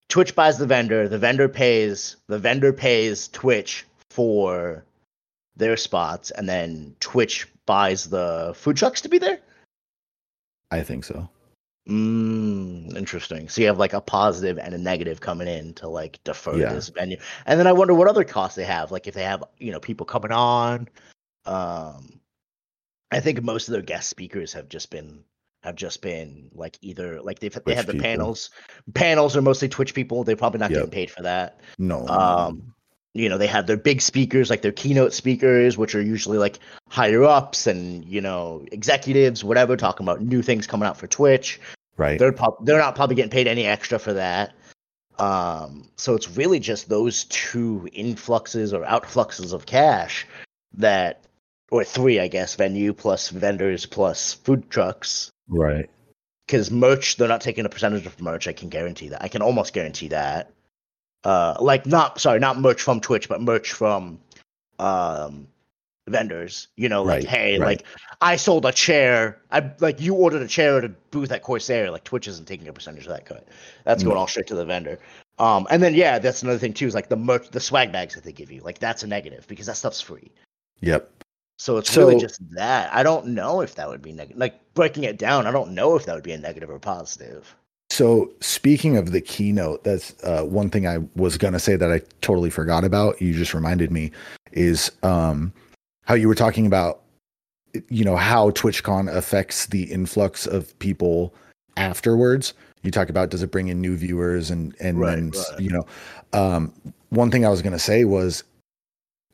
Twitch 0.09 0.35
buys 0.35 0.57
the 0.57 0.67
vendor. 0.67 1.07
The 1.07 1.17
vendor 1.17 1.49
pays. 1.49 2.17
The 2.27 2.39
vendor 2.39 2.73
pays 2.73 3.27
Twitch 3.27 3.85
for 4.09 4.83
their 5.55 5.77
spots, 5.77 6.31
and 6.31 6.47
then 6.49 6.95
Twitch 6.99 7.47
buys 7.65 8.09
the 8.09 8.53
food 8.55 8.77
trucks 8.77 9.01
to 9.01 9.09
be 9.09 9.17
there. 9.17 9.39
I 10.71 10.81
think 10.81 11.05
so. 11.05 11.29
Mm, 11.89 12.95
interesting. 12.95 13.49
So 13.49 13.61
you 13.61 13.67
have 13.67 13.79
like 13.79 13.93
a 13.93 14.01
positive 14.01 14.59
and 14.59 14.75
a 14.75 14.77
negative 14.77 15.19
coming 15.19 15.47
in 15.47 15.73
to 15.75 15.87
like 15.87 16.23
defer 16.23 16.57
Yeah. 16.59 16.73
this 16.73 16.89
venue, 16.89 17.17
and 17.47 17.59
then 17.59 17.65
I 17.65 17.73
wonder 17.73 17.95
what 17.95 18.07
other 18.07 18.23
costs 18.23 18.55
they 18.55 18.63
have. 18.65 18.91
Like 18.91 19.07
if 19.07 19.15
they 19.15 19.23
have 19.23 19.43
you 19.57 19.71
know 19.71 19.79
people 19.79 20.05
coming 20.05 20.31
on. 20.31 20.87
Um, 21.45 22.19
I 23.11 23.21
think 23.21 23.41
most 23.41 23.67
of 23.67 23.71
their 23.71 23.81
guest 23.81 24.07
speakers 24.07 24.53
have 24.53 24.69
just 24.69 24.91
been 24.91 25.23
have 25.63 25.75
just 25.75 26.03
been 26.03 26.51
like 26.53 26.77
either 26.81 27.21
like 27.21 27.39
they've 27.39 27.57
they 27.65 27.73
have 27.73 27.87
the 27.87 27.93
people. 27.93 28.03
panels. 28.03 28.51
Panels 28.93 29.35
are 29.35 29.41
mostly 29.41 29.67
Twitch 29.67 29.95
people. 29.95 30.23
They're 30.23 30.35
probably 30.35 30.59
not 30.59 30.69
Yep. 30.69 30.77
getting 30.77 30.91
paid 30.91 31.09
for 31.09 31.23
that. 31.23 31.59
No. 31.79 32.07
Um, 32.07 32.73
you 33.15 33.29
know 33.29 33.39
they 33.39 33.47
have 33.47 33.65
their 33.65 33.77
big 33.77 34.01
speakers 34.01 34.51
like 34.51 34.61
their 34.61 34.71
keynote 34.71 35.13
speakers 35.13 35.77
which 35.77 35.95
are 35.95 36.01
usually 36.01 36.37
like 36.37 36.59
higher 36.89 37.23
ups 37.23 37.65
and 37.65 38.05
you 38.05 38.21
know 38.21 38.63
executives 38.71 39.43
whatever 39.43 39.75
talking 39.75 40.05
about 40.05 40.21
new 40.21 40.43
things 40.43 40.67
coming 40.67 40.87
out 40.87 40.95
for 40.95 41.07
twitch 41.07 41.59
right. 41.99 42.17
they're 42.19 42.31
prob- 42.31 42.65
they're 42.65 42.79
not 42.79 42.95
probably 42.95 43.15
getting 43.15 43.29
paid 43.31 43.47
any 43.47 43.65
extra 43.65 43.99
for 43.99 44.13
that 44.13 44.53
um 45.19 45.89
so 45.97 46.15
it's 46.15 46.29
really 46.37 46.59
just 46.59 46.87
those 46.89 47.25
two 47.25 47.87
influxes 47.93 48.73
or 48.73 48.83
outfluxes 48.85 49.53
of 49.53 49.65
cash 49.65 50.25
that 50.73 51.23
or 51.71 51.83
three 51.83 52.19
i 52.19 52.27
guess 52.27 52.55
venue 52.55 52.93
plus 52.93 53.29
vendors 53.29 53.85
plus 53.85 54.33
food 54.33 54.69
trucks 54.69 55.29
Right. 55.47 55.89
because 56.47 56.71
merch 56.71 57.17
they're 57.17 57.27
not 57.27 57.41
taking 57.41 57.65
a 57.65 57.69
percentage 57.69 58.05
of 58.05 58.19
merch 58.21 58.47
i 58.47 58.53
can 58.53 58.69
guarantee 58.69 59.09
that 59.09 59.21
i 59.23 59.27
can 59.27 59.41
almost 59.41 59.73
guarantee 59.73 60.07
that 60.09 60.51
Uh, 61.25 61.53
like 61.59 61.85
not 61.85 62.17
sorry, 62.21 62.39
not 62.39 62.55
merch 62.61 62.81
from 62.81 63.01
Twitch, 63.01 63.27
but 63.27 63.41
merch 63.41 63.73
from 63.73 64.21
um 64.79 65.49
vendors. 66.09 66.67
You 66.75 66.89
know, 66.89 67.03
like 67.03 67.23
Right, 67.23 67.27
hey, 67.27 67.51
right. 67.59 67.65
like 67.67 67.85
I 68.21 68.35
sold 68.35 68.65
a 68.65 68.71
chair. 68.71 69.41
I 69.51 69.71
like 69.79 70.01
you 70.01 70.13
ordered 70.15 70.41
a 70.41 70.47
chair 70.47 70.77
at 70.77 70.83
a 70.85 70.89
booth 70.89 71.31
at 71.31 71.43
Corsair. 71.43 71.91
Like 71.91 72.03
Twitch 72.03 72.27
isn't 72.27 72.47
taking 72.47 72.67
a 72.67 72.73
percentage 72.73 73.03
of 73.05 73.11
that 73.11 73.25
cut. 73.25 73.47
That's 73.85 74.03
going 74.03 74.15
No. 74.15 74.21
all 74.21 74.27
straight 74.27 74.47
to 74.47 74.55
the 74.55 74.65
vendor. 74.65 74.99
Um, 75.37 75.67
and 75.69 75.81
then 75.81 75.93
yeah, 75.93 76.19
that's 76.19 76.43
another 76.43 76.59
thing 76.59 76.73
too. 76.73 76.87
Is 76.87 76.95
like 76.95 77.09
the 77.09 77.15
merch, 77.15 77.49
the 77.49 77.59
swag 77.61 77.91
bags 77.91 78.15
that 78.15 78.23
they 78.23 78.33
give 78.33 78.51
you. 78.51 78.61
Like 78.61 78.79
that's 78.79 79.03
a 79.03 79.07
negative 79.07 79.47
because 79.47 79.67
that 79.67 79.77
stuff's 79.77 80.01
free. 80.01 80.31
Yep. 80.81 81.09
So 81.57 81.77
it's 81.77 81.95
really 81.97 82.17
just 82.17 82.39
that. 82.55 82.93
I 82.93 83.03
don't 83.03 83.27
know 83.27 83.61
if 83.61 83.75
that 83.75 83.89
would 83.89 84.01
be 84.01 84.13
negative. 84.13 84.37
Like 84.39 84.73
breaking 84.73 85.03
it 85.03 85.17
down, 85.17 85.45
I 85.45 85.51
don't 85.51 85.71
know 85.71 85.95
if 85.95 86.05
that 86.05 86.15
would 86.15 86.23
be 86.23 86.31
a 86.31 86.37
negative 86.37 86.69
or 86.69 86.79
positive. 86.79 87.53
So 87.91 88.31
speaking 88.39 88.95
of 88.97 89.11
the 89.11 89.19
keynote, 89.19 89.83
that's 89.83 90.15
uh, 90.23 90.43
one 90.43 90.69
thing 90.69 90.87
I 90.87 90.99
was 91.15 91.37
gonna 91.37 91.59
say 91.59 91.75
that 91.75 91.91
I 91.91 91.99
totally 92.21 92.49
forgot 92.49 92.83
about. 92.85 93.21
You 93.21 93.33
just 93.33 93.53
reminded 93.53 93.91
me 93.91 94.11
is 94.53 94.91
um, 95.03 95.51
how 96.09 96.15
you 96.15 96.27
were 96.27 96.33
talking 96.33 96.65
about, 96.65 97.03
you 97.87 98.03
know, 98.03 98.15
how 98.15 98.49
TwitchCon 98.49 99.15
affects 99.15 99.67
the 99.67 99.83
influx 99.83 100.47
of 100.47 100.77
people 100.79 101.35
afterwards. 101.77 102.55
You 102.81 102.89
talk 102.89 103.09
about 103.09 103.29
does 103.29 103.43
it 103.43 103.51
bring 103.51 103.67
in 103.67 103.79
new 103.79 103.95
viewers 103.95 104.49
and 104.49 104.75
and 104.79 104.99
Right, 104.99 105.15
then 105.15 105.29
right. 105.29 105.59
you 105.59 105.69
know, 105.69 105.85
um, 106.33 106.73
one 107.09 107.29
thing 107.29 107.45
I 107.45 107.49
was 107.49 107.61
gonna 107.61 107.79
say 107.79 108.03
was. 108.05 108.43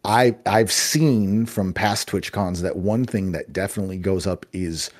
I 0.08 0.36
I've 0.46 0.72
seen 0.72 1.48
from 1.48 1.74
past 1.74 2.08
TwitchCons 2.08 2.62
that 2.62 2.76
one 2.76 3.06
thing 3.06 3.32
that 3.32 3.52
definitely 3.52 3.98
goes 3.98 4.28
up 4.28 4.46
is 4.54 4.92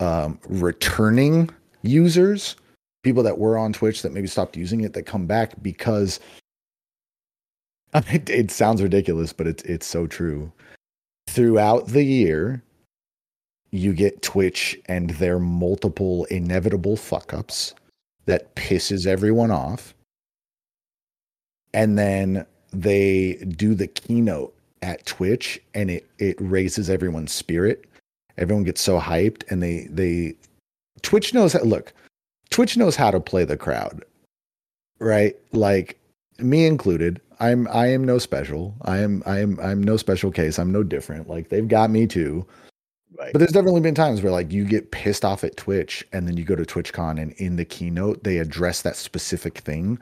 um, 0.00 0.38
returning 0.50 1.48
users 1.80 2.54
people 3.02 3.22
that 3.22 3.38
were 3.38 3.56
on 3.56 3.72
Twitch 3.72 4.02
that 4.02 4.12
maybe 4.12 4.26
stopped 4.26 4.54
using 4.54 4.82
it 4.82 4.92
that 4.92 5.04
come 5.04 5.26
back 5.26 5.52
because 5.62 6.20
it, 7.94 8.28
it 8.28 8.50
sounds 8.50 8.82
ridiculous, 8.82 9.32
but 9.32 9.46
it's 9.46 9.62
it's 9.62 9.86
so 9.86 10.06
true. 10.06 10.52
Throughout 11.28 11.88
the 11.88 12.02
year, 12.02 12.62
you 13.70 13.92
get 13.92 14.22
Twitch 14.22 14.78
and 14.86 15.10
their 15.10 15.38
multiple 15.38 16.24
inevitable 16.26 16.96
fuck 16.96 17.34
ups 17.34 17.74
that 18.24 18.54
pisses 18.54 19.06
everyone 19.06 19.50
off. 19.50 19.94
And 21.74 21.98
then 21.98 22.46
they 22.72 23.34
do 23.56 23.74
the 23.74 23.88
keynote 23.88 24.54
at 24.80 25.04
Twitch 25.04 25.60
and 25.74 25.90
it 25.90 26.08
it 26.18 26.36
raises 26.40 26.88
everyone's 26.88 27.32
spirit. 27.32 27.84
Everyone 28.38 28.64
gets 28.64 28.80
so 28.80 28.98
hyped 28.98 29.42
and 29.50 29.62
they 29.62 29.86
they 29.90 30.34
Twitch 31.02 31.34
knows 31.34 31.52
how 31.52 31.60
look, 31.60 31.92
Twitch 32.48 32.78
knows 32.78 32.96
how 32.96 33.10
to 33.10 33.20
play 33.20 33.44
the 33.44 33.56
crowd. 33.58 34.02
Right? 34.98 35.36
Like 35.52 35.98
me 36.38 36.64
included. 36.64 37.20
I'm 37.40 37.68
I 37.68 37.86
am 37.88 38.04
no 38.04 38.18
special. 38.18 38.74
I 38.82 38.98
am 38.98 39.22
I 39.26 39.38
am 39.38 39.58
I'm 39.60 39.82
no 39.82 39.96
special 39.96 40.30
case. 40.30 40.58
I'm 40.58 40.72
no 40.72 40.82
different. 40.82 41.28
Like 41.28 41.48
they've 41.48 41.68
got 41.68 41.90
me 41.90 42.06
too. 42.06 42.46
Right. 43.18 43.32
But 43.32 43.38
there's 43.40 43.52
definitely 43.52 43.80
been 43.80 43.94
times 43.94 44.22
where 44.22 44.32
like 44.32 44.52
you 44.52 44.64
get 44.64 44.90
pissed 44.90 45.24
off 45.24 45.42
at 45.42 45.56
Twitch 45.56 46.06
and 46.12 46.28
then 46.28 46.36
you 46.36 46.44
go 46.44 46.54
to 46.54 46.64
TwitchCon 46.64 47.20
and 47.20 47.32
in 47.32 47.56
the 47.56 47.64
keynote 47.64 48.22
they 48.22 48.38
address 48.38 48.82
that 48.82 48.96
specific 48.96 49.58
thing 49.58 49.98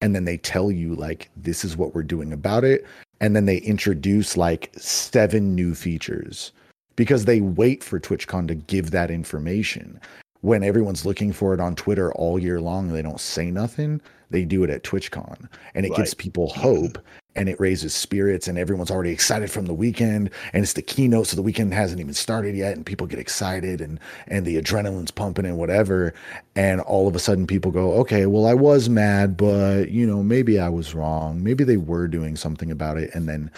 and 0.00 0.14
then 0.14 0.24
they 0.24 0.36
tell 0.36 0.70
you 0.70 0.94
like 0.94 1.30
this 1.36 1.64
is 1.64 1.76
what 1.76 1.94
we're 1.94 2.02
doing 2.02 2.32
about 2.32 2.64
it 2.64 2.84
and 3.20 3.34
then 3.34 3.46
they 3.46 3.58
introduce 3.58 4.36
like 4.36 4.70
seven 4.76 5.54
new 5.54 5.74
features 5.74 6.52
because 6.96 7.24
they 7.24 7.40
wait 7.40 7.82
for 7.82 8.00
TwitchCon 8.00 8.48
to 8.48 8.54
give 8.54 8.90
that 8.90 9.10
information. 9.10 10.00
When 10.40 10.62
everyone's 10.62 11.06
looking 11.06 11.32
for 11.32 11.54
it 11.54 11.60
on 11.60 11.74
Twitter 11.74 12.12
all 12.12 12.38
year 12.38 12.60
long 12.60 12.88
and 12.88 12.96
they 12.96 13.02
don't 13.02 13.20
say 13.20 13.50
nothing, 13.50 14.00
they 14.30 14.44
do 14.44 14.64
it 14.64 14.70
at 14.70 14.82
TwitchCon 14.82 15.48
and 15.74 15.86
it 15.86 15.94
gives 15.94 16.14
people 16.14 16.48
hope 16.48 16.98
and 17.34 17.48
it 17.48 17.60
raises 17.60 17.94
spirits 17.94 18.48
and 18.48 18.58
everyone's 18.58 18.90
already 18.90 19.10
excited 19.10 19.50
from 19.50 19.66
the 19.66 19.74
weekend 19.74 20.30
and 20.52 20.62
it's 20.62 20.72
the 20.72 20.82
keynote 20.82 21.26
so 21.26 21.36
the 21.36 21.42
weekend 21.42 21.72
hasn't 21.72 22.00
even 22.00 22.14
started 22.14 22.56
yet 22.56 22.76
and 22.76 22.84
people 22.84 23.06
get 23.06 23.18
excited 23.18 23.80
and 23.80 24.00
and 24.26 24.44
the 24.44 24.60
adrenaline's 24.60 25.10
pumping 25.10 25.44
and 25.44 25.56
whatever 25.56 26.12
and 26.56 26.80
all 26.80 27.06
of 27.06 27.14
a 27.14 27.18
sudden 27.18 27.46
people 27.46 27.70
go 27.70 27.92
okay 27.92 28.26
well 28.26 28.46
I 28.46 28.54
was 28.54 28.88
mad 28.88 29.36
but 29.36 29.90
you 29.90 30.06
know 30.06 30.22
maybe 30.22 30.58
I 30.58 30.68
was 30.68 30.94
wrong. 30.94 31.42
Maybe 31.42 31.64
they 31.64 31.76
were 31.76 32.08
doing 32.08 32.36
something 32.36 32.70
about 32.70 32.98
it 32.98 33.14
and 33.14 33.28
then 33.28 33.50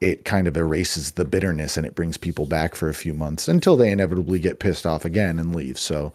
it 0.00 0.24
kind 0.24 0.46
of 0.48 0.56
erases 0.56 1.12
the 1.12 1.24
bitterness 1.24 1.76
and 1.76 1.86
it 1.86 1.94
brings 1.94 2.16
people 2.16 2.46
back 2.46 2.74
for 2.74 2.88
a 2.88 2.94
few 2.94 3.12
months 3.12 3.48
until 3.48 3.76
they 3.76 3.90
inevitably 3.90 4.38
get 4.38 4.58
pissed 4.58 4.86
off 4.86 5.04
again 5.04 5.38
and 5.38 5.54
leave. 5.54 5.78
So 5.78 6.12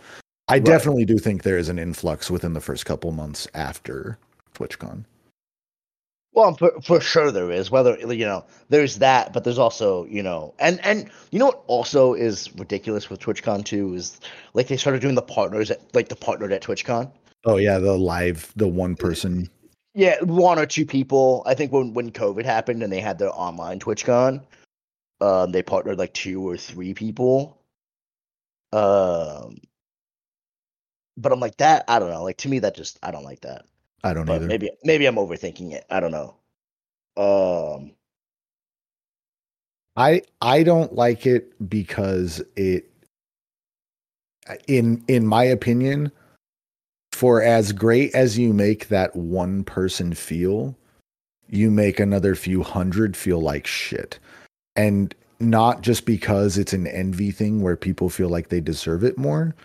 I 0.48 0.56
Right. 0.56 0.66
definitely 0.66 1.06
do 1.06 1.18
think 1.18 1.43
there 1.43 1.58
is 1.58 1.70
an 1.70 1.80
influx 1.80 2.30
within 2.30 2.54
the 2.54 2.62
first 2.62 2.86
couple 2.86 3.12
months 3.12 3.48
after 3.54 4.20
TwitchCon. 4.54 5.06
Well, 6.34 6.54
for, 6.56 6.72
for 6.82 7.00
sure 7.00 7.32
there 7.32 7.50
is. 7.50 7.72
Whether 7.72 7.98
you 7.98 8.26
know, 8.26 8.43
there's 8.70 8.98
that, 9.00 9.32
but 9.32 9.43
there's 9.46 9.58
also 9.58 10.06
you 10.06 10.22
know, 10.22 10.54
and 10.60 10.84
and 10.86 11.10
you 11.32 11.39
know 11.39 11.46
what 11.46 11.64
also 11.68 12.14
is 12.14 12.54
ridiculous 12.56 13.10
with 13.10 13.22
TwitchCon 13.22 13.64
too 13.64 13.96
is 13.96 14.20
like 14.54 14.68
they 14.68 14.78
started 14.78 15.02
doing 15.02 15.16
the 15.16 15.22
partners 15.22 15.72
at 15.72 15.80
like 15.96 16.10
the 16.10 16.16
partnered 16.16 16.52
at 16.52 16.62
TwitchCon. 16.62 17.10
Oh 17.46 17.56
yeah, 17.58 17.80
the 17.80 17.98
live, 17.98 18.52
the 18.56 18.68
one 18.68 18.96
person. 18.96 19.50
Yeah, 19.93 20.22
one 20.24 20.60
or 20.60 20.66
two 20.66 20.86
people. 20.86 21.41
I 21.46 21.54
think 21.54 21.72
when 21.72 21.93
when 21.93 22.12
COVID 22.12 22.43
happened 22.43 22.84
and 22.84 22.91
they 22.91 23.00
had 23.00 23.18
their 23.18 23.32
online 23.34 23.80
TwitchCon, 23.80 24.43
um, 25.22 25.52
they 25.54 25.64
partnered 25.64 25.98
like 25.98 26.14
two 26.14 26.46
or 26.46 26.58
three 26.58 26.93
people. 26.93 27.58
Um, 28.74 29.58
but 31.18 31.32
I'm 31.32 31.39
like 31.39 31.57
that. 31.57 31.86
I 31.88 31.99
don't 31.99 32.11
know. 32.11 32.24
Like 32.24 32.38
to 32.38 32.49
me, 32.49 32.59
that 32.59 32.76
just 32.76 32.99
I 33.03 33.11
don't 33.11 33.24
like 33.24 33.41
that. 33.41 33.66
I 34.03 34.13
don't 34.13 34.26
But 34.26 34.38
either. 34.38 34.47
maybe 34.47 34.72
maybe 34.84 35.05
I'm 35.05 35.16
overthinking 35.16 35.74
it. 35.74 35.86
I 35.89 35.99
don't 35.99 36.11
know. 36.11 36.36
Um, 37.18 37.91
I 39.95 40.22
I 40.41 40.63
don't 40.63 40.93
like 40.93 41.26
it 41.26 41.70
because 41.70 42.41
it 42.55 42.89
in 44.68 45.03
in 45.07 45.26
my 45.26 45.43
opinion 45.43 46.11
for 47.13 47.41
as 47.41 47.72
great 47.72 48.13
as 48.13 48.38
you 48.38 48.53
make 48.53 48.89
that 48.89 49.16
one 49.16 49.63
person 49.63 50.13
feel 50.13 50.78
you 51.49 51.72
make 51.72 51.99
another 51.99 52.36
few 52.36 52.61
hundred 52.61 53.16
feel 53.16 53.39
like 53.39 53.66
shit 53.66 54.20
and 54.76 55.16
not 55.39 55.82
just 55.82 56.05
because 56.05 56.57
it's 56.57 56.74
an 56.74 56.88
envy 56.88 57.32
thing 57.32 57.61
where 57.61 57.78
people 57.78 58.09
feel 58.09 58.30
like 58.30 58.49
they 58.49 58.59
deserve 58.59 59.03
it 59.03 59.18
more 59.18 59.55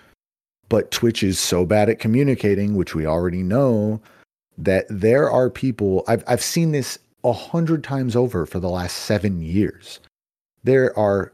but 0.71 0.91
Twitch 0.91 1.23
is 1.23 1.39
so 1.39 1.67
bad 1.67 1.91
at 1.91 1.99
communicating 1.99 2.75
which 2.75 2.95
we 2.95 3.05
already 3.05 3.43
know 3.43 4.01
that 4.57 4.87
there 4.89 5.31
are 5.31 5.51
people 5.51 6.03
I've 6.09 6.25
I've 6.27 6.43
seen 6.43 6.73
this 6.73 6.99
a 7.23 7.33
hundred 7.35 7.85
times 7.85 8.17
over 8.17 8.47
for 8.47 8.59
the 8.59 8.71
last 8.71 8.97
seven 8.97 9.43
years 9.43 10.01
there 10.65 10.99
are 10.99 11.33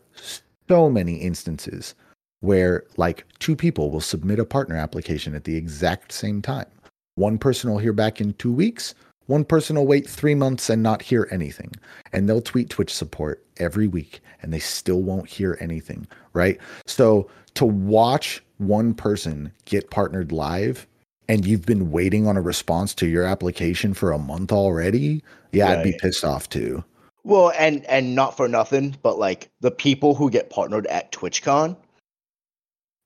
so 0.68 0.90
many 0.90 1.16
instances 1.16 1.94
where 2.40 2.84
like 2.96 3.26
two 3.38 3.56
people 3.56 3.90
will 3.90 4.00
submit 4.00 4.38
a 4.38 4.44
partner 4.44 4.76
application 4.76 5.34
at 5.34 5.44
the 5.44 5.56
exact 5.56 6.12
same 6.12 6.42
time. 6.42 6.66
One 7.14 7.38
person 7.38 7.70
will 7.70 7.78
hear 7.78 7.92
back 7.92 8.20
in 8.20 8.34
two 8.34 8.52
weeks. 8.52 8.94
One 9.26 9.44
person 9.44 9.76
will 9.76 9.86
wait 9.86 10.08
three 10.08 10.34
months 10.34 10.70
and 10.70 10.82
not 10.82 11.02
hear 11.02 11.26
anything. 11.30 11.72
And 12.12 12.28
they'll 12.28 12.42
tweet 12.42 12.70
Twitch 12.70 12.94
support 12.94 13.44
every 13.56 13.88
week 13.88 14.20
and 14.42 14.52
they 14.52 14.58
still 14.58 15.02
won't 15.02 15.28
hear 15.28 15.56
anything. 15.60 16.06
Right. 16.32 16.58
So 16.86 17.28
to 17.56 17.66
watch 17.66 18.42
one 18.58 18.94
person 18.94 19.52
get 19.64 19.90
partnered 19.90 20.32
live 20.32 20.86
and 21.28 21.44
you've 21.44 21.66
been 21.66 21.90
waiting 21.90 22.26
on 22.26 22.36
a 22.36 22.40
response 22.40 22.94
to 22.94 23.06
your 23.06 23.24
application 23.24 23.94
for 23.94 24.12
a 24.12 24.18
month 24.18 24.52
already, 24.52 25.22
yeah, 25.52 25.70
I'd 25.70 25.82
be 25.82 25.96
pissed 26.00 26.24
off 26.24 26.48
too. 26.48 26.84
well, 27.24 27.52
and 27.58 27.84
and 27.86 28.14
not 28.14 28.36
for 28.36 28.48
nothing, 28.48 28.96
but 29.02 29.18
like 29.18 29.50
the 29.60 29.70
people 29.70 30.14
who 30.14 30.30
get 30.30 30.50
partnered 30.50 30.86
at 30.86 31.12
TwitchCon, 31.12 31.76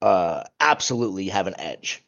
uh, 0.02 0.44
absolutely 0.60 1.28
have 1.28 1.46
an 1.46 1.58
edge. 1.58 2.02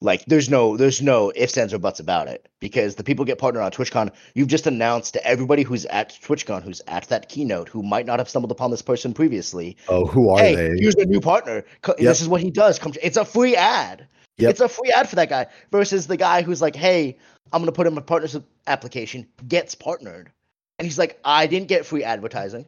Like 0.00 0.24
there's 0.26 0.48
no 0.48 0.76
there's 0.76 1.02
no 1.02 1.32
ifs 1.34 1.56
ands 1.58 1.74
or 1.74 1.78
buts 1.78 1.98
about 1.98 2.28
it 2.28 2.48
because 2.60 2.94
the 2.94 3.02
people 3.02 3.24
get 3.24 3.38
partnered 3.38 3.64
on 3.64 3.72
TwitchCon. 3.72 4.12
You've 4.34 4.46
just 4.46 4.68
announced 4.68 5.14
to 5.14 5.26
everybody 5.26 5.64
who's 5.64 5.86
at 5.86 6.10
TwitchCon, 6.22 6.62
who's 6.62 6.80
at 6.86 7.08
that 7.08 7.28
keynote, 7.28 7.68
who 7.68 7.82
might 7.82 8.06
not 8.06 8.20
have 8.20 8.28
stumbled 8.28 8.52
upon 8.52 8.70
this 8.70 8.80
person 8.82 9.12
previously. 9.12 9.76
Oh, 9.88 10.06
who 10.06 10.30
are 10.30 10.38
hey, 10.38 10.54
they? 10.54 10.78
here's 10.78 10.94
a 10.94 11.04
new 11.04 11.20
partner. 11.20 11.64
Co- 11.82 11.94
Yep. 11.98 12.06
This 12.06 12.20
is 12.20 12.28
what 12.28 12.40
he 12.40 12.50
does. 12.50 12.78
Come, 12.78 12.92
it's 13.02 13.16
a 13.16 13.24
free 13.24 13.56
ad. 13.56 14.06
Yep. 14.36 14.50
It's 14.50 14.60
a 14.60 14.68
free 14.68 14.92
ad 14.92 15.08
for 15.08 15.16
that 15.16 15.28
guy 15.30 15.46
versus 15.72 16.06
the 16.06 16.16
guy 16.16 16.42
who's 16.42 16.62
like, 16.62 16.76
"Hey, 16.76 17.18
I'm 17.52 17.60
gonna 17.60 17.72
put 17.72 17.88
in 17.88 17.94
my 17.94 18.00
partnership 18.00 18.44
application." 18.68 19.26
Gets 19.48 19.74
partnered, 19.74 20.30
and 20.78 20.86
he's 20.86 20.96
like, 20.98 21.18
"I 21.24 21.48
didn't 21.48 21.66
get 21.66 21.84
free 21.84 22.04
advertising. 22.04 22.66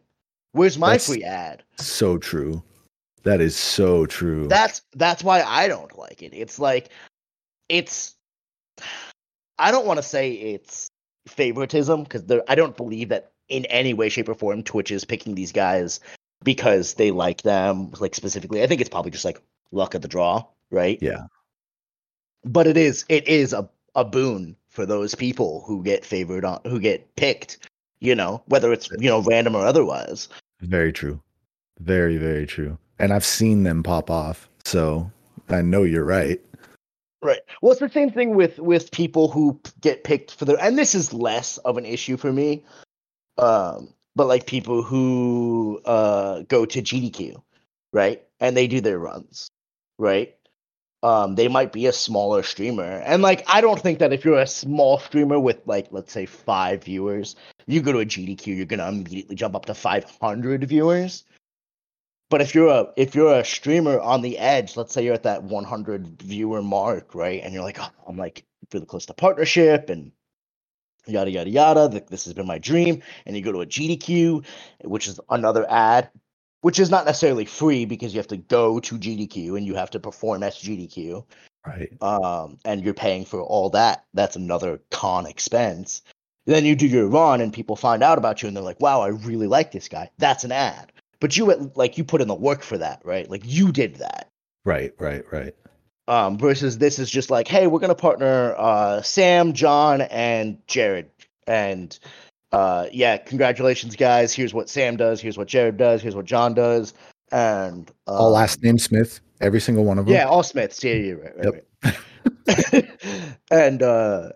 Where's 0.51 0.77
my 0.77 0.95
That's- 0.95 1.07
free 1.07 1.23
ad?" 1.23 1.63
So 1.77 2.19
true. 2.19 2.65
That 3.23 3.41
is 3.41 3.55
so 3.55 4.07
true. 4.07 4.49
That's 4.49 4.83
that's 4.97 5.23
why 5.23 5.43
I 5.43 5.69
don't 5.69 5.97
like 5.97 6.23
it. 6.23 6.33
It's 6.35 6.59
like, 6.59 6.89
it's. 7.71 8.15
I 9.59 9.71
don't 9.71 9.87
want 9.87 9.99
to 9.99 10.03
say 10.03 10.33
it's 10.33 10.91
favoritism 11.29 12.05
because 12.05 12.25
I 12.49 12.55
don't 12.55 12.77
believe 12.77 13.11
that 13.11 13.33
in 13.49 13.67
any 13.67 13.95
way, 13.95 14.09
shape, 14.09 14.29
or 14.29 14.35
form 14.35 14.63
Twitch 14.63 14.91
is 14.91 15.05
picking 15.05 15.35
these 15.35 15.53
guys 15.53 16.01
because 16.43 16.95
they 16.95 17.11
like 17.11 17.43
them, 17.43 17.93
like 18.01 18.15
specifically. 18.15 18.63
I 18.63 18.67
think 18.67 18.81
it's 18.81 18.91
probably 18.91 19.11
just 19.11 19.25
like 19.25 19.41
luck 19.71 19.95
of 19.95 20.03
the 20.03 20.09
draw, 20.09 20.45
right? 20.71 20.99
Yeah. 21.01 21.27
But 22.45 22.67
it 22.67 22.77
is 22.77 23.05
it 23.09 23.29
is 23.29 23.53
a 23.53 23.69
a 23.95 24.05
boon 24.05 24.57
for 24.69 24.87
those 24.87 25.15
people 25.15 25.65
who 25.67 25.83
get 25.83 26.05
favored 26.05 26.45
on 26.45 26.61
who 26.65 26.81
get 26.81 27.15
picked, 27.17 27.69
you 28.01 28.15
know, 28.15 28.43
whether 28.47 28.73
it's 28.73 28.91
you 28.99 29.11
know 29.11 29.23
random 29.23 29.55
or 29.55 29.67
otherwise. 29.67 30.29
Very 30.61 30.93
true. 30.93 31.21
Very, 31.81 32.17
very 32.17 32.47
true. 32.47 32.79
And 32.99 33.13
I've 33.13 33.25
seen 33.25 33.63
them 33.63 33.83
pop 33.83 34.11
off. 34.11 34.49
So 34.65 35.11
I 35.49 35.63
know 35.63 35.83
you're 35.83 36.05
right. 36.05 36.41
Right. 37.23 37.41
Well, 37.61 37.73
it's 37.73 37.81
the 37.81 37.91
same 37.91 38.11
thing 38.11 38.35
with 38.35 38.59
with 38.59 38.91
people 38.93 39.29
who 39.29 39.61
get 39.81 40.05
picked 40.05 40.35
for 40.35 40.47
the, 40.47 40.57
and 40.57 40.79
this 40.79 40.95
is 40.95 41.13
less 41.13 41.59
of 41.59 41.77
an 41.77 41.85
issue 41.85 42.17
for 42.17 42.33
me. 42.33 42.65
Um, 43.37 43.93
but 44.17 44.27
like 44.27 44.47
people 44.47 44.83
who 44.83 45.81
uh 45.85 46.43
go 46.49 46.65
to 46.65 46.81
GDQ, 46.81 47.43
right, 47.93 48.23
and 48.41 48.57
they 48.57 48.67
do 48.67 48.81
their 48.81 48.99
runs, 48.99 49.51
right. 49.99 50.35
Um, 51.03 51.35
they 51.35 51.49
might 51.49 51.73
be 51.73 51.87
a 51.87 51.93
smaller 51.93 52.43
streamer, 52.43 53.03
and 53.05 53.23
like 53.23 53.45
I 53.49 53.61
don't 53.61 53.81
think 53.81 53.99
that 54.01 54.13
if 54.13 54.25
you're 54.25 54.39
a 54.39 54.47
small 54.47 54.99
streamer 54.99 55.39
with 55.41 55.61
like 55.67 55.89
let's 55.91 56.13
say 56.13 56.27
five 56.27 56.85
viewers, 56.85 57.37
you 57.67 57.83
go 57.83 57.93
to 57.93 58.01
a 58.01 58.07
GDQ, 58.07 58.47
you're 58.57 58.67
gonna 58.67 58.89
immediately 58.89 59.35
jump 59.37 59.55
up 59.57 59.67
to 59.67 59.75
five 59.75 60.05
hundred 60.21 60.65
viewers. 60.65 61.25
But 62.31 62.41
if 62.41 62.55
you're 62.55 62.69
a 62.69 62.87
if 62.97 63.15
you're 63.15 63.35
a 63.35 63.45
streamer 63.45 63.99
on 63.99 64.23
the 64.23 64.39
edge, 64.39 64.77
let's 64.77 64.95
say 64.95 65.05
you're 65.05 65.15
at 65.15 65.25
that 65.25 65.43
100 65.43 66.23
viewer 66.23 66.63
mark, 66.63 67.15
right? 67.15 67.43
And 67.43 67.53
you're 67.53 67.65
like, 67.65 67.79
oh, 67.81 67.91
I'm 68.07 68.17
like 68.17 68.45
really 68.73 68.87
close 68.87 69.07
to 69.07 69.15
partnership 69.15 69.91
and 69.91 70.13
yada 71.09 71.31
yada 71.31 71.51
yada. 71.51 71.89
This 72.09 72.25
has 72.25 72.35
been 72.35 72.47
my 72.47 72.59
dream. 72.59 73.03
And 73.27 73.37
you 73.37 73.43
go 73.43 73.51
to 73.51 73.63
a 73.63 73.67
GDQ, 73.67 74.47
which 74.85 75.09
is 75.09 75.19
another 75.29 75.69
ad, 75.69 76.09
which 76.61 76.79
is 76.79 76.89
not 76.89 77.05
necessarily 77.05 77.47
free 77.47 77.85
because 77.85 78.15
you 78.15 78.21
have 78.21 78.29
to 78.29 78.37
go 78.37 78.79
to 78.79 78.97
GDQ 78.97 79.57
and 79.57 79.67
you 79.67 79.75
have 79.75 79.91
to 79.91 79.99
perform 79.99 80.45
as 80.45 80.55
GDQ. 80.55 81.25
Right. 81.67 81.91
Um, 82.01 82.59
and 82.65 82.85
you're 82.85 82.95
paying 82.95 83.25
for 83.25 83.43
all 83.43 83.71
that. 83.71 84.05
That's 84.15 84.37
another 84.37 84.81
con 84.93 85.27
expense. 85.27 86.03
Then 86.47 86.65
you 86.65 86.77
do 86.77 86.87
your 86.87 87.09
run 87.09 87.41
and 87.41 87.53
people 87.53 87.75
find 87.75 88.05
out 88.05 88.19
about 88.19 88.41
you 88.41 88.47
and 88.47 88.57
they're 88.57 88.65
like, 88.65 88.81
wow, 88.81 89.01
I 89.01 89.09
really 89.09 89.49
like 89.49 89.73
this 89.73 89.89
guy. 89.89 90.11
That's 90.19 90.45
an 90.45 90.53
ad 90.53 90.93
but 91.21 91.37
you 91.37 91.71
like 91.75 91.99
you 91.99 92.05
put 92.05 92.21
in 92.21 92.29
the 92.29 92.35
work 92.35 92.63
for 92.63 92.79
that, 92.79 93.01
right? 93.05 93.31
Like 93.31 93.43
you 93.45 93.73
did 93.73 93.97
that. 93.97 94.29
Right, 94.65 94.93
right, 94.99 95.23
right. 95.31 95.55
Um, 96.09 96.37
versus 96.37 96.79
this 96.79 96.99
is 96.99 97.09
just 97.11 97.31
like, 97.31 97.47
hey, 97.47 97.67
we're 97.67 97.79
gonna 97.79 97.95
partner 97.95 98.55
uh, 98.59 99.03
Sam, 99.03 99.53
John, 99.53 100.01
and 100.03 100.59
Jared, 100.67 101.09
and 101.47 101.97
uh, 102.53 102.87
yeah, 102.93 103.17
congratulations, 103.17 103.95
guys. 103.95 104.33
Here's 104.33 104.53
what 104.53 104.69
Sam 104.69 104.97
does. 104.97 105.21
Here's 105.21 105.39
what 105.39 105.47
Jared 105.47 105.77
does. 105.77 106.03
Here's 106.03 106.17
what 106.17 106.25
John 106.25 106.55
does, 106.55 106.95
and 107.31 107.89
um, 108.07 108.17
all 108.17 108.31
last 108.31 108.63
name 108.63 108.79
Smith. 108.79 109.21
Every 109.41 109.61
single 109.61 109.85
one 109.85 109.99
of 109.99 110.07
them. 110.07 110.15
Yeah, 110.15 110.25
all 110.25 110.43
Smiths. 110.43 110.83
Yeah, 110.83 110.95
yeah, 110.95 111.13
right, 111.13 111.37
right, 111.37 111.55
yep. 111.85 111.97
right. 112.75 113.35
and 113.51 113.83
uh, 113.83 114.31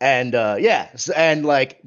and 0.00 0.34
uh, 0.34 0.56
yeah, 0.58 0.88
and 1.14 1.44
like, 1.44 1.82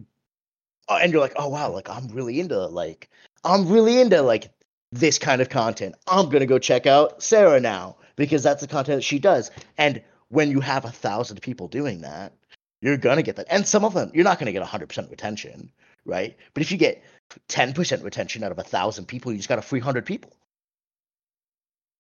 uh, 0.90 1.00
and 1.02 1.12
you're 1.12 1.22
like, 1.22 1.34
oh 1.38 1.50
wow, 1.50 1.72
like 1.72 1.90
I'm 1.90 2.08
really 2.10 2.40
into 2.40 2.68
like 2.68 3.10
I'm 3.44 3.68
really 3.70 4.00
into 4.00 4.22
like 4.22 4.52
this 4.92 5.20
kind 5.20 5.42
of 5.42 5.50
content. 5.50 5.96
I'm 6.08 6.30
gonna 6.30 6.46
go 6.46 6.60
check 6.60 6.86
out 6.88 7.22
Sarah 7.24 7.60
now 7.60 7.98
because 8.16 8.44
that's 8.44 8.62
the 8.62 8.68
content 8.68 8.98
that 8.98 9.04
she 9.04 9.20
does. 9.20 9.52
And 9.78 10.02
when 10.30 10.52
you 10.52 10.60
have 10.62 10.86
a 10.86 10.92
thousand 10.92 11.42
people 11.42 11.68
doing 11.68 12.02
that, 12.02 12.34
you're 12.82 12.98
gonna 12.98 13.24
get 13.24 13.38
that. 13.38 13.48
And 13.50 13.68
some 13.68 13.86
of 13.86 13.94
them, 13.94 14.12
you're 14.14 14.24
not 14.24 14.40
gonna 14.40 14.52
get 14.52 14.64
100% 14.64 15.10
retention, 15.10 15.72
right? 16.06 16.36
But 16.54 16.64
if 16.64 16.72
you 16.72 16.78
get 16.78 17.04
10% 17.50 18.04
retention 18.04 18.44
out 18.44 18.52
of 18.52 18.60
a 18.60 18.64
thousand 18.64 19.06
people, 19.08 19.32
you 19.32 19.38
just 19.38 19.50
got 19.50 19.60
a 19.60 19.64
free 19.64 19.80
hundred 19.80 20.06
people, 20.06 20.34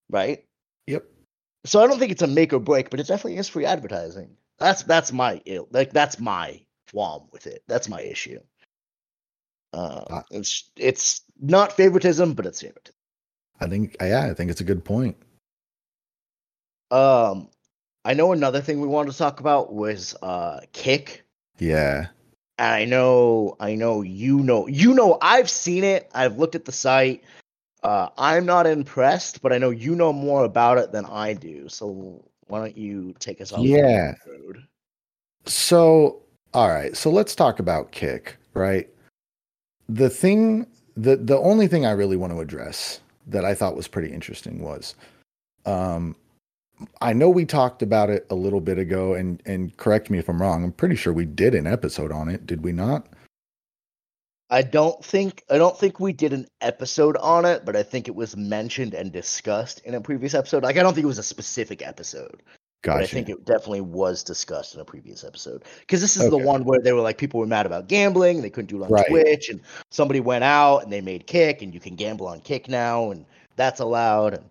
right? 0.10 0.46
Yep. 0.88 1.06
So 1.66 1.82
I 1.84 1.88
don't 1.88 2.00
think 2.00 2.12
it's 2.12 2.22
a 2.22 2.28
make 2.28 2.54
or 2.54 2.60
break, 2.60 2.90
but 2.90 3.00
it 3.00 3.08
definitely 3.08 3.38
is 3.38 3.50
free 3.50 3.66
advertising. 3.66 4.38
That's 4.60 4.84
that's 4.84 5.12
my 5.12 5.42
like 5.72 5.92
that's 5.94 6.20
my 6.20 6.62
qualm 6.92 7.30
with 7.32 7.48
it. 7.48 7.64
That's 7.68 7.90
my 7.90 8.02
issue. 8.02 8.40
Uh, 9.74 10.22
it's 10.32 10.70
it's 10.78 11.22
not 11.42 11.74
favoritism, 11.74 12.34
but 12.34 12.46
it's 12.46 12.62
favoritism. 12.62 12.96
I 13.60 13.68
think 13.68 13.96
yeah, 14.02 14.28
I 14.30 14.34
think 14.34 14.52
it's 14.52 14.62
a 14.62 14.66
good 14.66 14.84
point. 14.84 15.18
Um, 16.92 17.50
I 18.06 18.14
know 18.14 18.34
another 18.34 18.62
thing 18.62 18.80
we 18.80 18.88
wanted 18.88 19.12
to 19.12 19.18
talk 19.18 19.40
about 19.40 19.74
was 19.74 20.16
uh 20.22 20.62
Kick. 20.74 21.26
Yeah. 21.58 22.08
And 22.60 22.74
I 22.74 22.86
know, 22.86 23.56
I 23.60 23.74
know, 23.76 24.04
you 24.04 24.40
know, 24.40 24.68
you 24.68 24.94
know, 24.94 25.18
I've 25.22 25.50
seen 25.50 25.84
it. 25.84 26.10
I've 26.14 26.38
looked 26.38 26.56
at 26.56 26.66
the 26.66 26.72
site. 26.72 27.24
Uh, 27.82 28.10
I'm 28.18 28.46
not 28.46 28.68
impressed, 28.68 29.42
but 29.42 29.52
I 29.52 29.58
know 29.58 29.72
you 29.72 29.96
know 29.96 30.14
more 30.14 30.46
about 30.46 30.78
it 30.78 30.92
than 30.92 31.06
I 31.06 31.34
do. 31.34 31.68
So 31.68 32.24
why 32.48 32.60
don't 32.60 32.78
you 32.78 33.16
take 33.20 33.42
us 33.42 33.52
on? 33.52 33.64
Yeah. 33.64 34.14
So, 35.46 36.22
all 36.54 36.70
right. 36.70 36.96
So 36.96 37.10
let's 37.10 37.36
talk 37.36 37.60
about 37.60 37.92
Kick, 37.92 38.38
right? 38.54 38.88
The 39.90 40.10
thing 40.10 40.68
the 40.96 41.18
the 41.18 41.38
only 41.38 41.68
thing 41.68 41.86
I 41.86 41.92
really 41.92 42.18
want 42.18 42.34
to 42.34 42.40
address 42.40 43.00
that 43.28 43.46
I 43.46 43.54
thought 43.54 43.76
was 43.76 43.88
pretty 43.88 44.12
interesting 44.14 44.62
was 44.62 44.96
um 45.66 46.16
I 47.02 47.14
know 47.14 47.30
we 47.30 47.46
talked 47.46 47.82
about 47.82 48.10
it 48.10 48.26
a 48.30 48.36
little 48.36 48.62
bit 48.62 48.78
ago 48.78 49.14
and 49.14 49.42
and 49.46 49.76
correct 49.78 50.10
me 50.10 50.18
if 50.18 50.30
I'm 50.30 50.42
wrong. 50.42 50.64
I'm 50.64 50.72
pretty 50.72 50.96
sure 50.96 51.14
we 51.14 51.26
did 51.26 51.56
an 51.56 51.68
episode 51.68 52.12
on 52.12 52.30
it, 52.30 52.46
did 52.46 52.64
we 52.64 52.72
not? 52.72 53.08
I 54.50 54.62
don't 54.62 55.04
think 55.04 55.44
I 55.50 55.58
don't 55.58 55.78
think 55.78 56.00
we 56.00 56.14
did 56.14 56.34
an 56.34 56.48
episode 56.62 57.18
on 57.18 57.46
it, 57.46 57.66
but 57.66 57.76
I 57.76 57.84
think 57.84 58.08
it 58.08 58.16
was 58.16 58.38
mentioned 58.38 58.94
and 58.94 59.12
discussed 59.12 59.80
in 59.86 59.96
a 59.96 60.02
previous 60.02 60.34
episode. 60.34 60.64
Like 60.64 60.78
I 60.78 60.84
don't 60.84 60.94
think 60.94 61.06
it 61.06 61.08
was 61.08 61.18
a 61.18 61.24
specific 61.24 61.82
episode. 61.82 62.42
Gotcha. 62.84 62.98
But 62.98 63.04
I 63.04 63.08
think 63.08 63.30
it 63.30 63.46
definitely 63.46 63.82
was 63.82 64.24
discussed 64.24 64.76
in 64.76 64.82
a 64.82 64.86
previous 64.86 65.24
episode 65.24 65.64
because 65.80 66.02
this 66.02 66.18
is 66.18 66.24
okay. 66.24 66.30
the 66.30 66.38
one 66.38 66.66
where 66.66 66.82
they 66.82 66.92
were 66.92 67.00
like 67.00 67.18
people 67.18 67.40
were 67.40 67.48
mad 67.48 67.66
about 67.66 67.88
gambling, 67.88 68.42
they 68.42 68.50
couldn't 68.50 68.70
do 68.70 68.82
it 68.82 68.86
on 68.86 68.92
right. 68.92 69.08
Twitch, 69.08 69.50
and 69.50 69.62
somebody 69.90 70.20
went 70.20 70.44
out 70.44 70.80
and 70.80 70.92
they 70.92 71.00
made 71.00 71.26
Kick, 71.26 71.62
and 71.62 71.74
you 71.74 71.80
can 71.80 71.96
gamble 71.96 72.28
on 72.28 72.42
Kick 72.42 72.68
now, 72.68 73.10
and 73.10 73.26
that's 73.56 73.80
allowed. 73.80 74.34
And 74.34 74.44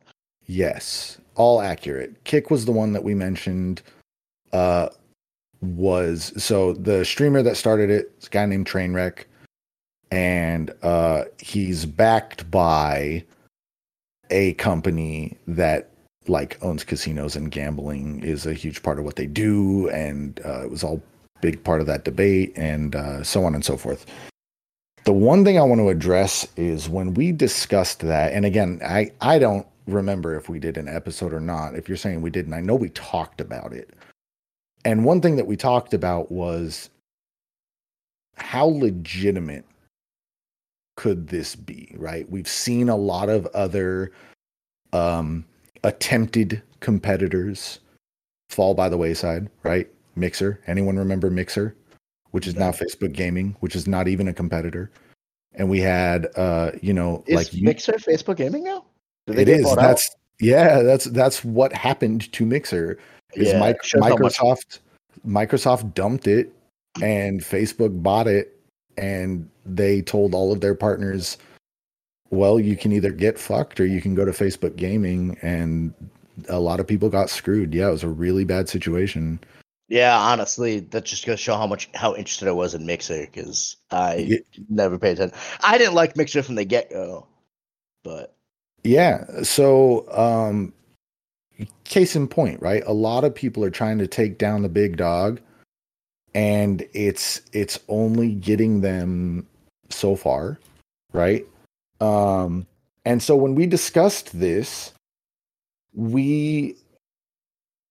yes, 0.46 1.18
all 1.34 1.60
accurate. 1.60 2.24
Kick 2.24 2.50
was 2.50 2.64
the 2.64 2.72
one 2.72 2.94
that 2.94 3.04
we 3.04 3.14
mentioned. 3.14 3.82
Uh, 4.50 4.88
was 5.60 6.32
so 6.42 6.72
the 6.72 7.04
streamer 7.04 7.42
that 7.42 7.56
started 7.56 7.90
it, 7.90 8.18
this 8.18 8.28
guy 8.28 8.46
named 8.46 8.66
Trainwreck, 8.66 9.24
and 10.10 10.72
uh, 10.82 11.24
he's 11.38 11.84
backed 11.84 12.50
by 12.50 13.24
a 14.30 14.54
company 14.54 15.36
that 15.46 15.91
like 16.28 16.58
owns 16.62 16.84
casinos 16.84 17.36
and 17.36 17.50
gambling 17.50 18.22
is 18.22 18.46
a 18.46 18.54
huge 18.54 18.82
part 18.82 18.98
of 18.98 19.04
what 19.04 19.16
they 19.16 19.26
do, 19.26 19.88
and 19.90 20.40
uh, 20.44 20.62
it 20.64 20.70
was 20.70 20.84
all 20.84 21.02
big 21.40 21.62
part 21.64 21.80
of 21.80 21.86
that 21.86 22.04
debate, 22.04 22.52
and 22.56 22.94
uh, 22.94 23.22
so 23.22 23.44
on 23.44 23.54
and 23.54 23.64
so 23.64 23.76
forth. 23.76 24.06
The 25.04 25.12
one 25.12 25.44
thing 25.44 25.58
I 25.58 25.62
want 25.62 25.80
to 25.80 25.88
address 25.88 26.46
is 26.56 26.88
when 26.88 27.14
we 27.14 27.32
discussed 27.32 28.00
that, 28.00 28.32
and 28.32 28.44
again, 28.44 28.80
I 28.84 29.10
I 29.20 29.38
don't 29.38 29.66
remember 29.86 30.36
if 30.36 30.48
we 30.48 30.58
did 30.58 30.76
an 30.76 30.88
episode 30.88 31.32
or 31.32 31.40
not. 31.40 31.74
If 31.74 31.88
you're 31.88 31.96
saying 31.96 32.22
we 32.22 32.30
didn't, 32.30 32.54
I 32.54 32.60
know 32.60 32.76
we 32.76 32.90
talked 32.90 33.40
about 33.40 33.72
it. 33.72 33.90
And 34.84 35.04
one 35.04 35.20
thing 35.20 35.36
that 35.36 35.46
we 35.46 35.56
talked 35.56 35.94
about 35.94 36.30
was 36.30 36.90
how 38.36 38.66
legitimate 38.66 39.64
could 40.96 41.28
this 41.28 41.54
be, 41.54 41.94
right? 41.96 42.28
We've 42.30 42.48
seen 42.48 42.88
a 42.88 42.96
lot 42.96 43.28
of 43.28 43.46
other 43.46 44.12
um, 44.92 45.44
attempted 45.84 46.62
competitors 46.80 47.80
fall 48.50 48.74
by 48.74 48.88
the 48.88 48.96
wayside, 48.96 49.50
right? 49.62 49.88
Mixer. 50.16 50.60
Anyone 50.66 50.98
remember 50.98 51.30
Mixer? 51.30 51.74
Which 52.30 52.46
is 52.46 52.56
now 52.56 52.70
Facebook 52.70 53.12
Gaming, 53.12 53.56
which 53.60 53.76
is 53.76 53.86
not 53.86 54.08
even 54.08 54.28
a 54.28 54.32
competitor. 54.32 54.90
And 55.54 55.68
we 55.68 55.80
had 55.80 56.28
uh, 56.36 56.72
you 56.80 56.94
know, 56.94 57.24
is 57.26 57.52
like 57.52 57.62
Mixer 57.62 57.92
Facebook 57.94 58.36
Gaming 58.36 58.64
now? 58.64 58.84
It 59.26 59.48
is. 59.48 59.64
That's 59.76 60.10
out? 60.10 60.16
yeah, 60.40 60.82
that's 60.82 61.04
that's 61.06 61.44
what 61.44 61.72
happened 61.74 62.32
to 62.32 62.46
Mixer. 62.46 62.98
Is 63.34 63.48
yeah, 63.48 63.58
Mike, 63.58 63.82
Microsoft 63.96 64.78
Microsoft 65.26 65.94
dumped 65.94 66.26
it 66.26 66.52
and 67.00 67.40
Facebook 67.40 68.02
bought 68.02 68.26
it 68.26 68.58
and 68.96 69.48
they 69.64 70.02
told 70.02 70.34
all 70.34 70.52
of 70.52 70.60
their 70.60 70.74
partners 70.74 71.38
well, 72.32 72.58
you 72.58 72.76
can 72.76 72.92
either 72.92 73.12
get 73.12 73.38
fucked 73.38 73.78
or 73.78 73.84
you 73.84 74.00
can 74.00 74.14
go 74.14 74.24
to 74.24 74.32
Facebook 74.32 74.74
Gaming, 74.76 75.36
and 75.42 75.92
a 76.48 76.58
lot 76.58 76.80
of 76.80 76.86
people 76.86 77.10
got 77.10 77.28
screwed. 77.28 77.74
Yeah, 77.74 77.88
it 77.88 77.92
was 77.92 78.02
a 78.02 78.08
really 78.08 78.44
bad 78.44 78.70
situation. 78.70 79.38
Yeah, 79.88 80.16
honestly, 80.16 80.80
that 80.80 81.04
just 81.04 81.26
goes 81.26 81.36
to 81.36 81.42
show 81.42 81.56
how 81.56 81.66
much 81.66 81.90
how 81.94 82.14
interested 82.14 82.48
I 82.48 82.52
was 82.52 82.74
in 82.74 82.86
Mixer 82.86 83.26
because 83.26 83.76
I 83.90 84.14
yeah. 84.16 84.38
never 84.70 84.98
paid 84.98 85.12
attention. 85.18 85.38
I 85.60 85.76
didn't 85.76 85.92
like 85.92 86.16
Mixer 86.16 86.42
from 86.42 86.54
the 86.54 86.64
get 86.64 86.88
go, 86.88 87.26
but 88.02 88.34
yeah. 88.82 89.26
So, 89.42 90.10
um, 90.10 90.72
case 91.84 92.16
in 92.16 92.28
point, 92.28 92.62
right? 92.62 92.82
A 92.86 92.94
lot 92.94 93.24
of 93.24 93.34
people 93.34 93.62
are 93.62 93.70
trying 93.70 93.98
to 93.98 94.06
take 94.06 94.38
down 94.38 94.62
the 94.62 94.70
big 94.70 94.96
dog, 94.96 95.38
and 96.34 96.82
it's 96.94 97.42
it's 97.52 97.78
only 97.88 98.32
getting 98.36 98.80
them 98.80 99.46
so 99.90 100.16
far, 100.16 100.58
right? 101.12 101.46
Um, 102.02 102.66
and 103.04 103.22
so 103.22 103.36
when 103.36 103.54
we 103.54 103.66
discussed 103.66 104.38
this, 104.38 104.92
we 105.94 106.76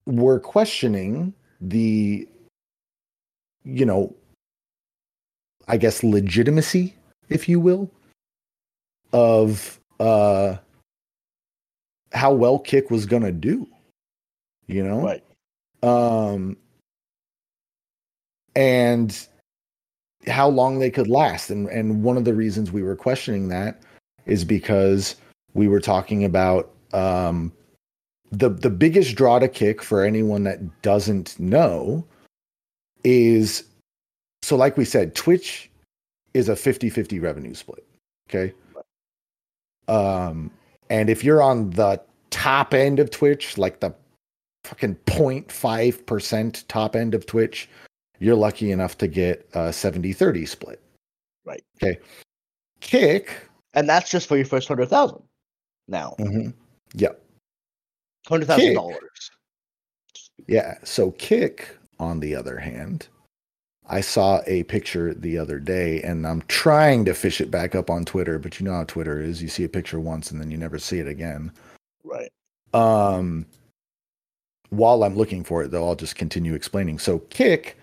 were 0.05 0.39
questioning 0.39 1.33
the 1.61 2.27
you 3.63 3.85
know, 3.85 4.15
I 5.67 5.77
guess 5.77 6.03
legitimacy, 6.03 6.95
if 7.29 7.47
you 7.47 7.59
will, 7.59 7.89
of 9.13 9.79
uh 9.99 10.57
how 12.11 12.33
well 12.33 12.59
Kick 12.59 12.89
was 12.91 13.05
gonna 13.05 13.31
do. 13.31 13.67
You 14.67 14.83
know? 14.83 15.01
Right. 15.01 15.23
Um 15.83 16.57
and 18.55 19.27
how 20.27 20.49
long 20.49 20.79
they 20.79 20.89
could 20.89 21.07
last. 21.07 21.49
And 21.49 21.69
and 21.69 22.03
one 22.03 22.17
of 22.17 22.25
the 22.25 22.33
reasons 22.33 22.71
we 22.71 22.83
were 22.83 22.95
questioning 22.95 23.47
that 23.49 23.81
is 24.25 24.43
because 24.43 25.15
we 25.53 25.67
were 25.67 25.79
talking 25.79 26.23
about 26.23 26.71
um 26.93 27.51
the 28.31 28.49
the 28.49 28.69
biggest 28.69 29.15
draw 29.15 29.39
to 29.39 29.47
kick 29.47 29.81
for 29.81 30.03
anyone 30.03 30.43
that 30.43 30.81
doesn't 30.81 31.39
know 31.39 32.05
is 33.03 33.65
so 34.41 34.55
like 34.55 34.77
we 34.77 34.85
said 34.85 35.15
twitch 35.15 35.69
is 36.33 36.47
a 36.47 36.53
50-50 36.53 37.21
revenue 37.21 37.53
split 37.53 37.85
okay? 38.29 38.53
Um 39.87 40.51
and 40.89 41.09
if 41.09 41.23
you're 41.23 41.41
on 41.41 41.71
the 41.71 42.01
top 42.29 42.73
end 42.73 42.99
of 42.99 43.11
twitch 43.11 43.57
like 43.57 43.79
the 43.79 43.93
fucking 44.63 44.95
0.5% 45.07 46.63
top 46.67 46.95
end 46.95 47.13
of 47.13 47.25
twitch 47.25 47.67
you're 48.21 48.35
lucky 48.35 48.71
enough 48.71 48.97
to 48.99 49.07
get 49.07 49.49
a 49.53 49.69
70-30 49.69 50.47
split. 50.47 50.79
Right. 51.43 51.63
okay. 51.81 51.99
Kick 52.79 53.49
And 53.73 53.87
that's 53.87 54.09
just 54.09 54.27
for 54.27 54.35
your 54.35 54.45
first 54.45 54.67
hundred 54.67 54.89
thousand. 54.89 55.21
Now, 55.87 56.15
mhm, 56.19 56.53
yep 56.93 57.21
hundred 58.27 58.45
thousand 58.47 58.73
dollars. 58.73 59.31
Yeah. 60.47 60.75
So 60.83 61.11
Kick, 61.11 61.77
on 61.99 62.19
the 62.19 62.35
other 62.35 62.57
hand, 62.57 63.07
I 63.87 64.01
saw 64.01 64.41
a 64.47 64.63
picture 64.63 65.13
the 65.13 65.37
other 65.37 65.59
day 65.59 66.01
and 66.01 66.25
I'm 66.25 66.41
trying 66.43 67.05
to 67.05 67.13
fish 67.13 67.41
it 67.41 67.51
back 67.51 67.75
up 67.75 67.89
on 67.89 68.05
Twitter, 68.05 68.39
but 68.39 68.59
you 68.59 68.65
know 68.65 68.73
how 68.73 68.83
Twitter 68.85 69.21
is. 69.21 69.41
You 69.41 69.49
see 69.49 69.63
a 69.63 69.69
picture 69.69 69.99
once 69.99 70.31
and 70.31 70.39
then 70.39 70.51
you 70.51 70.57
never 70.57 70.79
see 70.79 70.99
it 70.99 71.07
again. 71.07 71.51
Right. 72.03 72.31
Um 72.73 73.45
while 74.69 75.03
I'm 75.03 75.15
looking 75.15 75.43
for 75.43 75.61
it 75.63 75.71
though, 75.71 75.85
I'll 75.87 75.95
just 75.95 76.15
continue 76.15 76.53
explaining. 76.53 76.99
So 76.99 77.19
Kick 77.29 77.77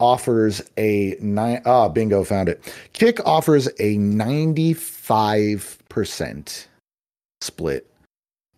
offers 0.00 0.62
a 0.76 1.16
nine 1.20 1.62
ah 1.64 1.88
bingo 1.88 2.24
found 2.24 2.48
it. 2.48 2.74
Kick 2.92 3.24
offers 3.26 3.68
a 3.78 3.96
95% 3.96 4.97
split 7.40 7.88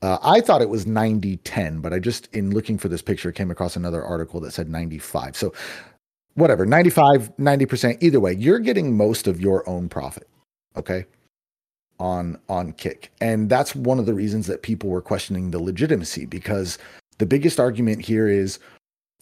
uh, 0.03 0.18
I 0.22 0.40
thought 0.40 0.62
it 0.62 0.68
was 0.68 0.86
90 0.86 1.36
10, 1.38 1.80
but 1.80 1.92
I 1.92 1.98
just, 1.98 2.28
in 2.32 2.53
looking 2.53 2.78
for 2.78 2.88
this 2.88 3.03
picture, 3.03 3.32
came 3.32 3.51
across 3.51 3.76
another 3.76 4.03
article 4.03 4.40
that 4.40 4.53
said 4.53 4.68
95. 4.68 5.36
So, 5.36 5.53
whatever, 6.34 6.64
95, 6.64 7.36
90%, 7.36 7.98
either 8.01 8.20
way, 8.20 8.32
you're 8.32 8.59
getting 8.59 8.96
most 8.96 9.26
of 9.26 9.40
your 9.40 9.68
own 9.68 9.88
profit. 9.88 10.28
Okay. 10.76 11.05
On, 11.98 12.38
on 12.48 12.72
kick. 12.72 13.12
And 13.20 13.51
that's 13.51 13.74
one 13.74 13.98
of 13.98 14.07
the 14.07 14.14
reasons 14.14 14.46
that 14.46 14.62
people 14.62 14.88
were 14.88 15.03
questioning 15.03 15.51
the 15.51 15.59
legitimacy 15.59 16.24
because 16.24 16.78
the 17.18 17.26
biggest 17.26 17.61
argument 17.61 18.01
here 18.01 18.26
is 18.26 18.59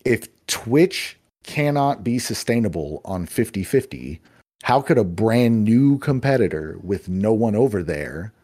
if 0.04 0.28
Twitch 0.46 1.18
cannot 1.42 2.04
be 2.04 2.20
sustainable 2.20 3.00
on 3.04 3.26
50 3.26 3.64
50, 3.64 4.20
how 4.68 4.82
could 4.82 4.98
a 4.98 5.04
brand 5.04 5.64
new 5.64 5.96
competitor 5.96 6.76
with 6.82 7.08
no 7.08 7.32
one 7.32 7.56
over 7.56 7.82
there 7.82 8.34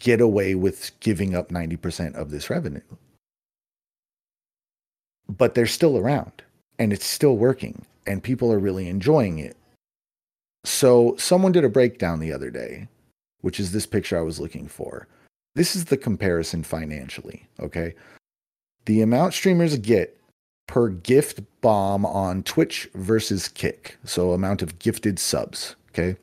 get 0.00 0.20
away 0.20 0.56
with 0.56 0.90
giving 0.98 1.36
up 1.36 1.50
90% 1.50 2.16
of 2.16 2.32
this 2.32 2.50
revenue. 2.50 2.80
But 5.28 5.54
they're 5.54 5.66
still 5.66 5.96
around 5.96 6.42
and 6.80 6.92
it's 6.92 7.06
still 7.06 7.36
working 7.36 7.86
and 8.08 8.24
people 8.24 8.52
are 8.52 8.58
really 8.58 8.88
enjoying 8.88 9.38
it. 9.38 9.56
So, 10.64 11.14
someone 11.16 11.52
did 11.52 11.64
a 11.64 11.68
breakdown 11.68 12.18
the 12.18 12.32
other 12.32 12.50
day, 12.50 12.88
which 13.40 13.60
is 13.60 13.70
this 13.70 13.86
picture 13.86 14.18
I 14.18 14.22
was 14.22 14.40
looking 14.40 14.66
for. 14.66 15.06
This 15.54 15.76
is 15.76 15.84
the 15.84 15.96
comparison 15.96 16.64
financially, 16.64 17.46
okay? 17.60 17.94
The 18.86 19.00
amount 19.00 19.34
streamers 19.34 19.76
get 19.76 20.18
per 20.66 20.88
gift 20.88 21.40
bomb 21.60 22.04
on 22.06 22.42
Twitch 22.42 22.88
versus 22.94 23.48
Kick. 23.48 23.98
So, 24.04 24.32
amount 24.32 24.62
of 24.62 24.78
gifted 24.78 25.18
subs, 25.18 25.76
okay? 25.90 26.16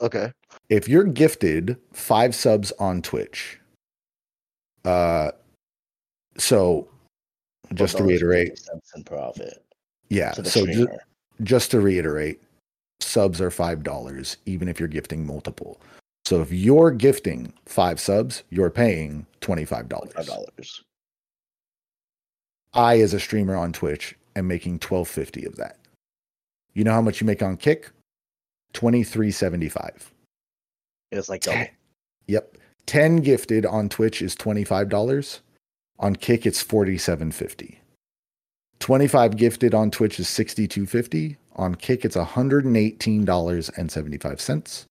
Okay. 0.00 0.32
if 0.70 0.88
you're 0.88 1.04
gifted 1.04 1.76
five 1.92 2.34
subs 2.34 2.72
on 2.78 3.02
Twitch, 3.02 3.58
uh, 4.86 5.30
so 6.38 6.88
just 7.74 7.98
to 7.98 8.04
reiterate, 8.04 8.58
cents 8.58 8.92
in 8.96 9.04
profit 9.04 9.62
yeah, 10.10 10.32
so 10.32 10.66
ju- 10.66 10.88
just 11.42 11.70
to 11.70 11.80
reiterate, 11.80 12.42
subs 13.00 13.40
are 13.40 13.50
five 13.50 13.82
dollars, 13.82 14.36
even 14.44 14.68
if 14.68 14.78
you're 14.78 14.88
gifting 14.88 15.24
multiple. 15.24 15.80
So 16.26 16.42
if 16.42 16.52
you're 16.52 16.90
gifting 16.90 17.52
five 17.64 18.00
subs, 18.00 18.42
you're 18.50 18.70
paying 18.70 19.24
twenty 19.40 19.64
five 19.64 19.88
dollars. 19.88 20.12
Five 20.12 20.26
dollars. 20.26 20.84
I, 22.72 23.00
as 23.00 23.14
a 23.14 23.20
streamer 23.20 23.56
on 23.56 23.72
Twitch, 23.72 24.16
am 24.36 24.48
making 24.48 24.78
twelve 24.78 25.08
fifty 25.08 25.44
of 25.44 25.56
that. 25.56 25.76
You 26.74 26.84
know 26.84 26.92
how 26.92 27.02
much 27.02 27.20
you 27.20 27.26
make 27.26 27.42
on 27.42 27.56
Kick? 27.56 27.90
Twenty 28.72 29.02
three 29.02 29.30
seventy 29.30 29.68
five. 29.68 30.12
It's 31.10 31.28
like 31.28 31.42
double. 31.42 31.66
Yep. 32.26 32.56
10 32.86 33.16
gifted 33.18 33.66
on 33.66 33.88
Twitch 33.88 34.22
is 34.22 34.36
$25. 34.36 35.40
On 35.98 36.14
Kick 36.16 36.46
it's 36.46 36.64
47.50. 36.64 37.76
25 38.78 39.36
gifted 39.36 39.74
on 39.74 39.90
Twitch 39.90 40.18
is 40.18 40.26
62.50. 40.26 41.36
On 41.56 41.74
Kick 41.74 42.04
it's 42.04 42.16
$118.75. 42.16 44.84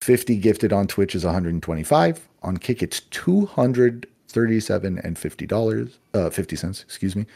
50 0.00 0.36
gifted 0.36 0.72
on 0.72 0.86
Twitch 0.86 1.14
is 1.14 1.24
125. 1.24 2.28
On 2.42 2.56
Kick 2.56 2.82
it's 2.82 3.00
237 4.32 4.98
and 5.04 5.18
50 5.18 5.46
dollars 5.46 5.98
uh 6.14 6.30
50 6.30 6.56
cents, 6.56 6.82
excuse 6.82 7.14
me. 7.14 7.26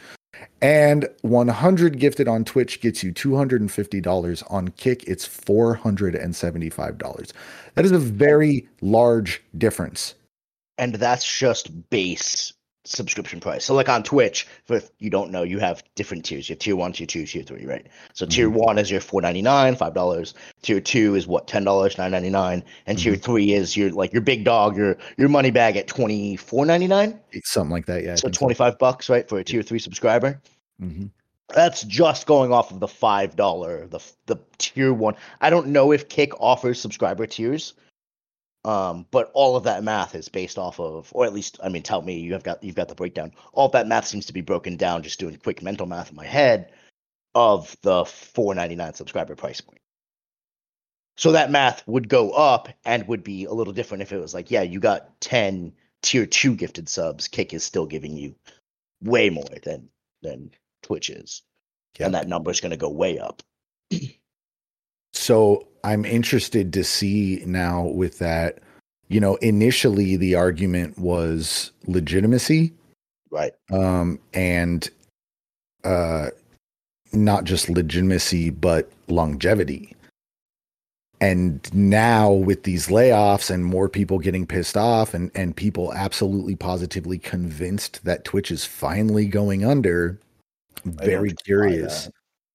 And 0.60 1.08
100 1.22 1.98
gifted 1.98 2.28
on 2.28 2.44
Twitch 2.44 2.80
gets 2.82 3.02
you 3.02 3.10
$250. 3.12 4.52
On 4.52 4.68
Kick, 4.68 5.02
it's 5.04 5.26
$475. 5.26 7.32
That 7.74 7.84
is 7.86 7.92
a 7.92 7.98
very 7.98 8.68
large 8.82 9.42
difference. 9.56 10.14
and 10.78 10.94
that's 10.96 11.24
just 11.38 11.88
base 11.88 12.52
subscription 12.86 13.40
price. 13.40 13.64
So 13.64 13.74
like 13.74 13.88
on 13.88 14.02
Twitch, 14.02 14.46
if 14.68 14.90
you 14.98 15.10
don't 15.10 15.30
know, 15.30 15.42
you 15.42 15.58
have 15.58 15.82
different 15.94 16.24
tiers. 16.24 16.48
You 16.48 16.54
have 16.54 16.60
tier 16.60 16.76
one, 16.76 16.92
tier 16.92 17.06
two, 17.06 17.26
tier 17.26 17.42
three, 17.42 17.66
right? 17.66 17.86
So 18.14 18.26
tier 18.26 18.48
one 18.48 18.78
is 18.78 18.90
your 18.90 19.00
four 19.00 19.20
ninety 19.20 19.42
nine, 19.42 19.76
five 19.76 19.94
dollars. 19.94 20.34
Tier 20.62 20.80
two 20.80 21.14
is 21.14 21.26
what 21.26 21.46
ten 21.46 21.64
dollars, 21.64 21.98
nine 21.98 22.10
ninety 22.10 22.30
nine, 22.30 22.64
and 22.86 22.98
tier 22.98 23.16
three 23.16 23.52
is 23.52 23.76
your 23.76 23.90
like 23.90 24.12
your 24.12 24.22
big 24.22 24.44
dog, 24.44 24.76
your 24.76 24.96
your 25.16 25.28
money 25.28 25.50
bag 25.50 25.76
at 25.76 25.86
twenty 25.86 26.36
four 26.36 26.64
ninety 26.64 26.86
nine. 26.86 27.20
Something 27.44 27.72
like 27.72 27.86
that. 27.86 28.04
Yeah. 28.04 28.14
So 28.14 28.28
so. 28.28 28.30
twenty 28.30 28.54
five 28.54 28.78
bucks, 28.78 29.08
right, 29.08 29.28
for 29.28 29.38
a 29.38 29.44
tier 29.44 29.62
three 29.62 29.78
subscriber. 29.78 30.40
Mhm. 30.80 31.10
That's 31.54 31.82
just 31.84 32.26
going 32.26 32.52
off 32.52 32.72
of 32.72 32.80
the 32.80 32.88
five 32.88 33.36
dollar, 33.36 33.86
the 33.86 34.00
the 34.26 34.36
tier 34.58 34.92
one. 34.92 35.14
I 35.40 35.50
don't 35.50 35.68
know 35.68 35.92
if 35.92 36.08
Kick 36.08 36.40
offers 36.40 36.80
subscriber 36.80 37.26
tiers, 37.26 37.74
um, 38.66 39.06
but 39.10 39.30
all 39.32 39.56
of 39.56 39.64
that 39.64 39.84
math 39.84 40.14
is 40.14 40.28
based 40.28 40.58
off 40.58 40.80
of, 40.80 41.08
or 41.12 41.24
at 41.24 41.32
least, 41.32 41.58
I 41.62 41.68
mean, 41.68 41.82
tell 41.82 42.02
me 42.02 42.18
you 42.18 42.32
have 42.32 42.42
got 42.42 42.62
you've 42.62 42.74
got 42.74 42.88
the 42.88 42.94
breakdown. 42.94 43.32
All 43.52 43.68
that 43.68 43.86
math 43.86 44.06
seems 44.06 44.26
to 44.26 44.32
be 44.32 44.40
broken 44.40 44.76
down. 44.76 45.02
Just 45.02 45.20
doing 45.20 45.36
quick 45.36 45.62
mental 45.62 45.86
math 45.86 46.10
in 46.10 46.16
my 46.16 46.26
head 46.26 46.72
of 47.34 47.76
the 47.82 48.04
four 48.04 48.54
ninety 48.54 48.74
nine 48.74 48.94
subscriber 48.94 49.36
price 49.36 49.60
point. 49.60 49.80
So 51.16 51.32
that 51.32 51.50
math 51.50 51.86
would 51.86 52.08
go 52.08 52.32
up 52.32 52.68
and 52.84 53.06
would 53.08 53.22
be 53.24 53.44
a 53.44 53.52
little 53.52 53.72
different 53.72 54.02
if 54.02 54.12
it 54.12 54.18
was 54.18 54.34
like, 54.34 54.50
yeah, 54.50 54.62
you 54.62 54.80
got 54.80 55.20
ten 55.20 55.72
tier 56.02 56.26
two 56.26 56.56
gifted 56.56 56.88
subs. 56.88 57.28
Kick 57.28 57.54
is 57.54 57.64
still 57.64 57.86
giving 57.86 58.16
you 58.16 58.34
way 59.02 59.30
more 59.30 59.44
than 59.62 59.88
than 60.22 60.50
Twitch 60.82 61.08
is 61.10 61.42
Yep. 61.98 62.06
and 62.06 62.14
that 62.14 62.28
number 62.28 62.50
is 62.50 62.60
going 62.60 62.70
to 62.70 62.76
go 62.76 62.90
way 62.90 63.18
up. 63.18 63.42
So 65.12 65.68
I'm 65.86 66.04
interested 66.04 66.72
to 66.72 66.82
see 66.82 67.44
now 67.46 67.84
with 67.84 68.18
that. 68.18 68.58
You 69.08 69.20
know, 69.20 69.36
initially 69.36 70.16
the 70.16 70.34
argument 70.34 70.98
was 70.98 71.70
legitimacy 71.86 72.72
Right. 73.30 73.52
um, 73.70 74.18
and 74.34 74.90
uh, 75.84 76.30
not 77.12 77.44
just 77.44 77.68
legitimacy, 77.68 78.50
but 78.50 78.90
longevity. 79.06 79.94
And 81.20 81.72
now 81.72 82.32
with 82.32 82.64
these 82.64 82.88
layoffs 82.88 83.48
and 83.48 83.64
more 83.64 83.88
people 83.88 84.18
getting 84.18 84.44
pissed 84.44 84.76
off 84.76 85.14
and, 85.14 85.30
and 85.36 85.56
people 85.56 85.94
absolutely 85.94 86.56
positively 86.56 87.18
convinced 87.18 88.04
that 88.04 88.24
Twitch 88.24 88.50
is 88.50 88.64
finally 88.64 89.26
going 89.26 89.64
under, 89.64 90.18
I'm 90.84 90.92
very 90.94 91.32
curious. 91.44 92.10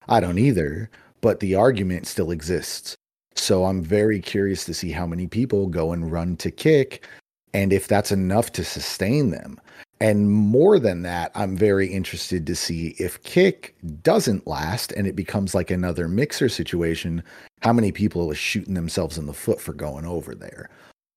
I 0.06 0.20
don't 0.20 0.38
either, 0.38 0.90
but 1.22 1.40
the 1.40 1.54
argument 1.54 2.06
still 2.06 2.30
exists. 2.30 2.94
So 3.34 3.64
I'm 3.64 3.82
very 3.82 4.20
curious 4.20 4.64
to 4.66 4.74
see 4.74 4.90
how 4.90 5.06
many 5.06 5.26
people 5.26 5.66
go 5.66 5.92
and 5.92 6.10
run 6.10 6.36
to 6.36 6.50
kick 6.50 7.06
and 7.54 7.72
if 7.72 7.86
that's 7.86 8.12
enough 8.12 8.52
to 8.52 8.64
sustain 8.64 9.30
them. 9.30 9.60
And 10.00 10.30
more 10.30 10.80
than 10.80 11.02
that, 11.02 11.30
I'm 11.34 11.56
very 11.56 11.86
interested 11.86 12.44
to 12.46 12.56
see 12.56 12.96
if 12.98 13.22
Kick 13.22 13.76
doesn't 14.02 14.48
last 14.48 14.90
and 14.92 15.06
it 15.06 15.14
becomes 15.14 15.54
like 15.54 15.70
another 15.70 16.08
mixer 16.08 16.48
situation, 16.48 17.22
how 17.60 17.72
many 17.72 17.92
people 17.92 18.28
are 18.30 18.34
shooting 18.34 18.74
themselves 18.74 19.16
in 19.16 19.26
the 19.26 19.32
foot 19.32 19.60
for 19.60 19.72
going 19.72 20.04
over 20.04 20.34
there. 20.34 20.70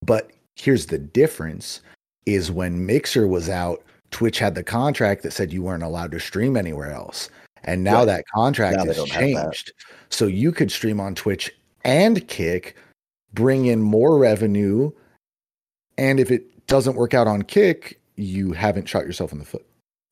But 0.03 0.31
here's 0.55 0.85
the 0.85 0.99
difference 0.99 1.81
is 2.27 2.51
when 2.51 2.85
Mixer 2.85 3.27
was 3.27 3.49
out, 3.49 3.83
Twitch 4.11 4.37
had 4.37 4.53
the 4.53 4.63
contract 4.63 5.23
that 5.23 5.33
said 5.33 5.51
you 5.51 5.63
weren't 5.63 5.83
allowed 5.83 6.11
to 6.11 6.19
stream 6.19 6.55
anywhere 6.55 6.91
else. 6.91 7.29
And 7.63 7.83
now 7.83 8.05
that 8.05 8.25
contract 8.35 8.77
now 8.77 8.85
has 8.85 9.03
changed. 9.05 9.73
So 10.09 10.27
you 10.27 10.51
could 10.51 10.71
stream 10.71 10.99
on 10.99 11.15
Twitch 11.15 11.51
and 11.85 12.27
Kick, 12.27 12.75
bring 13.33 13.67
in 13.67 13.81
more 13.81 14.17
revenue. 14.17 14.91
And 15.97 16.19
if 16.19 16.31
it 16.31 16.67
doesn't 16.67 16.95
work 16.95 17.13
out 17.13 17.27
on 17.27 17.43
Kick, 17.43 18.01
you 18.15 18.51
haven't 18.51 18.89
shot 18.89 19.05
yourself 19.05 19.31
in 19.31 19.39
the 19.39 19.45
foot. 19.45 19.65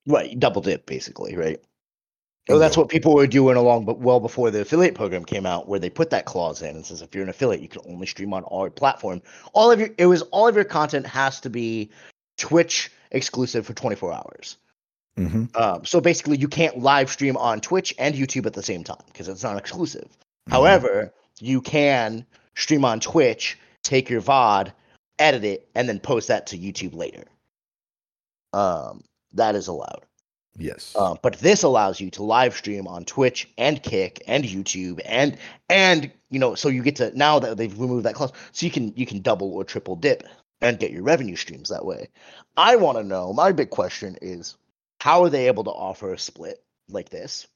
Right, 0.08 0.40
double 0.40 0.62
dip 0.62 0.86
basically, 0.86 1.36
right? 1.36 1.60
Oh, 2.50 2.60
that's 2.60 2.76
what 2.76 2.90
people 2.90 3.16
were 3.16 3.26
doing 3.26 3.56
along, 3.56 3.86
but 3.86 4.00
well 4.00 4.20
before 4.20 4.52
the 4.52 4.62
affiliate 4.62 4.96
program 4.96 5.24
came 5.24 5.46
out, 5.46 5.70
where 5.70 5.80
they 5.80 5.90
put 5.90 6.10
that 6.10 6.26
clause 6.26 6.62
in 6.62 6.76
and 6.76 6.86
says 6.86 7.02
if 7.02 7.16
you're 7.16 7.24
an 7.24 7.30
affiliate, 7.30 7.62
you 7.62 7.70
can 7.70 7.82
only 7.88 8.06
stream 8.06 8.34
on 8.34 8.44
our 8.52 8.70
platform. 8.70 9.22
All 9.54 9.72
of 9.72 9.80
your 9.80 9.90
it 9.98 10.08
was 10.08 10.24
all 10.24 10.48
of 10.48 10.56
your 10.56 10.66
content 10.66 11.08
has 11.08 11.40
to 11.42 11.50
be 11.50 11.90
Twitch 12.38 12.92
exclusive 13.12 13.66
for 13.66 13.74
24 13.74 14.14
hours. 14.14 14.58
Mm-hmm. 15.18 15.46
Um, 15.56 15.86
so 15.86 16.02
basically, 16.02 16.38
you 16.38 16.50
can't 16.50 16.80
live 16.80 17.10
stream 17.10 17.38
on 17.38 17.62
Twitch 17.62 17.94
and 17.98 18.14
YouTube 18.14 18.46
at 18.46 18.54
the 18.54 18.64
same 18.64 18.84
time 18.84 19.04
because 19.08 19.30
it's 19.30 19.44
not 19.44 19.58
exclusive. 19.58 20.10
Mm-hmm. 20.10 20.52
However, 20.52 21.14
you 21.40 21.62
can 21.62 22.26
stream 22.56 22.86
on 22.86 23.00
Twitch, 23.00 23.58
take 23.84 24.10
your 24.10 24.22
VOD, 24.22 24.72
edit 25.20 25.44
it, 25.44 25.70
and 25.76 25.88
then 25.88 26.00
post 26.00 26.28
that 26.28 26.48
to 26.48 26.58
YouTube 26.58 26.96
later. 26.96 27.26
Um, 28.54 29.04
that 29.34 29.56
is 29.56 29.68
allowed. 29.68 30.06
Yes. 30.58 30.96
Uh, 30.96 31.16
but 31.22 31.40
this 31.40 31.64
allows 31.64 32.00
you 32.00 32.12
to 32.12 32.24
live 32.24 32.56
stream 32.56 32.88
on 32.88 33.06
Twitch 33.06 33.50
and 33.58 33.82
Kick 33.82 34.22
and 34.28 34.44
YouTube 34.44 35.02
and 35.06 35.38
and 35.68 36.12
you 36.30 36.38
know 36.38 36.54
so 36.54 36.70
you 36.70 36.84
get 36.84 36.98
to 36.98 37.18
now 37.18 37.40
that 37.40 37.58
they've 37.58 37.80
removed 37.80 38.06
that 38.06 38.14
clause 38.14 38.32
so 38.52 38.66
you 38.66 38.72
can 38.72 38.94
you 38.96 39.08
can 39.08 39.22
double 39.22 39.52
or 39.54 39.64
triple 39.64 39.96
dip 39.96 40.24
and 40.62 40.78
get 40.78 40.92
your 40.92 41.02
revenue 41.02 41.36
streams 41.36 41.70
that 41.70 41.86
way. 41.86 42.10
I 42.56 42.76
want 42.76 43.00
to 43.00 43.04
know. 43.04 43.34
My 43.34 43.52
big 43.52 43.72
question 43.72 44.18
is 44.22 44.56
how 45.00 45.24
are 45.24 45.30
they 45.30 45.48
able 45.48 45.64
to 45.64 45.72
offer 45.72 46.14
a 46.14 46.20
split 46.20 46.64
like 46.88 47.10
this? 47.10 47.48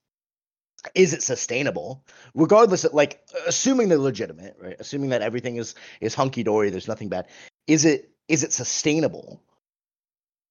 Is 0.96 1.14
it 1.14 1.24
sustainable? 1.24 2.04
Regardless 2.34 2.84
of 2.84 2.94
like 2.94 3.22
assuming 3.46 3.90
they're 3.90 3.98
legitimate, 3.98 4.56
right? 4.62 4.76
Assuming 4.80 5.10
that 5.10 5.22
everything 5.22 5.58
is 5.58 5.76
is 6.02 6.14
hunky 6.14 6.44
dory, 6.44 6.70
there's 6.70 6.88
nothing 6.88 7.10
bad. 7.10 7.28
Is 7.68 7.86
it 7.86 8.12
is 8.28 8.44
it 8.44 8.54
sustainable? 8.54 9.42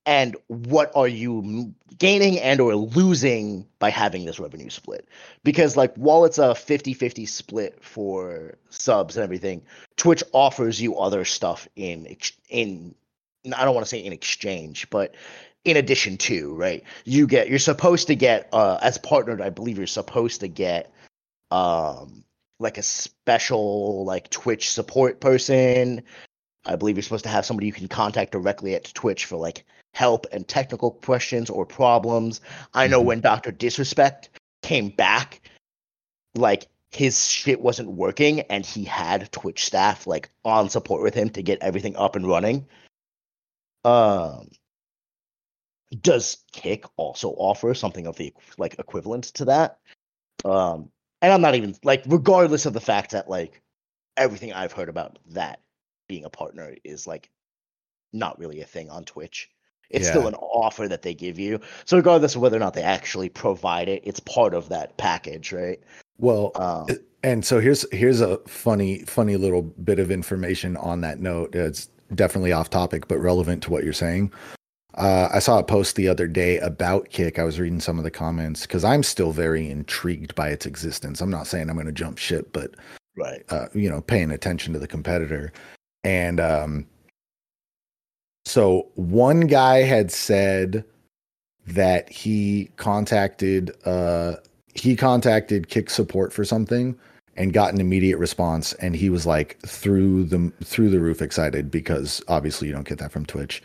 and 0.06 0.36
what 0.46 0.92
are 0.94 1.08
you 1.08 1.74
gaining 1.98 2.38
and 2.38 2.60
or 2.60 2.76
losing 2.76 3.66
by 3.80 3.90
having 3.90 4.24
this 4.24 4.38
revenue 4.38 4.70
split 4.70 5.06
because 5.42 5.76
like 5.76 5.94
while 5.96 6.24
it's 6.24 6.38
a 6.38 6.54
50-50 6.54 7.28
split 7.28 7.82
for 7.82 8.56
subs 8.70 9.16
and 9.16 9.24
everything 9.24 9.62
twitch 9.96 10.22
offers 10.32 10.80
you 10.80 10.96
other 10.96 11.24
stuff 11.24 11.68
in 11.76 12.16
in 12.48 12.94
i 13.54 13.64
don't 13.64 13.74
want 13.74 13.84
to 13.84 13.90
say 13.90 13.98
in 13.98 14.12
exchange 14.12 14.88
but 14.88 15.14
in 15.66 15.76
addition 15.76 16.16
to 16.16 16.54
right 16.54 16.82
you 17.04 17.26
get 17.26 17.48
you're 17.48 17.58
supposed 17.58 18.06
to 18.06 18.14
get 18.14 18.48
uh 18.52 18.78
as 18.82 18.98
partnered 18.98 19.40
i 19.40 19.50
believe 19.50 19.78
you're 19.78 19.86
supposed 19.86 20.40
to 20.40 20.48
get 20.48 20.92
um 21.50 22.24
like 22.58 22.78
a 22.78 22.82
special 22.82 24.04
like 24.04 24.30
twitch 24.30 24.70
support 24.70 25.20
person 25.20 26.02
i 26.64 26.76
believe 26.76 26.96
you're 26.96 27.02
supposed 27.02 27.24
to 27.24 27.30
have 27.30 27.44
somebody 27.44 27.66
you 27.66 27.72
can 27.72 27.88
contact 27.88 28.32
directly 28.32 28.74
at 28.74 28.84
twitch 28.94 29.24
for 29.26 29.36
like 29.36 29.64
help 29.96 30.26
and 30.30 30.46
technical 30.46 30.90
questions 30.90 31.48
or 31.48 31.64
problems. 31.64 32.42
I 32.74 32.86
know 32.86 32.98
mm-hmm. 32.98 33.06
when 33.06 33.20
Dr. 33.22 33.50
Disrespect 33.50 34.28
came 34.62 34.90
back, 34.90 35.40
like 36.34 36.66
his 36.90 37.26
shit 37.26 37.62
wasn't 37.62 37.90
working 37.90 38.40
and 38.42 38.64
he 38.64 38.84
had 38.84 39.32
Twitch 39.32 39.64
staff 39.64 40.06
like 40.06 40.30
on 40.44 40.68
support 40.68 41.02
with 41.02 41.14
him 41.14 41.30
to 41.30 41.42
get 41.42 41.62
everything 41.62 41.96
up 41.96 42.14
and 42.14 42.28
running. 42.28 42.66
Um 43.84 44.50
does 46.00 46.38
Kick 46.52 46.84
also 46.96 47.30
offer 47.30 47.74
something 47.74 48.06
of 48.06 48.16
the 48.16 48.32
like 48.58 48.78
equivalent 48.78 49.24
to 49.24 49.44
that? 49.46 49.78
Um 50.44 50.90
and 51.22 51.32
I'm 51.32 51.40
not 51.40 51.54
even 51.54 51.74
like 51.82 52.04
regardless 52.06 52.66
of 52.66 52.72
the 52.72 52.80
fact 52.80 53.12
that 53.12 53.28
like 53.28 53.62
everything 54.16 54.52
I've 54.52 54.72
heard 54.72 54.88
about 54.88 55.18
that 55.30 55.60
being 56.08 56.24
a 56.24 56.30
partner 56.30 56.74
is 56.84 57.06
like 57.06 57.30
not 58.12 58.38
really 58.38 58.60
a 58.60 58.66
thing 58.66 58.90
on 58.90 59.04
Twitch. 59.04 59.50
It's 59.90 60.06
yeah. 60.06 60.12
still 60.12 60.26
an 60.26 60.34
offer 60.34 60.88
that 60.88 61.02
they 61.02 61.14
give 61.14 61.38
you. 61.38 61.60
So 61.84 61.96
regardless 61.96 62.34
of 62.34 62.40
whether 62.40 62.56
or 62.56 62.60
not 62.60 62.74
they 62.74 62.82
actually 62.82 63.28
provide 63.28 63.88
it, 63.88 64.02
it's 64.04 64.20
part 64.20 64.52
of 64.52 64.68
that 64.70 64.96
package, 64.96 65.52
right? 65.52 65.80
Well, 66.18 66.50
um, 66.56 66.86
and 67.22 67.44
so 67.44 67.60
here's 67.60 67.86
here's 67.92 68.20
a 68.20 68.38
funny 68.48 69.00
funny 69.00 69.36
little 69.36 69.62
bit 69.62 69.98
of 69.98 70.10
information 70.10 70.76
on 70.76 71.02
that 71.02 71.20
note. 71.20 71.54
It's 71.54 71.88
definitely 72.14 72.52
off 72.52 72.70
topic, 72.70 73.06
but 73.06 73.18
relevant 73.18 73.62
to 73.64 73.70
what 73.70 73.84
you're 73.84 73.92
saying. 73.92 74.32
Uh, 74.96 75.28
I 75.32 75.40
saw 75.40 75.58
a 75.58 75.64
post 75.64 75.96
the 75.96 76.08
other 76.08 76.26
day 76.26 76.58
about 76.58 77.10
Kick. 77.10 77.38
I 77.38 77.44
was 77.44 77.60
reading 77.60 77.80
some 77.80 77.98
of 77.98 78.04
the 78.04 78.10
comments 78.10 78.62
because 78.62 78.84
I'm 78.84 79.02
still 79.02 79.32
very 79.32 79.70
intrigued 79.70 80.34
by 80.34 80.48
its 80.48 80.64
existence. 80.64 81.20
I'm 81.20 81.30
not 81.30 81.46
saying 81.46 81.68
I'm 81.68 81.76
going 81.76 81.86
to 81.86 81.92
jump 81.92 82.18
ship, 82.18 82.48
but 82.52 82.74
right, 83.16 83.44
uh, 83.50 83.66
you 83.74 83.90
know, 83.90 84.00
paying 84.00 84.30
attention 84.30 84.72
to 84.72 84.78
the 84.78 84.88
competitor. 84.88 85.52
And 86.02 86.40
um, 86.40 86.86
so 88.46 88.88
one 88.94 89.40
guy 89.40 89.82
had 89.82 90.10
said 90.10 90.84
that 91.66 92.08
he 92.08 92.70
contacted 92.76 93.72
uh 93.84 94.36
he 94.74 94.94
contacted 94.94 95.68
kick 95.68 95.90
support 95.90 96.32
for 96.32 96.44
something 96.44 96.96
and 97.36 97.52
got 97.52 97.74
an 97.74 97.80
immediate 97.80 98.18
response 98.18 98.72
and 98.74 98.94
he 98.94 99.10
was 99.10 99.26
like 99.26 99.58
through 99.66 100.22
the 100.24 100.52
through 100.62 100.90
the 100.90 101.00
roof 101.00 101.20
excited 101.20 101.70
because 101.70 102.22
obviously 102.28 102.68
you 102.68 102.74
don't 102.74 102.86
get 102.86 102.98
that 102.98 103.10
from 103.10 103.26
Twitch. 103.26 103.62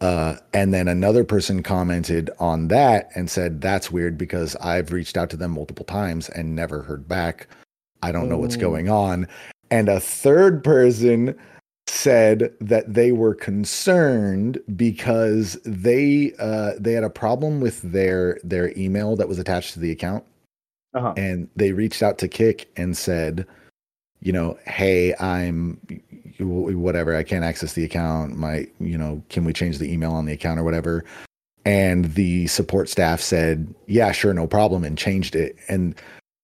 Uh, 0.00 0.36
and 0.52 0.74
then 0.74 0.88
another 0.88 1.24
person 1.24 1.62
commented 1.62 2.30
on 2.38 2.68
that 2.68 3.10
and 3.14 3.30
said 3.30 3.60
that's 3.60 3.90
weird 3.90 4.18
because 4.18 4.54
I've 4.56 4.92
reached 4.92 5.16
out 5.16 5.30
to 5.30 5.36
them 5.36 5.52
multiple 5.52 5.86
times 5.86 6.28
and 6.28 6.54
never 6.54 6.82
heard 6.82 7.08
back. 7.08 7.48
I 8.02 8.12
don't 8.12 8.28
know 8.28 8.36
what's 8.36 8.56
going 8.56 8.90
on. 8.90 9.26
And 9.70 9.88
a 9.88 9.98
third 9.98 10.62
person 10.62 11.36
said 11.86 12.52
that 12.60 12.92
they 12.92 13.12
were 13.12 13.34
concerned 13.34 14.60
because 14.76 15.58
they 15.64 16.32
uh, 16.38 16.72
they 16.78 16.92
had 16.92 17.04
a 17.04 17.10
problem 17.10 17.60
with 17.60 17.80
their 17.82 18.38
their 18.44 18.76
email 18.78 19.16
that 19.16 19.28
was 19.28 19.38
attached 19.38 19.72
to 19.74 19.80
the 19.80 19.90
account, 19.90 20.24
uh-huh. 20.94 21.14
and 21.16 21.48
they 21.56 21.72
reached 21.72 22.02
out 22.02 22.18
to 22.18 22.28
Kick 22.28 22.68
and 22.76 22.96
said, 22.96 23.46
you 24.20 24.32
know, 24.32 24.58
hey, 24.66 25.14
I'm 25.16 25.80
whatever, 26.38 27.16
I 27.16 27.22
can't 27.22 27.44
access 27.44 27.72
the 27.72 27.84
account. 27.84 28.36
My, 28.36 28.66
you 28.78 28.98
know, 28.98 29.22
can 29.28 29.44
we 29.44 29.52
change 29.52 29.78
the 29.78 29.92
email 29.92 30.12
on 30.12 30.26
the 30.26 30.32
account 30.32 30.60
or 30.60 30.64
whatever? 30.64 31.04
And 31.64 32.14
the 32.14 32.46
support 32.46 32.88
staff 32.88 33.20
said, 33.20 33.74
yeah, 33.86 34.12
sure, 34.12 34.32
no 34.32 34.46
problem, 34.46 34.84
and 34.84 34.96
changed 34.96 35.34
it. 35.34 35.56
And 35.68 35.96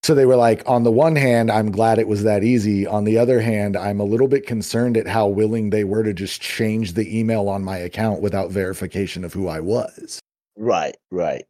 so 0.03 0.17
they 0.17 0.27
were 0.27 0.37
like, 0.37 0.69
on 0.69 0.83
the 0.83 0.91
one 0.91 1.15
hand, 1.15 1.49
I'm 1.49 1.71
glad 1.71 2.01
it 2.01 2.09
was 2.09 2.25
that 2.25 2.43
easy. 2.43 2.89
On 2.89 3.05
the 3.05 3.19
other 3.19 3.41
hand, 3.41 3.77
I'm 3.77 4.01
a 4.01 4.05
little 4.05 4.27
bit 4.27 4.49
concerned 4.49 4.97
at 4.97 5.07
how 5.07 5.29
willing 5.29 5.71
they 5.71 5.85
were 5.85 6.03
to 6.03 6.13
just 6.13 6.41
change 6.41 6.95
the 6.95 7.17
email 7.17 7.49
on 7.49 7.63
my 7.63 7.77
account 7.77 8.21
without 8.21 8.51
verification 8.51 9.25
of 9.25 9.33
who 9.33 9.47
I 9.47 9.61
was. 9.61 10.19
Right, 10.57 10.97
right. 11.13 11.45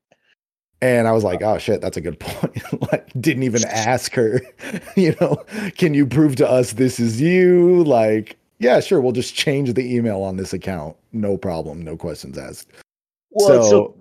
And 0.82 1.06
I 1.06 1.12
was 1.12 1.22
like, 1.22 1.42
oh 1.42 1.58
shit, 1.58 1.80
that's 1.80 1.96
a 1.96 2.00
good 2.00 2.18
point. 2.20 2.60
like, 2.92 3.08
didn't 3.18 3.44
even 3.44 3.64
ask 3.64 4.12
her, 4.14 4.42
you 4.96 5.16
know, 5.20 5.42
can 5.78 5.94
you 5.94 6.06
prove 6.06 6.36
to 6.36 6.48
us 6.48 6.72
this 6.72 7.00
is 7.00 7.20
you? 7.20 7.84
Like, 7.84 8.36
yeah, 8.58 8.80
sure, 8.80 9.00
we'll 9.00 9.12
just 9.12 9.34
change 9.34 9.72
the 9.72 9.94
email 9.94 10.22
on 10.22 10.36
this 10.36 10.52
account. 10.52 10.96
No 11.12 11.38
problem, 11.38 11.82
no 11.82 11.96
questions 11.96 12.36
asked. 12.36 12.70
Well, 13.30 13.62
so, 13.62 13.70
so 13.70 13.96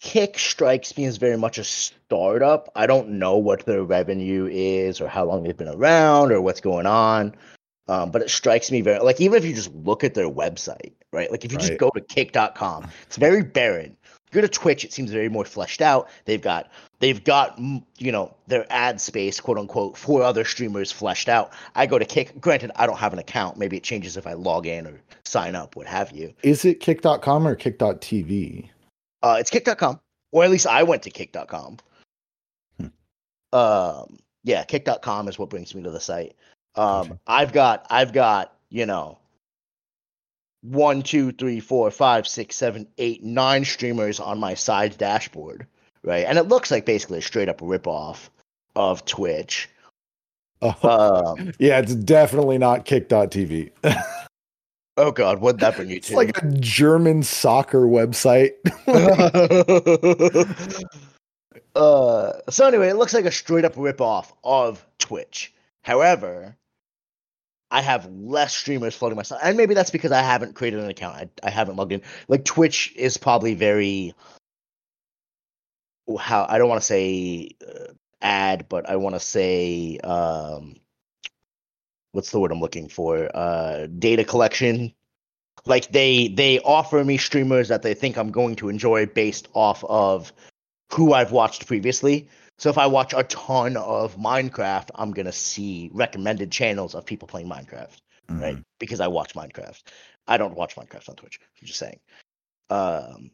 Kick 0.00 0.38
strikes 0.38 0.96
me 0.96 1.04
as 1.04 1.16
very 1.16 1.36
much 1.36 1.58
a 1.58 1.64
startup. 1.64 2.70
I 2.76 2.86
don't 2.86 3.10
know 3.10 3.36
what 3.36 3.66
their 3.66 3.82
revenue 3.82 4.48
is 4.50 5.00
or 5.00 5.08
how 5.08 5.24
long 5.24 5.42
they've 5.42 5.56
been 5.56 5.68
around 5.68 6.30
or 6.30 6.40
what's 6.40 6.60
going 6.60 6.86
on. 6.86 7.34
Um, 7.86 8.10
but 8.10 8.22
it 8.22 8.30
strikes 8.30 8.70
me 8.70 8.80
very 8.80 8.98
like 9.00 9.20
even 9.20 9.36
if 9.36 9.44
you 9.44 9.54
just 9.54 9.72
look 9.74 10.04
at 10.04 10.14
their 10.14 10.28
website, 10.28 10.92
right? 11.12 11.30
Like 11.30 11.44
if 11.44 11.52
you 11.52 11.58
right. 11.58 11.66
just 11.66 11.78
go 11.78 11.90
to 11.90 12.00
kick.com, 12.00 12.88
it's 13.02 13.16
very 13.16 13.42
barren. 13.42 13.96
Go 14.34 14.40
to 14.40 14.48
Twitch, 14.48 14.84
it 14.84 14.92
seems 14.92 15.12
very 15.12 15.28
more 15.28 15.44
fleshed 15.44 15.80
out. 15.80 16.08
They've 16.24 16.42
got 16.42 16.68
they've 16.98 17.22
got 17.22 17.56
you 17.56 18.10
know 18.10 18.34
their 18.48 18.66
ad 18.68 19.00
space, 19.00 19.40
quote 19.40 19.58
unquote, 19.58 19.96
for 19.96 20.24
other 20.24 20.44
streamers 20.44 20.90
fleshed 20.90 21.28
out. 21.28 21.52
I 21.76 21.86
go 21.86 22.00
to 22.00 22.04
Kick. 22.04 22.40
Granted, 22.40 22.72
I 22.74 22.86
don't 22.86 22.98
have 22.98 23.12
an 23.12 23.20
account. 23.20 23.58
Maybe 23.58 23.76
it 23.76 23.84
changes 23.84 24.16
if 24.16 24.26
I 24.26 24.32
log 24.32 24.66
in 24.66 24.88
or 24.88 25.00
sign 25.22 25.54
up, 25.54 25.76
what 25.76 25.86
have 25.86 26.10
you. 26.10 26.34
Is 26.42 26.64
it 26.64 26.80
kick.com 26.80 27.46
or 27.46 27.54
kick.tv? 27.54 28.68
Uh, 29.22 29.36
it's 29.38 29.50
kick.com, 29.50 30.00
or 30.32 30.42
at 30.42 30.50
least 30.50 30.66
I 30.66 30.82
went 30.82 31.04
to 31.04 31.10
kick.com. 31.10 31.76
Hmm. 32.80 33.56
Um, 33.56 34.18
yeah, 34.42 34.64
kick.com 34.64 35.28
is 35.28 35.38
what 35.38 35.48
brings 35.48 35.76
me 35.76 35.82
to 35.84 35.92
the 35.92 36.00
site. 36.00 36.34
Um, 36.74 37.06
gotcha. 37.06 37.20
I've 37.28 37.52
got, 37.52 37.86
I've 37.88 38.12
got, 38.12 38.56
you 38.68 38.84
know, 38.84 39.18
one, 40.64 41.02
two, 41.02 41.30
three, 41.32 41.60
four, 41.60 41.90
five, 41.90 42.26
six, 42.26 42.56
seven, 42.56 42.86
eight, 42.96 43.22
nine 43.22 43.64
streamers 43.64 44.18
on 44.18 44.40
my 44.40 44.54
side 44.54 44.96
dashboard, 44.96 45.66
right? 46.02 46.24
And 46.26 46.38
it 46.38 46.44
looks 46.44 46.70
like 46.70 46.86
basically 46.86 47.18
a 47.18 47.22
straight 47.22 47.50
up 47.50 47.60
ripoff 47.60 48.30
of 48.74 49.04
Twitch. 49.04 49.68
Oh, 50.62 51.34
um, 51.38 51.52
yeah, 51.58 51.78
it's 51.80 51.94
definitely 51.94 52.56
not 52.56 52.86
kick.tv. 52.86 53.72
oh 54.96 55.10
god, 55.10 55.40
what'd 55.40 55.60
that 55.60 55.76
bring 55.76 55.90
you 55.90 55.96
it's 55.96 56.08
to? 56.08 56.16
like 56.16 56.42
a 56.42 56.46
German 56.52 57.22
soccer 57.22 57.82
website. 57.82 58.52
uh, 61.76 62.32
so 62.48 62.66
anyway, 62.66 62.88
it 62.88 62.96
looks 62.96 63.12
like 63.12 63.26
a 63.26 63.30
straight 63.30 63.66
up 63.66 63.74
ripoff 63.74 64.32
of 64.42 64.84
Twitch. 64.98 65.52
However, 65.82 66.56
I 67.70 67.82
have 67.82 68.06
less 68.06 68.54
streamers 68.54 68.94
floating 68.94 69.16
myself, 69.16 69.40
and 69.42 69.56
maybe 69.56 69.74
that's 69.74 69.90
because 69.90 70.12
I 70.12 70.22
haven't 70.22 70.54
created 70.54 70.80
an 70.80 70.90
account. 70.90 71.16
I, 71.16 71.28
I 71.42 71.50
haven't 71.50 71.76
logged 71.76 71.92
in. 71.92 72.02
Like 72.28 72.44
Twitch 72.44 72.92
is 72.96 73.16
probably 73.16 73.54
very 73.54 74.14
how 76.18 76.46
I 76.48 76.58
don't 76.58 76.68
want 76.68 76.80
to 76.80 76.86
say 76.86 77.50
uh, 77.66 77.92
ad, 78.20 78.68
but 78.68 78.88
I 78.88 78.96
want 78.96 79.14
to 79.14 79.20
say 79.20 79.98
um, 80.04 80.76
what's 82.12 82.30
the 82.30 82.38
word 82.38 82.52
I'm 82.52 82.60
looking 82.60 82.88
for? 82.88 83.30
Uh, 83.34 83.86
data 83.86 84.24
collection. 84.24 84.92
Like 85.66 85.88
they 85.88 86.28
they 86.28 86.60
offer 86.60 87.02
me 87.02 87.16
streamers 87.16 87.68
that 87.68 87.82
they 87.82 87.94
think 87.94 88.18
I'm 88.18 88.30
going 88.30 88.56
to 88.56 88.68
enjoy 88.68 89.06
based 89.06 89.48
off 89.54 89.82
of 89.84 90.32
who 90.92 91.12
I've 91.12 91.32
watched 91.32 91.66
previously. 91.66 92.28
So 92.58 92.70
if 92.70 92.78
I 92.78 92.86
watch 92.86 93.14
a 93.16 93.24
ton 93.24 93.76
of 93.76 94.16
Minecraft, 94.16 94.90
I'm 94.94 95.12
gonna 95.12 95.32
see 95.32 95.90
recommended 95.92 96.50
channels 96.50 96.94
of 96.94 97.04
people 97.04 97.28
playing 97.28 97.48
Minecraft, 97.48 97.96
mm-hmm. 98.28 98.40
right? 98.40 98.58
Because 98.78 99.00
I 99.00 99.08
watch 99.08 99.34
Minecraft. 99.34 99.82
I 100.26 100.36
don't 100.36 100.54
watch 100.54 100.76
Minecraft 100.76 101.08
on 101.08 101.16
Twitch. 101.16 101.40
I'm 101.42 101.66
just 101.66 101.78
saying. 101.78 102.00
Um, 102.70 103.30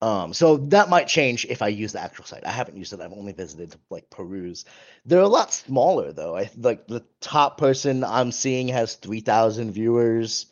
um, 0.00 0.32
so 0.32 0.58
that 0.68 0.88
might 0.88 1.08
change 1.08 1.44
if 1.46 1.60
I 1.60 1.68
use 1.68 1.92
the 1.92 2.00
actual 2.00 2.24
site. 2.24 2.46
I 2.46 2.52
haven't 2.52 2.76
used 2.76 2.92
it. 2.92 3.00
I've 3.00 3.12
only 3.12 3.32
visited 3.32 3.72
to 3.72 3.78
like 3.90 4.08
peruse. 4.10 4.64
They're 5.04 5.20
a 5.20 5.28
lot 5.28 5.52
smaller 5.52 6.12
though. 6.12 6.36
I 6.36 6.50
like 6.56 6.86
the 6.86 7.04
top 7.20 7.58
person 7.58 8.04
I'm 8.04 8.30
seeing 8.30 8.68
has 8.68 8.94
three 8.94 9.20
thousand 9.20 9.72
viewers, 9.72 10.46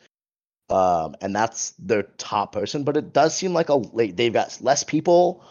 um, 0.69 1.15
and 1.21 1.33
that's 1.33 1.71
their 1.79 2.03
top 2.03 2.51
person. 2.51 2.83
But 2.83 2.97
it 2.97 3.13
does 3.13 3.35
seem 3.35 3.53
like 3.53 3.69
a 3.69 3.75
like, 3.75 4.17
they've 4.17 4.33
got 4.33 4.57
less 4.61 4.83
people 4.83 5.45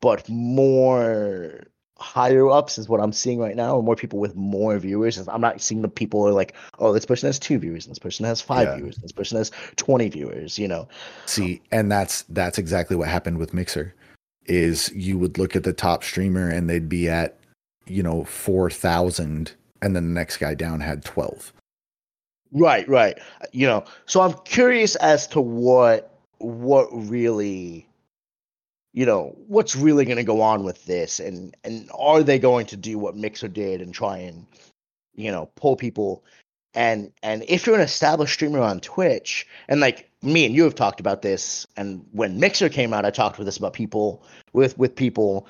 but 0.00 0.28
more 0.28 1.66
higher 1.98 2.50
ups 2.50 2.76
is 2.76 2.88
what 2.88 3.00
I'm 3.00 3.12
seeing 3.12 3.38
right 3.38 3.56
now, 3.56 3.76
or 3.76 3.82
more 3.82 3.96
people 3.96 4.18
with 4.18 4.36
more 4.36 4.78
viewers. 4.78 5.16
I'm 5.28 5.40
not 5.40 5.60
seeing 5.60 5.82
the 5.82 5.88
people 5.88 6.26
are 6.26 6.32
like, 6.32 6.54
oh, 6.78 6.92
this 6.92 7.06
person 7.06 7.26
has 7.28 7.38
two 7.38 7.58
viewers, 7.58 7.86
and 7.86 7.90
this 7.90 7.98
person 7.98 8.26
has 8.26 8.40
five 8.40 8.68
yeah. 8.68 8.76
viewers, 8.76 8.96
this 8.96 9.12
person 9.12 9.38
has 9.38 9.50
twenty 9.76 10.08
viewers. 10.08 10.58
You 10.58 10.68
know. 10.68 10.88
See, 11.26 11.62
and 11.72 11.90
that's 11.90 12.22
that's 12.28 12.58
exactly 12.58 12.96
what 12.96 13.08
happened 13.08 13.38
with 13.38 13.54
Mixer. 13.54 13.94
Is 14.46 14.92
you 14.94 15.18
would 15.18 15.38
look 15.38 15.56
at 15.56 15.64
the 15.64 15.72
top 15.72 16.04
streamer 16.04 16.48
and 16.48 16.70
they'd 16.70 16.88
be 16.88 17.08
at, 17.08 17.36
you 17.86 18.02
know, 18.02 18.24
four 18.24 18.70
thousand, 18.70 19.52
and 19.82 19.96
then 19.96 20.04
the 20.04 20.14
next 20.14 20.36
guy 20.36 20.54
down 20.54 20.80
had 20.80 21.04
twelve. 21.04 21.52
Right, 22.52 22.88
right. 22.88 23.18
You 23.52 23.66
know, 23.66 23.84
so 24.06 24.20
I'm 24.20 24.34
curious 24.44 24.94
as 24.96 25.26
to 25.28 25.40
what 25.40 26.16
what 26.38 26.88
really 26.92 27.85
you 28.96 29.04
know 29.04 29.36
what's 29.46 29.76
really 29.76 30.06
going 30.06 30.16
to 30.16 30.24
go 30.24 30.40
on 30.40 30.64
with 30.64 30.84
this? 30.86 31.20
And 31.20 31.54
and 31.62 31.88
are 31.94 32.22
they 32.22 32.38
going 32.38 32.66
to 32.66 32.76
do 32.76 32.98
what 32.98 33.14
mixer 33.14 33.46
did 33.46 33.82
and 33.82 33.94
try 33.94 34.16
and 34.16 34.46
you 35.14 35.30
know 35.30 35.50
pull 35.54 35.76
people? 35.76 36.24
And 36.74 37.12
and 37.22 37.44
if 37.46 37.66
you're 37.66 37.76
an 37.76 37.82
established 37.82 38.32
streamer 38.32 38.60
on 38.60 38.80
twitch 38.80 39.46
and 39.68 39.80
like 39.80 40.10
me 40.22 40.46
and 40.46 40.54
you 40.54 40.64
have 40.64 40.74
talked 40.74 40.98
about 40.98 41.20
this 41.20 41.66
and 41.76 42.06
when 42.12 42.40
mixer 42.40 42.68
came 42.70 42.92
out 42.94 43.04
i 43.04 43.10
talked 43.10 43.38
with 43.38 43.46
this 43.46 43.58
about 43.58 43.74
people 43.74 44.24
with 44.54 44.76
with 44.78 44.96
people. 44.96 45.46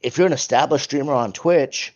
If 0.00 0.16
you're 0.16 0.26
an 0.28 0.32
established 0.32 0.84
streamer 0.84 1.12
on 1.12 1.32
twitch 1.32 1.92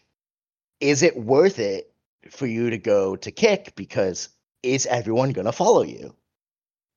is 0.81 1.05
it 1.05 1.17
worth 1.17 1.61
it 1.61 1.93
for 2.31 2.47
you 2.47 2.71
to 2.71 2.79
go 2.79 3.15
to 3.15 3.31
kick? 3.31 3.75
Because 3.77 4.29
is 4.65 4.87
everyone 4.87 5.31
going 5.31 5.45
to 5.45 5.53
follow 5.53 5.83
you? 5.83 6.17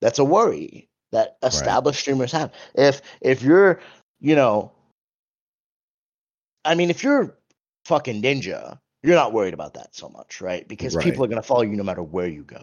That's 0.00 0.18
a 0.18 0.24
worry 0.24 0.88
that 1.16 1.38
established 1.42 1.96
right. 1.98 2.02
streamers 2.02 2.32
have. 2.32 2.52
If 2.74 3.00
if 3.22 3.42
you're, 3.42 3.80
you 4.20 4.36
know, 4.36 4.70
I 6.64 6.74
mean, 6.74 6.90
if 6.90 7.02
you're 7.02 7.36
fucking 7.86 8.20
ninja, 8.20 8.78
you're 9.02 9.14
not 9.14 9.32
worried 9.32 9.54
about 9.54 9.74
that 9.74 9.94
so 9.94 10.10
much, 10.10 10.42
right? 10.42 10.68
Because 10.68 10.94
right. 10.94 11.02
people 11.02 11.24
are 11.24 11.28
gonna 11.28 11.42
follow 11.42 11.62
you 11.62 11.76
no 11.76 11.82
matter 11.82 12.02
where 12.02 12.28
you 12.28 12.42
go. 12.42 12.62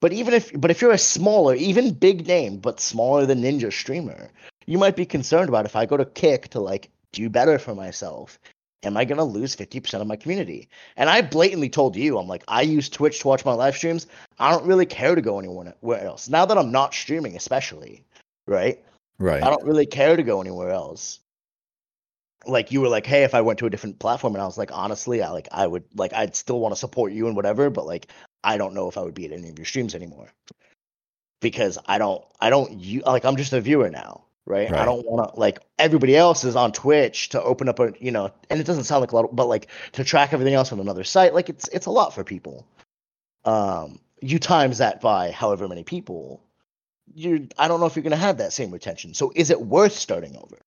But 0.00 0.14
even 0.14 0.32
if, 0.32 0.50
but 0.58 0.70
if 0.70 0.80
you're 0.80 0.92
a 0.92 0.98
smaller, 0.98 1.54
even 1.54 1.92
big 1.92 2.26
name, 2.26 2.56
but 2.56 2.80
smaller 2.80 3.26
than 3.26 3.42
ninja 3.42 3.70
streamer, 3.70 4.30
you 4.66 4.78
might 4.78 4.96
be 4.96 5.04
concerned 5.04 5.50
about 5.50 5.66
if 5.66 5.76
I 5.76 5.84
go 5.84 5.98
to 5.98 6.06
kick 6.06 6.48
to 6.48 6.60
like 6.60 6.90
do 7.12 7.28
better 7.28 7.58
for 7.58 7.74
myself 7.74 8.38
am 8.82 8.96
I 8.96 9.04
going 9.04 9.18
to 9.18 9.24
lose 9.24 9.54
50% 9.54 10.00
of 10.00 10.06
my 10.06 10.16
community? 10.16 10.68
And 10.96 11.10
I 11.10 11.20
blatantly 11.20 11.68
told 11.68 11.96
you, 11.96 12.18
I'm 12.18 12.26
like, 12.26 12.44
I 12.48 12.62
use 12.62 12.88
Twitch 12.88 13.20
to 13.20 13.28
watch 13.28 13.44
my 13.44 13.52
live 13.52 13.76
streams. 13.76 14.06
I 14.38 14.50
don't 14.50 14.66
really 14.66 14.86
care 14.86 15.14
to 15.14 15.20
go 15.20 15.38
anywhere 15.38 16.04
else. 16.04 16.28
Now 16.28 16.46
that 16.46 16.58
I'm 16.58 16.72
not 16.72 16.94
streaming, 16.94 17.36
especially, 17.36 18.04
right? 18.46 18.82
Right. 19.18 19.42
I 19.42 19.50
don't 19.50 19.64
really 19.64 19.86
care 19.86 20.16
to 20.16 20.22
go 20.22 20.40
anywhere 20.40 20.70
else. 20.70 21.20
Like 22.46 22.72
you 22.72 22.80
were 22.80 22.88
like, 22.88 23.04
hey, 23.04 23.24
if 23.24 23.34
I 23.34 23.42
went 23.42 23.58
to 23.58 23.66
a 23.66 23.70
different 23.70 23.98
platform, 23.98 24.34
and 24.34 24.42
I 24.42 24.46
was 24.46 24.56
like, 24.56 24.70
honestly, 24.72 25.22
I 25.22 25.30
like, 25.30 25.48
I 25.52 25.66
would 25.66 25.84
like, 25.94 26.14
I'd 26.14 26.34
still 26.34 26.58
want 26.58 26.72
to 26.72 26.80
support 26.80 27.12
you 27.12 27.26
and 27.26 27.36
whatever, 27.36 27.68
but 27.68 27.86
like, 27.86 28.06
I 28.42 28.56
don't 28.56 28.72
know 28.72 28.88
if 28.88 28.96
I 28.96 29.02
would 29.02 29.14
be 29.14 29.26
at 29.26 29.32
any 29.32 29.50
of 29.50 29.58
your 29.58 29.66
streams 29.66 29.94
anymore 29.94 30.32
because 31.42 31.76
I 31.84 31.98
don't, 31.98 32.24
I 32.40 32.48
don't, 32.48 32.80
you 32.80 33.02
like, 33.04 33.26
I'm 33.26 33.36
just 33.36 33.52
a 33.52 33.60
viewer 33.60 33.90
now 33.90 34.24
right? 34.50 34.70
right. 34.70 34.80
I 34.80 34.84
don't 34.84 35.06
want 35.06 35.32
to 35.32 35.40
like 35.40 35.60
everybody 35.78 36.16
else 36.16 36.44
is 36.44 36.56
on 36.56 36.72
Twitch 36.72 37.30
to 37.30 37.42
open 37.42 37.68
up 37.68 37.78
a 37.78 37.92
you 38.00 38.10
know, 38.10 38.30
and 38.50 38.60
it 38.60 38.66
doesn't 38.66 38.84
sound 38.84 39.00
like 39.00 39.12
a 39.12 39.16
lot, 39.16 39.34
but 39.34 39.46
like 39.46 39.68
to 39.92 40.04
track 40.04 40.32
everything 40.32 40.54
else 40.54 40.72
on 40.72 40.80
another 40.80 41.04
site, 41.04 41.32
like 41.32 41.48
it's 41.48 41.68
it's 41.68 41.86
a 41.86 41.90
lot 41.90 42.14
for 42.14 42.24
people. 42.24 42.66
Um, 43.44 44.00
you 44.20 44.38
times 44.38 44.78
that 44.78 45.00
by 45.00 45.30
however 45.30 45.68
many 45.68 45.84
people, 45.84 46.42
you 47.14 47.48
I 47.58 47.68
don't 47.68 47.80
know 47.80 47.86
if 47.86 47.96
you're 47.96 48.02
going 48.02 48.10
to 48.10 48.16
have 48.16 48.38
that 48.38 48.52
same 48.52 48.70
retention. 48.70 49.14
So 49.14 49.32
is 49.34 49.50
it 49.50 49.60
worth 49.60 49.92
starting 49.92 50.36
over? 50.36 50.58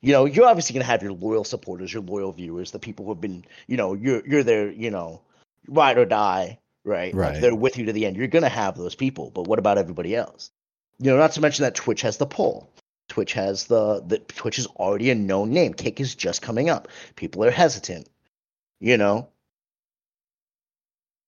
You 0.00 0.12
know, 0.12 0.26
you're 0.26 0.46
obviously 0.46 0.74
going 0.74 0.84
to 0.84 0.90
have 0.90 1.02
your 1.02 1.12
loyal 1.12 1.44
supporters, 1.44 1.92
your 1.92 2.02
loyal 2.02 2.32
viewers, 2.32 2.70
the 2.70 2.78
people 2.78 3.04
who 3.04 3.12
have 3.12 3.20
been, 3.20 3.44
you 3.66 3.76
know, 3.76 3.94
you're 3.94 4.26
you're 4.26 4.44
there, 4.44 4.70
you 4.70 4.90
know, 4.90 5.22
ride 5.66 5.98
or 5.98 6.04
die, 6.04 6.58
right? 6.84 7.14
Right. 7.14 7.32
Like 7.32 7.40
they're 7.40 7.54
with 7.54 7.78
you 7.78 7.86
to 7.86 7.92
the 7.92 8.06
end. 8.06 8.16
You're 8.16 8.28
going 8.28 8.44
to 8.44 8.48
have 8.48 8.76
those 8.76 8.94
people, 8.94 9.30
but 9.30 9.46
what 9.46 9.58
about 9.58 9.78
everybody 9.78 10.14
else? 10.14 10.50
You 11.00 11.12
know, 11.12 11.18
not 11.18 11.32
to 11.32 11.40
mention 11.40 11.62
that 11.62 11.76
Twitch 11.76 12.02
has 12.02 12.16
the 12.16 12.26
poll. 12.26 12.68
Twitch 13.08 13.32
has 13.32 13.66
the, 13.66 14.02
the 14.06 14.18
Twitch 14.18 14.58
is 14.58 14.66
already 14.66 15.10
a 15.10 15.14
known 15.14 15.50
name. 15.50 15.74
Kick 15.74 16.00
is 16.00 16.14
just 16.14 16.42
coming 16.42 16.68
up. 16.70 16.88
People 17.16 17.44
are 17.44 17.50
hesitant, 17.50 18.08
you 18.80 18.96
know. 18.96 19.28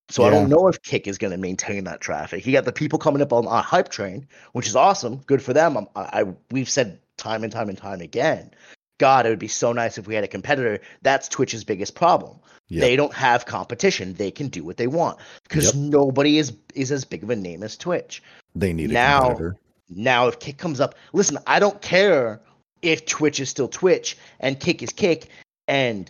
So 0.09 0.23
yeah. 0.23 0.27
I 0.27 0.31
don't 0.31 0.49
know 0.49 0.67
if 0.67 0.81
Kick 0.81 1.07
is 1.07 1.17
going 1.17 1.31
to 1.31 1.37
maintain 1.37 1.85
that 1.85 2.01
traffic. 2.01 2.45
You 2.45 2.51
got 2.51 2.65
the 2.65 2.73
people 2.73 2.99
coming 2.99 3.21
up 3.21 3.31
on 3.33 3.45
a 3.45 3.61
hype 3.61 3.89
train, 3.89 4.27
which 4.51 4.67
is 4.67 4.75
awesome, 4.75 5.17
good 5.25 5.41
for 5.41 5.53
them. 5.53 5.87
I, 5.95 6.01
I 6.21 6.25
we've 6.51 6.69
said 6.69 6.99
time 7.17 7.43
and 7.43 7.51
time 7.51 7.69
and 7.69 7.77
time 7.77 8.01
again. 8.01 8.51
God, 8.97 9.25
it 9.25 9.29
would 9.29 9.39
be 9.39 9.47
so 9.47 9.73
nice 9.73 9.97
if 9.97 10.05
we 10.05 10.13
had 10.13 10.23
a 10.23 10.27
competitor. 10.27 10.79
That's 11.01 11.27
Twitch's 11.27 11.63
biggest 11.63 11.95
problem. 11.95 12.37
Yep. 12.67 12.81
They 12.81 12.95
don't 12.95 13.13
have 13.13 13.45
competition. 13.45 14.13
They 14.13 14.31
can 14.31 14.47
do 14.47 14.63
what 14.63 14.77
they 14.77 14.87
want 14.87 15.17
because 15.43 15.65
yep. 15.65 15.75
nobody 15.75 16.37
is 16.37 16.53
is 16.75 16.91
as 16.91 17.03
big 17.03 17.23
of 17.23 17.29
a 17.29 17.35
name 17.35 17.63
as 17.63 17.75
Twitch. 17.77 18.21
They 18.53 18.73
need 18.73 18.91
now, 18.91 19.17
a 19.17 19.21
competitor. 19.21 19.57
Now, 19.93 20.27
if 20.27 20.39
Kick 20.39 20.57
comes 20.57 20.79
up, 20.79 20.95
listen, 21.13 21.37
I 21.45 21.59
don't 21.59 21.81
care 21.81 22.39
if 22.81 23.05
Twitch 23.05 23.39
is 23.39 23.49
still 23.49 23.67
Twitch 23.67 24.17
and 24.39 24.59
Kick 24.59 24.81
is 24.81 24.91
Kick 24.91 25.27
and 25.67 26.09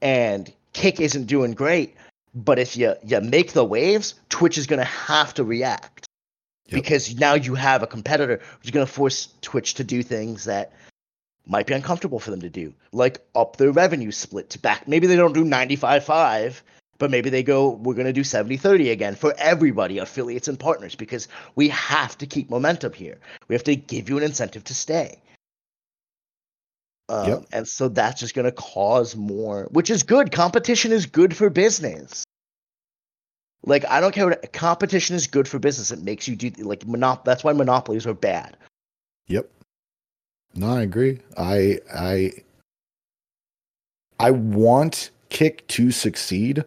and 0.00 0.52
Kick 0.72 1.00
isn't 1.00 1.24
doing 1.24 1.52
great. 1.52 1.96
But 2.34 2.58
if 2.58 2.76
you 2.76 2.94
you 3.04 3.20
make 3.20 3.52
the 3.52 3.64
waves, 3.64 4.14
Twitch 4.28 4.58
is 4.58 4.66
gonna 4.66 4.84
have 4.84 5.34
to 5.34 5.44
react 5.44 6.06
yep. 6.66 6.74
because 6.74 7.18
now 7.18 7.34
you 7.34 7.54
have 7.54 7.82
a 7.82 7.86
competitor 7.86 8.40
who's 8.60 8.70
gonna 8.70 8.86
force 8.86 9.28
Twitch 9.40 9.74
to 9.74 9.84
do 9.84 10.02
things 10.02 10.44
that 10.44 10.72
might 11.46 11.66
be 11.66 11.74
uncomfortable 11.74 12.20
for 12.20 12.30
them 12.30 12.42
to 12.42 12.50
do, 12.50 12.72
like 12.92 13.20
up 13.34 13.56
their 13.56 13.72
revenue 13.72 14.12
split 14.12 14.50
to 14.50 14.58
back. 14.58 14.86
Maybe 14.86 15.06
they 15.06 15.16
don't 15.16 15.34
do 15.34 15.44
95-5 15.44 16.62
but 17.02 17.10
maybe 17.10 17.30
they 17.30 17.42
go, 17.42 17.70
we're 17.70 17.94
going 17.94 18.06
to 18.06 18.12
do 18.12 18.22
70 18.22 18.58
30 18.58 18.90
again 18.90 19.16
for 19.16 19.34
everybody, 19.36 19.98
affiliates 19.98 20.46
and 20.46 20.56
partners, 20.56 20.94
because 20.94 21.26
we 21.56 21.68
have 21.70 22.16
to 22.18 22.28
keep 22.28 22.48
momentum 22.48 22.92
here. 22.92 23.18
We 23.48 23.56
have 23.56 23.64
to 23.64 23.74
give 23.74 24.08
you 24.08 24.18
an 24.18 24.22
incentive 24.22 24.62
to 24.62 24.74
stay. 24.74 25.20
Um, 27.08 27.28
yep. 27.28 27.44
And 27.50 27.66
so 27.66 27.88
that's 27.88 28.20
just 28.20 28.36
going 28.36 28.44
to 28.44 28.52
cause 28.52 29.16
more, 29.16 29.66
which 29.72 29.90
is 29.90 30.04
good. 30.04 30.30
Competition 30.30 30.92
is 30.92 31.06
good 31.06 31.36
for 31.36 31.50
business. 31.50 32.22
Like 33.64 33.84
I 33.86 34.00
don't 34.00 34.14
care 34.14 34.28
what 34.28 34.52
competition 34.52 35.16
is 35.16 35.26
good 35.26 35.48
for 35.48 35.58
business. 35.58 35.90
It 35.90 36.04
makes 36.04 36.28
you 36.28 36.36
do 36.36 36.50
like 36.62 36.84
monop. 36.84 37.24
That's 37.24 37.42
why 37.42 37.52
monopolies 37.52 38.06
are 38.06 38.14
bad. 38.14 38.56
Yep. 39.26 39.50
No, 40.54 40.76
I 40.76 40.82
agree. 40.82 41.18
I 41.36 41.80
I 41.92 42.30
I 44.20 44.30
want 44.30 45.10
Kick 45.30 45.66
to 45.66 45.90
succeed 45.90 46.64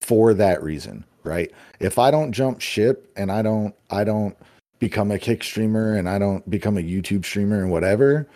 for 0.00 0.34
that 0.34 0.62
reason. 0.62 1.04
right? 1.24 1.50
If 1.80 1.98
I 1.98 2.10
don't 2.10 2.32
jump 2.32 2.60
ship 2.60 3.10
and 3.16 3.30
I 3.30 3.42
don't 3.42 3.74
I 3.90 4.04
don't 4.04 4.36
become 4.78 5.10
a 5.10 5.18
kick 5.18 5.42
streamer 5.42 5.94
and 5.94 6.08
I 6.08 6.18
don't 6.18 6.48
become 6.48 6.78
a 6.78 6.82
YouTube 6.82 7.24
streamer 7.24 7.60
and 7.60 7.70
whatever, 7.70 8.26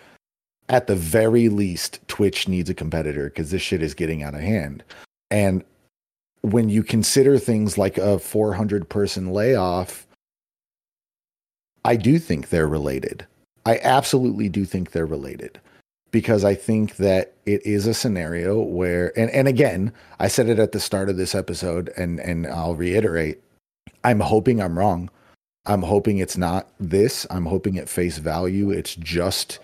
at 0.69 0.87
the 0.87 0.95
very 0.95 1.49
least, 1.49 1.99
Twitch 2.07 2.47
needs 2.47 2.69
a 2.69 2.73
competitor 2.73 3.25
because 3.25 3.51
this 3.51 3.61
shit 3.61 3.81
is 3.81 3.93
getting 3.93 4.23
out 4.23 4.35
of 4.35 4.41
hand. 4.41 4.83
And 5.31 5.63
when 6.41 6.69
you 6.69 6.83
consider 6.83 7.39
things 7.39 7.77
like 7.77 7.97
a 7.97 8.19
400 8.19 8.89
person 8.89 9.31
layoff, 9.31 10.05
I 11.85 11.95
do 11.95 12.19
think 12.19 12.49
they're 12.49 12.67
related. 12.67 13.25
I 13.65 13.79
absolutely 13.81 14.49
do 14.49 14.65
think 14.65 14.91
they're 14.91 15.05
related 15.05 15.59
because 16.13 16.45
I 16.45 16.53
think 16.53 16.97
that 16.97 17.33
it 17.45 17.65
is 17.65 17.87
a 17.87 17.93
scenario 17.93 18.61
where, 18.61 19.11
and, 19.19 19.31
and 19.31 19.47
again, 19.47 19.91
I 20.19 20.29
said 20.29 20.47
it 20.47 20.59
at 20.59 20.71
the 20.71 20.79
start 20.79 21.09
of 21.09 21.17
this 21.17 21.33
episode, 21.35 21.91
and, 21.97 22.21
and 22.21 22.47
I'll 22.47 22.75
reiterate 22.75 23.41
I'm 24.05 24.19
hoping 24.19 24.61
I'm 24.61 24.77
wrong. 24.77 25.09
I'm 25.65 25.81
hoping 25.81 26.19
it's 26.19 26.37
not 26.37 26.69
this. 26.79 27.25
I'm 27.29 27.45
hoping 27.45 27.77
at 27.77 27.89
face 27.89 28.17
value, 28.17 28.69
it's 28.69 28.95
just 28.95 29.59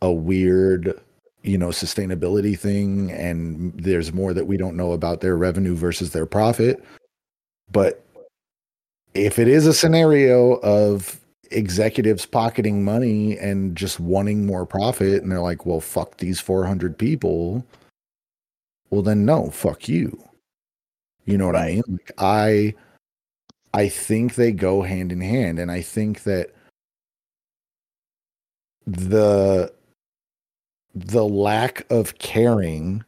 a 0.00 0.10
weird, 0.10 0.98
you 1.42 1.58
know, 1.58 1.68
sustainability 1.68 2.58
thing. 2.58 3.10
And 3.12 3.72
there's 3.74 4.12
more 4.12 4.32
that 4.32 4.46
we 4.46 4.56
don't 4.56 4.76
know 4.76 4.92
about 4.92 5.20
their 5.20 5.36
revenue 5.36 5.74
versus 5.74 6.12
their 6.12 6.26
profit. 6.26 6.82
But 7.70 8.04
if 9.14 9.38
it 9.38 9.48
is 9.48 9.66
a 9.66 9.74
scenario 9.74 10.54
of 10.60 11.20
executives 11.52 12.26
pocketing 12.26 12.84
money 12.84 13.38
and 13.38 13.76
just 13.76 14.00
wanting 14.00 14.46
more 14.46 14.66
profit, 14.66 15.22
and 15.22 15.30
they're 15.30 15.40
like, 15.40 15.66
well, 15.66 15.80
fuck 15.80 16.18
these 16.18 16.40
400 16.40 16.98
people, 16.98 17.66
well, 18.90 19.02
then 19.02 19.24
no, 19.24 19.50
fuck 19.50 19.88
you. 19.88 20.22
You 21.24 21.38
know 21.38 21.46
what. 21.46 21.56
I 21.56 21.66
mean? 21.66 21.82
Like, 21.88 22.12
I 22.18 22.74
I 23.74 23.88
think 23.88 24.34
they 24.34 24.52
go 24.52 24.82
hand 24.82 25.12
in 25.12 25.20
hand. 25.20 25.58
And 25.58 25.70
I 25.70 25.80
think 25.80 26.24
that 26.24 26.50
the 28.86 29.72
the 30.94 31.24
lack 31.24 31.90
of 31.90 32.18
caring 32.18 33.04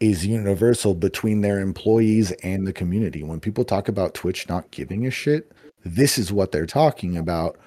is 0.00 0.26
universal 0.26 0.94
between 0.94 1.40
their 1.42 1.60
employees 1.60 2.32
and 2.42 2.66
the 2.66 2.72
community. 2.72 3.22
When 3.22 3.38
people 3.40 3.64
talk 3.64 3.88
about 3.88 4.14
Twitch 4.14 4.48
not 4.48 4.70
giving 4.72 5.06
a 5.06 5.10
shit, 5.10 5.52
this 5.84 6.18
is 6.18 6.32
what 6.32 6.52
they're 6.52 6.66
talking 6.66 7.16
about. 7.16 7.58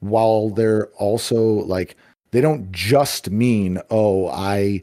While 0.00 0.50
they're 0.50 0.88
also 0.98 1.42
like, 1.42 1.96
they 2.30 2.40
don't 2.40 2.70
just 2.70 3.30
mean, 3.30 3.80
oh, 3.90 4.28
I 4.28 4.82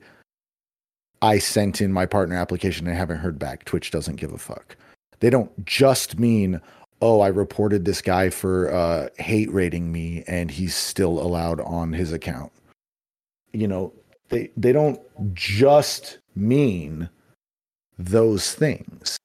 I 1.21 1.39
sent 1.39 1.79
in 1.81 1.93
my 1.93 2.05
partner 2.05 2.35
application 2.35 2.85
and 2.85 2.95
I 2.95 2.99
haven't 2.99 3.19
heard 3.19 3.39
back. 3.39 3.63
Twitch 3.63 3.91
doesn't 3.91 4.17
give 4.17 4.33
a 4.33 4.37
fuck. 4.37 4.75
They 5.19 5.29
don't 5.29 5.65
just 5.65 6.19
mean, 6.19 6.59
oh, 7.01 7.21
I 7.21 7.29
reported 7.29 7.85
this 7.85 8.01
guy 8.01 8.29
for 8.29 8.73
uh, 8.73 9.07
hate 9.17 9.51
raiding 9.53 9.91
me 9.91 10.23
and 10.27 10.51
he's 10.51 10.75
still 10.75 11.21
allowed 11.21 11.61
on 11.61 11.93
his 11.93 12.11
account. 12.11 12.51
You 13.53 13.67
know, 13.67 13.93
they 14.29 14.51
they 14.57 14.73
don't 14.73 14.99
just 15.33 16.17
mean 16.35 17.09
those 17.97 18.53
things. 18.53 19.17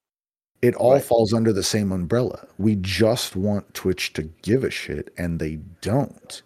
It 0.60 0.74
all 0.74 0.94
right. 0.94 1.02
falls 1.02 1.32
under 1.32 1.52
the 1.52 1.62
same 1.62 1.92
umbrella. 1.92 2.46
We 2.58 2.76
just 2.76 3.36
want 3.36 3.72
Twitch 3.74 4.12
to 4.14 4.22
give 4.42 4.64
a 4.64 4.70
shit 4.70 5.12
and 5.16 5.38
they 5.38 5.56
don't. 5.80 6.42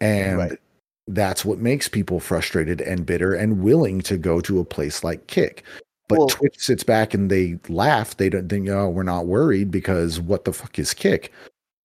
And 0.00 0.38
right. 0.38 0.58
that's 1.06 1.44
what 1.44 1.58
makes 1.58 1.88
people 1.88 2.18
frustrated 2.18 2.80
and 2.80 3.06
bitter 3.06 3.34
and 3.34 3.62
willing 3.62 4.00
to 4.02 4.16
go 4.16 4.40
to 4.40 4.58
a 4.58 4.64
place 4.64 5.04
like 5.04 5.26
Kick. 5.28 5.64
But 6.08 6.18
well, 6.18 6.28
Twitch 6.28 6.58
sits 6.58 6.82
back 6.82 7.14
and 7.14 7.30
they 7.30 7.58
laugh. 7.68 8.16
They 8.16 8.30
don't 8.30 8.48
think, 8.48 8.68
oh, 8.68 8.88
we're 8.88 9.02
not 9.02 9.26
worried 9.26 9.70
because 9.70 10.18
what 10.18 10.44
the 10.44 10.52
fuck 10.52 10.78
is 10.78 10.94
Kick? 10.94 11.32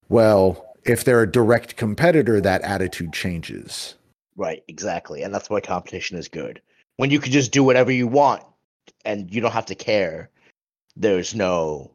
Well, 0.10 0.74
if 0.86 1.04
they're 1.04 1.24
a 1.24 1.32
direct 1.32 1.76
competitor, 1.76 2.42
that 2.42 2.62
attitude 2.62 3.14
changes. 3.14 3.96
Right, 4.36 4.64
exactly. 4.68 5.22
And 5.22 5.34
that's 5.34 5.50
why 5.50 5.60
competition 5.62 6.18
is 6.18 6.28
good. 6.28 6.62
When 6.98 7.12
you 7.12 7.20
can 7.20 7.32
just 7.32 7.52
do 7.52 7.64
whatever 7.64 7.92
you 7.92 8.08
want 8.08 8.44
and 9.06 9.34
you 9.34 9.42
don't 9.42 9.52
have 9.52 9.66
to 9.68 9.76
care, 9.76 10.30
there's 10.96 11.34
no 11.34 11.92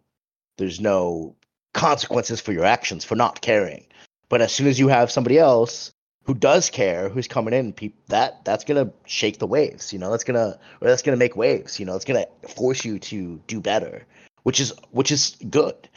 there's 0.57 0.80
no 0.80 1.36
consequences 1.74 2.40
for 2.40 2.53
your 2.53 2.64
actions 2.64 3.05
for 3.05 3.14
not 3.14 3.40
caring. 3.40 3.86
But 4.28 4.42
as 4.42 4.53
soon 4.53 4.66
as 4.66 4.78
you 4.78 4.88
have 4.88 5.11
somebody 5.11 5.38
else 5.38 5.92
who 6.24 6.34
does 6.34 6.68
care, 6.68 7.09
who's 7.09 7.28
coming 7.28 7.55
in, 7.55 7.74
that 8.09 8.44
that's 8.44 8.64
gonna 8.64 8.92
shake 9.07 9.38
the 9.38 9.46
waves. 9.46 9.92
You 9.92 9.99
know, 9.99 10.11
that's 10.11 10.24
gonna 10.24 10.59
or 10.80 10.88
that's 10.88 11.03
gonna 11.03 11.16
make 11.16 11.36
waves. 11.36 11.80
You 11.80 11.86
know, 11.86 11.96
it's 11.96 12.05
gonna 12.05 12.26
force 12.57 12.84
you 12.84 12.99
to 12.99 13.40
do 13.46 13.61
better, 13.61 14.05
which 14.42 14.61
is 14.61 14.72
which 14.90 15.11
is 15.11 15.36
good. 15.49 15.88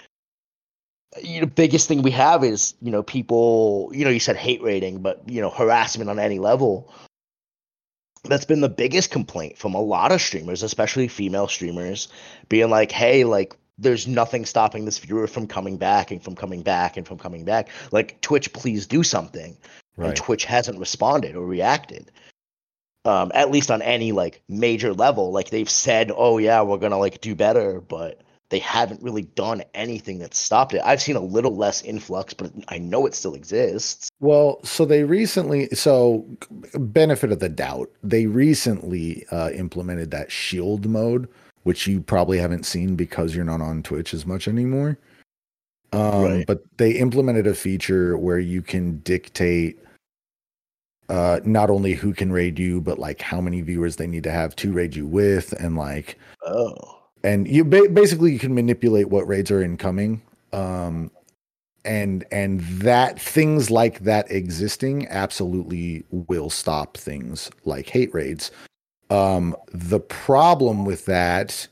You 1.22 1.41
know, 1.41 1.47
biggest 1.47 1.89
thing 1.89 2.02
we 2.02 2.12
have 2.12 2.43
is 2.45 2.76
you 2.82 2.91
know 2.91 3.04
people. 3.04 3.91
You 3.93 4.06
know, 4.06 4.12
you 4.12 4.22
said 4.22 4.38
hate 4.38 4.62
raiding, 4.62 5.02
but 5.02 5.28
you 5.28 5.41
know 5.41 5.49
harassment 5.49 6.10
on 6.10 6.20
any 6.20 6.39
level. 6.39 6.93
That's 8.24 8.45
been 8.45 8.61
the 8.61 8.69
biggest 8.69 9.11
complaint 9.11 9.57
from 9.57 9.74
a 9.74 9.82
lot 9.82 10.11
of 10.11 10.22
streamers, 10.22 10.63
especially 10.63 11.07
female 11.07 11.47
streamers, 11.47 12.07
being 12.49 12.69
like, 12.69 12.91
"Hey, 12.91 13.24
like 13.24 13.55
there's 13.82 14.07
nothing 14.07 14.45
stopping 14.45 14.86
this 14.86 14.99
viewer 14.99 15.28
from 15.28 15.47
coming 15.47 15.78
back 15.78 16.11
and 16.11 16.24
from 16.24 16.36
coming 16.36 16.61
back 16.61 16.97
and 16.97 17.07
from 17.07 17.17
coming 17.17 17.43
back. 17.43 17.69
Like 17.91 18.22
Twitch, 18.22 18.53
please 18.53 18.86
do 18.86 19.03
something 19.03 19.57
right. 19.97 20.09
and 20.09 20.15
Twitch 20.15 20.45
hasn't 20.45 20.80
responded 20.80 21.36
or 21.36 21.45
reacted. 21.45 22.11
Um, 23.03 23.32
at 23.34 23.49
least 23.49 23.72
on 23.72 23.82
any 23.82 24.11
like 24.11 24.43
major 24.47 24.93
level, 24.93 25.32
like 25.32 25.49
they've 25.49 25.69
said, 25.69 26.11
"Oh 26.15 26.38
yeah, 26.38 26.61
we're 26.61 26.78
gonna 26.78 26.99
like 26.99 27.19
do 27.19 27.34
better," 27.34 27.82
but 27.82 28.22
they 28.52 28.60
haven't 28.60 29.02
really 29.02 29.24
done 29.24 29.64
anything 29.74 30.20
that 30.20 30.34
stopped 30.34 30.74
it. 30.74 30.82
I've 30.84 31.02
seen 31.02 31.16
a 31.16 31.22
little 31.22 31.56
less 31.56 31.82
influx, 31.84 32.34
but 32.34 32.52
I 32.68 32.78
know 32.78 33.06
it 33.06 33.16
still 33.16 33.34
exists. 33.34 34.10
Well, 34.20 34.60
so 34.64 34.84
they 34.84 35.06
recently, 35.06 35.70
so 35.70 36.26
benefit 36.74 37.32
of 37.32 37.39
the 37.39 37.47
doubt, 37.47 37.89
they 38.04 38.26
recently 38.26 39.26
uh, 39.32 39.52
implemented 39.52 40.12
that 40.12 40.32
shield 40.32 40.86
mode, 40.86 41.30
which 41.64 41.88
you 41.88 42.02
probably 42.02 42.38
haven't 42.39 42.66
seen 42.66 42.97
because 42.97 43.34
you're 43.34 43.45
not 43.45 43.62
on 43.62 43.84
Twitch 43.84 44.14
as 44.14 44.26
much 44.26 44.49
anymore. 44.49 44.99
Um, 45.93 46.24
right. 46.24 46.45
But 46.45 46.64
they 46.78 46.91
implemented 46.91 47.47
a 47.47 47.56
feature 47.56 48.18
where 48.18 48.39
you 48.39 48.62
can 48.62 48.97
dictate 48.99 49.80
uh, 51.08 51.39
not 51.45 51.70
only 51.70 51.93
who 51.93 52.14
can 52.14 52.34
raid 52.34 52.60
you, 52.60 52.82
but 52.82 52.99
like 52.99 53.22
how 53.22 53.39
many 53.39 53.62
viewers 53.62 53.95
they 53.95 54.08
need 54.08 54.24
to 54.24 54.32
have 54.32 54.58
to 54.58 54.74
raid 54.74 54.93
you 54.93 55.06
with, 55.06 55.54
and 55.54 55.78
like 55.78 56.18
oh, 56.45 57.01
and 57.24 57.47
you 57.47 57.63
ba- 57.63 57.89
basically 57.89 58.32
you 58.32 58.39
can 58.39 58.53
manipulate 58.53 59.09
what 59.09 59.28
raids 59.28 59.51
are 59.51 59.61
incoming. 59.61 60.22
Um, 60.53 61.11
and 61.84 62.26
and 62.32 62.61
that 62.61 63.19
things 63.19 63.72
like 63.72 63.99
that 63.99 64.30
existing 64.30 65.07
absolutely 65.07 66.03
will 66.11 66.49
stop 66.49 66.97
things 66.97 67.49
like 67.65 67.89
hate 67.89 68.13
raids. 68.13 68.51
Um, 69.09 69.55
the 69.74 69.99
problem 69.99 70.86
with 70.86 71.05
that 71.05 71.67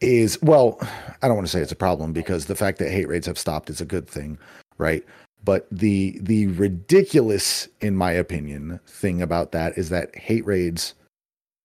is 0.00 0.40
well, 0.42 0.78
I 1.22 1.28
don't 1.28 1.36
want 1.36 1.46
to 1.46 1.52
say 1.52 1.60
it's 1.60 1.72
a 1.72 1.76
problem 1.76 2.12
because 2.12 2.46
the 2.46 2.56
fact 2.56 2.78
that 2.78 2.90
hate 2.90 3.08
raids 3.08 3.26
have 3.26 3.38
stopped 3.38 3.70
is 3.70 3.80
a 3.80 3.86
good 3.86 4.08
thing, 4.08 4.38
right? 4.76 5.04
But 5.44 5.66
the 5.70 6.18
the 6.22 6.48
ridiculous, 6.48 7.68
in 7.80 7.96
my 7.96 8.12
opinion, 8.12 8.80
thing 8.86 9.22
about 9.22 9.52
that 9.52 9.78
is 9.78 9.88
that 9.90 10.14
hate 10.16 10.44
raids 10.46 10.94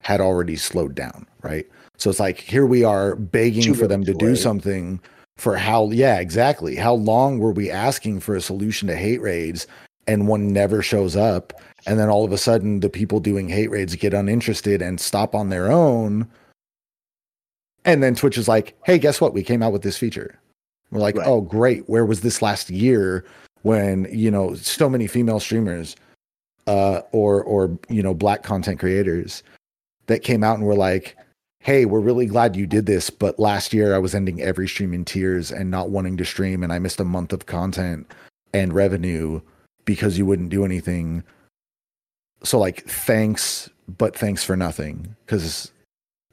had 0.02 0.22
already 0.22 0.56
slowed 0.58 0.96
down, 0.96 1.26
right? 1.42 1.68
So 1.98 2.10
it's 2.10 2.20
like 2.20 2.40
here 2.40 2.66
we 2.66 2.84
are 2.84 3.16
begging 3.16 3.64
Too 3.64 3.76
for 3.76 3.88
them 3.88 4.04
to 4.06 4.14
do 4.14 4.36
something 4.36 5.00
for 5.38 5.56
how 5.56 5.90
yeah, 5.92 6.20
exactly. 6.20 6.76
How 6.76 6.94
long 6.94 7.40
were 7.40 7.52
we 7.52 7.70
asking 7.70 8.20
for 8.20 8.36
a 8.36 8.42
solution 8.42 8.88
to 8.88 8.96
hate 8.96 9.22
raids 9.22 9.68
and 10.08 10.28
one 10.28 10.52
never 10.52 10.82
shows 10.82 11.16
up? 11.16 11.54
And 11.86 12.00
then 12.00 12.10
all 12.10 12.24
of 12.24 12.32
a 12.32 12.38
sudden 12.38 12.80
the 12.80 12.90
people 12.90 13.20
doing 13.20 13.50
hate 13.50 13.70
raids 13.70 13.96
get 13.96 14.14
uninterested 14.14 14.82
and 14.82 15.00
stop 15.00 15.36
on 15.36 15.50
their 15.50 15.72
own 15.72 16.28
and 17.86 18.02
then 18.02 18.16
Twitch 18.16 18.38
is 18.38 18.48
like, 18.48 18.76
hey, 18.86 18.98
guess 18.98 19.20
what? 19.20 19.34
We 19.34 19.44
came 19.44 19.62
out 19.62 19.74
with 19.74 19.84
this 19.84 19.98
feature. 19.98 20.40
We're 20.92 21.00
like, 21.00 21.16
right. 21.16 21.28
oh, 21.28 21.42
great. 21.42 21.88
Where 21.90 22.06
was 22.06 22.22
this 22.22 22.42
last 22.42 22.70
year 22.70 23.26
when, 23.64 24.08
you 24.12 24.32
know, 24.32 24.56
so 24.56 24.90
many 24.90 25.08
female 25.08 25.40
streamers 25.40 25.96
uh, 26.68 27.02
or, 27.12 27.44
or, 27.44 27.78
you 27.90 28.04
know, 28.04 28.14
black 28.14 28.44
content 28.44 28.80
creators 28.80 29.44
that 30.08 30.24
came 30.24 30.44
out 30.44 30.58
and 30.58 30.66
were 30.66 30.76
like, 30.76 31.18
hey, 31.64 31.86
we're 31.86 32.00
really 32.00 32.26
glad 32.26 32.56
you 32.56 32.68
did 32.68 32.86
this. 32.86 33.10
But 33.10 33.40
last 33.40 33.74
year 33.74 33.96
I 33.96 33.98
was 33.98 34.14
ending 34.14 34.42
every 34.42 34.68
stream 34.68 34.94
in 34.94 35.06
tears 35.06 35.52
and 35.52 35.72
not 35.72 35.90
wanting 35.90 36.18
to 36.18 36.26
stream. 36.26 36.64
And 36.64 36.72
I 36.72 36.80
missed 36.80 37.00
a 37.00 37.06
month 37.06 37.34
of 37.34 37.46
content 37.46 38.12
and 38.54 38.74
revenue 38.74 39.42
because 39.86 40.18
you 40.18 40.26
wouldn't 40.26 40.50
do 40.50 40.66
anything. 40.66 41.24
So, 42.44 42.60
like, 42.60 42.86
thanks, 42.86 43.70
but 43.88 44.16
thanks 44.16 44.44
for 44.44 44.56
nothing. 44.56 45.16
Because 45.26 45.72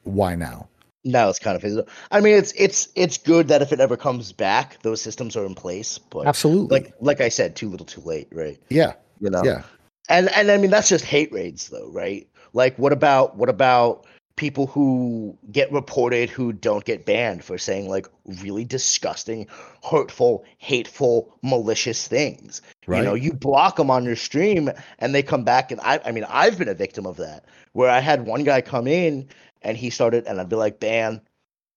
why 0.03 0.35
now? 0.35 0.67
now 1.03 1.29
it's 1.29 1.39
kind 1.39 1.55
of 1.55 1.61
his. 1.61 1.79
I 2.11 2.21
mean, 2.21 2.35
it's 2.35 2.53
it's 2.55 2.89
it's 2.95 3.17
good 3.17 3.47
that 3.47 3.61
if 3.61 3.71
it 3.71 3.79
ever 3.79 3.97
comes 3.97 4.31
back, 4.31 4.81
those 4.83 5.01
systems 5.01 5.35
are 5.35 5.45
in 5.45 5.55
place. 5.55 5.97
But 5.97 6.27
absolutely, 6.27 6.79
like 6.79 6.93
like 6.99 7.21
I 7.21 7.29
said, 7.29 7.55
too 7.55 7.69
little, 7.69 7.85
too 7.85 8.01
late, 8.01 8.27
right? 8.31 8.59
Yeah, 8.69 8.93
you 9.19 9.29
know. 9.29 9.41
Yeah, 9.43 9.63
and 10.09 10.29
and 10.29 10.51
I 10.51 10.57
mean 10.57 10.71
that's 10.71 10.89
just 10.89 11.05
hate 11.05 11.31
raids, 11.31 11.69
though, 11.69 11.89
right? 11.89 12.27
Like, 12.53 12.77
what 12.77 12.93
about 12.93 13.37
what 13.37 13.49
about 13.49 14.05
people 14.41 14.65
who 14.65 15.37
get 15.51 15.71
reported 15.71 16.27
who 16.27 16.51
don't 16.51 16.83
get 16.83 17.05
banned 17.05 17.43
for 17.43 17.59
saying 17.59 17.87
like 17.87 18.07
really 18.41 18.65
disgusting, 18.65 19.45
hurtful, 19.87 20.43
hateful, 20.57 21.37
malicious 21.43 22.07
things. 22.07 22.59
Right. 22.87 22.97
You 22.97 23.03
know, 23.03 23.13
you 23.13 23.33
block 23.33 23.75
them 23.75 23.91
on 23.91 24.03
your 24.03 24.15
stream 24.15 24.71
and 24.97 25.13
they 25.13 25.21
come 25.21 25.43
back 25.43 25.71
and 25.71 25.79
I 25.81 26.01
I 26.03 26.11
mean, 26.11 26.25
I've 26.27 26.57
been 26.57 26.69
a 26.69 26.73
victim 26.73 27.05
of 27.05 27.17
that 27.17 27.45
where 27.73 27.91
I 27.91 27.99
had 27.99 28.25
one 28.25 28.43
guy 28.43 28.61
come 28.61 28.87
in 28.87 29.29
and 29.61 29.77
he 29.77 29.91
started 29.91 30.25
and 30.25 30.41
I'd 30.41 30.49
be 30.49 30.55
like 30.55 30.79
ban 30.79 31.21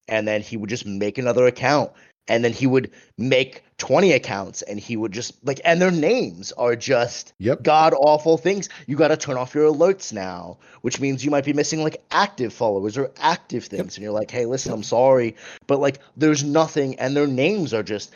and 0.09 0.27
then 0.27 0.41
he 0.41 0.57
would 0.57 0.71
just 0.71 0.87
make 0.87 1.19
another 1.19 1.47
account 1.47 1.93
and 2.29 2.45
then 2.45 2.53
he 2.53 2.66
would 2.66 2.91
make 3.18 3.64
20 3.79 4.12
accounts 4.12 4.62
and 4.62 4.79
he 4.79 4.97
would 4.97 5.12
just 5.12 5.35
like 5.45 5.61
and 5.64 5.81
their 5.81 5.91
names 5.91 6.53
are 6.53 6.77
just 6.77 7.33
yep. 7.39 7.62
god 7.62 7.93
awful 7.99 8.39
things 8.39 8.68
you 8.87 8.97
got 8.97 9.09
to 9.09 9.16
turn 9.16 9.37
off 9.37 9.55
your 9.55 9.70
alerts 9.72 10.12
now 10.12 10.57
which 10.83 11.01
means 11.01 11.25
you 11.25 11.31
might 11.31 11.45
be 11.45 11.53
missing 11.53 11.83
like 11.83 12.03
active 12.11 12.53
followers 12.53 12.97
or 12.97 13.11
active 13.18 13.64
things 13.64 13.81
yep. 13.81 13.97
and 13.97 14.03
you're 14.03 14.12
like 14.12 14.31
hey 14.31 14.47
listen 14.47 14.70
yep. 14.70 14.77
i'm 14.77 14.83
sorry 14.83 15.35
but 15.66 15.81
like 15.81 15.99
there's 16.16 16.45
nothing 16.45 16.99
and 16.99 17.16
their 17.16 17.27
names 17.27 17.75
are 17.75 17.83
just 17.83 18.12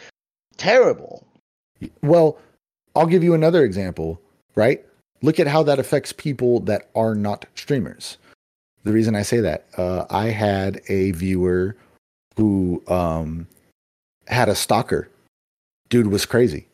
terrible 0.56 1.24
well 2.02 2.38
i'll 2.96 3.06
give 3.06 3.24
you 3.24 3.34
another 3.34 3.64
example 3.64 4.20
right 4.54 4.84
look 5.22 5.40
at 5.40 5.46
how 5.46 5.62
that 5.62 5.78
affects 5.78 6.12
people 6.12 6.60
that 6.60 6.88
are 6.94 7.14
not 7.14 7.44
streamers 7.56 8.16
the 8.84 8.92
reason 8.92 9.14
i 9.14 9.22
say 9.22 9.40
that 9.40 9.66
uh, 9.76 10.06
i 10.10 10.26
had 10.26 10.80
a 10.88 11.10
viewer 11.12 11.76
who 12.36 12.82
um 12.86 13.46
had 14.28 14.48
a 14.48 14.54
stalker. 14.54 15.08
Dude 15.88 16.08
was 16.08 16.26
crazy. 16.26 16.68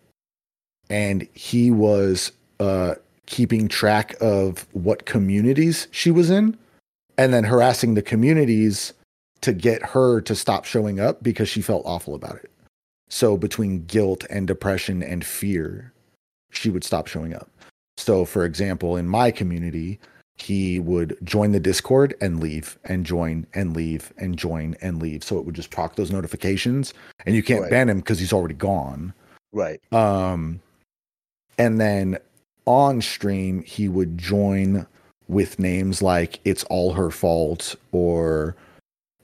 And 0.90 1.26
he 1.34 1.70
was 1.70 2.32
uh, 2.60 2.96
keeping 3.26 3.68
track 3.68 4.14
of 4.20 4.66
what 4.72 5.06
communities 5.06 5.88
she 5.90 6.10
was 6.10 6.30
in 6.30 6.56
and 7.16 7.32
then 7.32 7.44
harassing 7.44 7.94
the 7.94 8.02
communities 8.02 8.92
to 9.40 9.52
get 9.52 9.82
her 9.82 10.20
to 10.22 10.34
stop 10.34 10.64
showing 10.64 11.00
up 11.00 11.22
because 11.22 11.48
she 11.48 11.62
felt 11.62 11.86
awful 11.86 12.14
about 12.14 12.36
it. 12.36 12.50
So 13.08 13.36
between 13.36 13.84
guilt 13.84 14.24
and 14.30 14.46
depression 14.46 15.02
and 15.02 15.24
fear, 15.24 15.92
she 16.50 16.70
would 16.70 16.84
stop 16.84 17.06
showing 17.06 17.34
up. 17.34 17.50
So 17.96 18.24
for 18.24 18.44
example, 18.44 18.96
in 18.96 19.06
my 19.06 19.30
community, 19.30 20.00
he 20.36 20.80
would 20.80 21.16
join 21.22 21.52
the 21.52 21.60
Discord 21.60 22.14
and 22.20 22.40
leave 22.40 22.78
and 22.84 23.06
join 23.06 23.46
and 23.54 23.74
leave 23.76 24.12
and 24.18 24.36
join 24.36 24.76
and 24.82 25.00
leave. 25.00 25.22
So 25.22 25.38
it 25.38 25.44
would 25.44 25.54
just 25.54 25.70
proc 25.70 25.96
those 25.96 26.10
notifications 26.10 26.92
and 27.24 27.34
you 27.34 27.42
can't 27.42 27.62
right. 27.62 27.70
ban 27.70 27.88
him 27.88 27.98
because 27.98 28.18
he's 28.18 28.32
already 28.32 28.54
gone. 28.54 29.14
Right. 29.52 29.80
Um 29.92 30.60
and 31.56 31.80
then 31.80 32.18
on 32.66 33.00
stream 33.00 33.62
he 33.62 33.88
would 33.88 34.18
join 34.18 34.86
with 35.28 35.58
names 35.58 36.02
like 36.02 36.40
it's 36.44 36.64
all 36.64 36.92
her 36.92 37.10
fault 37.10 37.76
or 37.92 38.56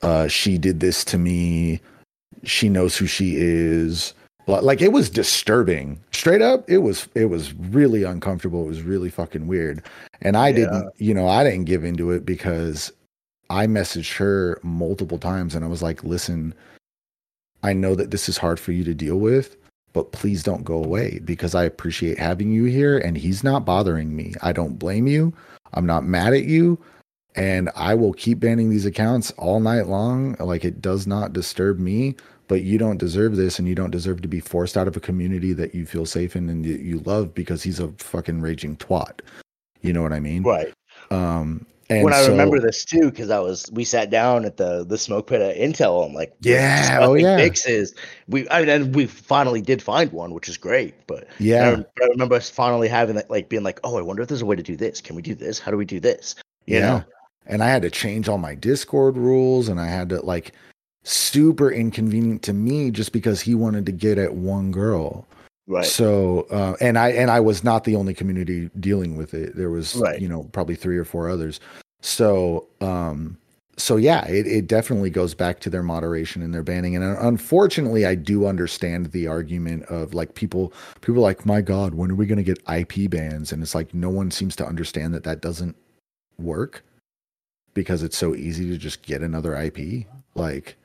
uh 0.03 0.29
she 0.29 0.59
did 0.59 0.79
this 0.81 1.05
to 1.07 1.19
me. 1.19 1.81
She 2.45 2.69
knows 2.69 2.97
who 2.97 3.07
she 3.07 3.35
is 3.37 4.15
like 4.59 4.83
it 4.83 4.93
was 4.93 5.11
disturbing. 5.11 5.99
Straight 6.13 6.43
up 6.43 6.69
it 6.69 6.79
was 6.79 7.09
it 7.15 7.27
was 7.27 7.55
really 7.55 8.03
uncomfortable. 8.03 8.65
It 8.65 8.69
was 8.69 8.83
really 8.83 9.11
fucking 9.11 9.47
weird. 9.47 9.83
And 10.23 10.37
i 10.37 10.49
yeah. 10.49 10.57
didn't 10.57 10.93
you 10.99 11.15
know 11.15 11.29
i 11.29 11.43
didn't 11.43 11.65
give 11.65 11.85
into 11.85 12.11
it 12.11 12.25
because 12.27 12.93
i 13.49 13.67
messaged 13.67 14.17
her 14.17 14.61
multiple 14.63 15.19
times 15.19 15.55
and 15.55 15.65
i 15.65 15.69
was 15.69 15.83
like 15.83 16.05
listen 16.05 16.55
i 17.63 17.73
know 17.73 17.95
that 17.95 18.11
this 18.11 18.29
is 18.29 18.37
hard 18.37 18.61
for 18.61 18.73
you 18.73 18.85
to 18.85 18.95
deal 18.95 19.17
with 19.17 19.57
but 19.93 20.13
please 20.13 20.43
don't 20.43 20.65
go 20.65 20.83
away 20.83 21.21
because 21.25 21.55
i 21.55 21.65
appreciate 21.65 22.19
having 22.19 22.53
you 22.53 22.65
here 22.65 22.99
and 22.99 23.17
he's 23.17 23.43
not 23.43 23.65
bothering 23.65 24.15
me. 24.15 24.35
I 24.43 24.53
don't 24.53 24.79
blame 24.79 25.07
you. 25.07 25.33
I'm 25.73 25.87
not 25.87 26.05
mad 26.05 26.33
at 26.35 26.45
you. 26.45 26.79
And 27.37 27.71
i 27.77 27.95
will 27.95 28.13
keep 28.13 28.41
banning 28.41 28.71
these 28.71 28.87
accounts 28.87 29.31
all 29.33 29.61
night 29.61 29.87
long. 29.87 30.37
Like 30.39 30.65
it 30.65 30.83
does 30.83 31.07
not 31.07 31.33
disturb 31.33 31.79
me 31.79 32.17
but 32.51 32.63
you 32.63 32.79
don't 32.79 32.99
deserve 32.99 33.37
this 33.37 33.61
and 33.61 33.69
you 33.69 33.77
don't 33.77 33.93
deserve 33.93 34.23
to 34.23 34.27
be 34.27 34.41
forced 34.41 34.77
out 34.77 34.89
of 34.89 34.97
a 34.97 35.01
community 35.01 35.53
that 35.53 35.73
you 35.73 35.87
feel 35.87 36.05
safe 36.05 36.35
in 36.35 36.51
and 36.51 36.67
you 36.67 36.99
love 37.07 37.33
because 37.33 37.63
he's 37.63 37.79
a 37.79 37.87
fucking 37.99 38.41
raging 38.41 38.77
twat. 38.77 39.21
You 39.83 39.93
know 39.93 40.03
what 40.03 40.13
I 40.13 40.19
mean? 40.19 40.43
Right. 40.43 40.75
Um, 41.13 41.65
and 41.89 42.03
when 42.03 42.13
I 42.13 42.27
remember 42.27 42.59
this 42.59 42.85
too, 42.85 43.09
because 43.09 43.31
I 43.31 43.39
was 43.39 43.71
we 43.73 43.85
sat 43.85 44.11
down 44.11 44.45
at 44.45 44.57
the 44.57 44.85
the 44.85 44.99
smoke 44.99 45.29
pit 45.29 45.41
at 45.41 45.57
Intel. 45.59 46.05
I'm 46.05 46.13
like, 46.13 46.35
yeah, 46.41 46.99
oh 47.01 47.15
yeah, 47.15 47.37
fixes. 47.37 47.95
We 48.27 48.51
I 48.51 48.61
mean, 48.61 48.69
and 48.69 48.95
we 48.97 49.07
finally 49.07 49.61
did 49.61 49.81
find 49.81 50.11
one, 50.11 50.35
which 50.35 50.49
is 50.49 50.57
great. 50.57 50.95
But 51.07 51.29
yeah, 51.39 51.77
I, 52.01 52.03
I, 52.03 52.07
remember 52.09 52.35
us 52.35 52.51
finally 52.51 52.89
having 52.89 53.15
that, 53.15 53.31
like 53.31 53.49
being 53.49 53.63
like, 53.63 53.79
oh, 53.85 53.97
I 53.97 54.03
wonder 54.03 54.23
if 54.23 54.29
there's 54.29 54.43
a 54.43 54.47
way 54.47 54.57
to 54.57 54.63
do 54.63 54.77
this. 54.77 55.01
Can 55.01 55.15
we 55.15 55.23
do 55.23 55.37
this? 55.37 55.61
How 55.61 55.71
do 55.71 55.77
we 55.77 55.85
do 55.85 56.01
this? 56.01 56.35
You 56.67 56.79
yeah. 56.79 56.81
know. 56.81 57.05
And 57.47 57.63
I 57.63 57.69
had 57.69 57.83
to 57.83 57.91
change 57.91 58.29
all 58.29 58.39
my 58.39 58.57
Discord 58.57 59.17
rules, 59.17 59.69
and 59.69 59.81
I 59.81 59.87
had 59.87 60.09
to 60.09 60.21
like 60.25 60.53
super 61.03 61.71
inconvenient 61.71 62.43
to 62.43 62.53
me 62.53 62.91
just 62.91 63.13
because 63.13 63.41
he 63.41 63.55
wanted 63.55 63.87
to 63.87 63.93
get 63.93 64.19
at 64.19 64.35
one 64.35 64.71
girl. 64.71 65.27
Right. 65.67 65.85
So, 65.85 66.47
uh, 66.51 66.75
and 66.81 66.99
I 66.99 67.11
and 67.11 67.31
I 67.31 67.41
was 67.41 67.63
not 67.63 67.85
the 67.85 67.95
only 67.95 68.13
community 68.13 68.71
dealing 68.81 69.17
with 69.17 69.35
it. 69.35 69.57
There 69.57 69.71
was, 69.71 69.97
right. 69.97 70.21
you 70.21 70.29
know, 70.29 70.45
probably 70.53 70.75
three 70.75 70.99
or 70.99 71.05
four 71.05 71.31
others. 71.31 71.61
So, 72.01 72.67
um, 72.81 73.39
so 73.81 73.97
yeah, 73.97 74.27
it, 74.27 74.47
it 74.47 74.67
definitely 74.67 75.11
goes 75.11 75.35
back 75.35 75.61
to 75.61 75.71
their 75.71 75.83
moderation 75.83 76.43
and 76.43 76.53
their 76.53 76.63
banning. 76.63 76.97
And 76.97 77.05
unfortunately, 77.05 78.05
I 78.05 78.15
do 78.15 78.47
understand 78.47 79.07
the 79.13 79.27
argument 79.27 79.85
of 79.85 80.15
like 80.15 80.35
people, 80.35 80.73
people 81.01 81.23
like, 81.23 81.47
my 81.47 81.61
God, 81.61 81.95
when 81.95 82.11
are 82.11 82.15
we 82.15 82.27
going 82.27 82.43
to 82.43 82.43
get 82.43 82.63
IP 82.69 83.11
bans? 83.11 83.53
And 83.53 83.63
it's 83.63 83.75
like 83.75 83.95
no 83.95 84.11
one 84.11 84.31
seems 84.31 84.55
to 84.57 84.67
understand 84.67 85.15
that 85.15 85.25
that 85.25 85.41
doesn't 85.41 85.77
work 86.39 86.85
because 87.75 88.03
it's 88.03 88.19
so 88.19 88.35
easy 88.35 88.69
to 88.71 88.77
just 88.77 89.03
get 89.03 89.23
another 89.23 89.57
IP. 89.57 90.07
Like, 90.35 90.77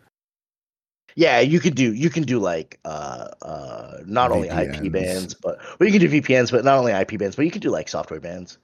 yeah, 1.15 1.39
you 1.39 1.59
could 1.61 1.75
do 1.75 1.93
you 1.93 2.09
can 2.09 2.23
do 2.23 2.39
like 2.39 2.79
uh 2.83 3.29
uh 3.41 3.97
not 4.05 4.31
only 4.31 4.49
IP 4.49 4.91
bans, 4.91 5.33
but 5.33 5.59
well 5.79 5.89
you 5.89 5.97
can 5.97 6.07
do 6.07 6.21
VPNs, 6.21 6.51
but 6.51 6.65
not 6.65 6.77
only 6.77 6.91
IP 6.91 7.17
bans, 7.17 7.35
but 7.35 7.45
you 7.45 7.51
can 7.51 7.61
do 7.61 7.69
like 7.69 7.87
software 7.87 8.19
bans. 8.19 8.57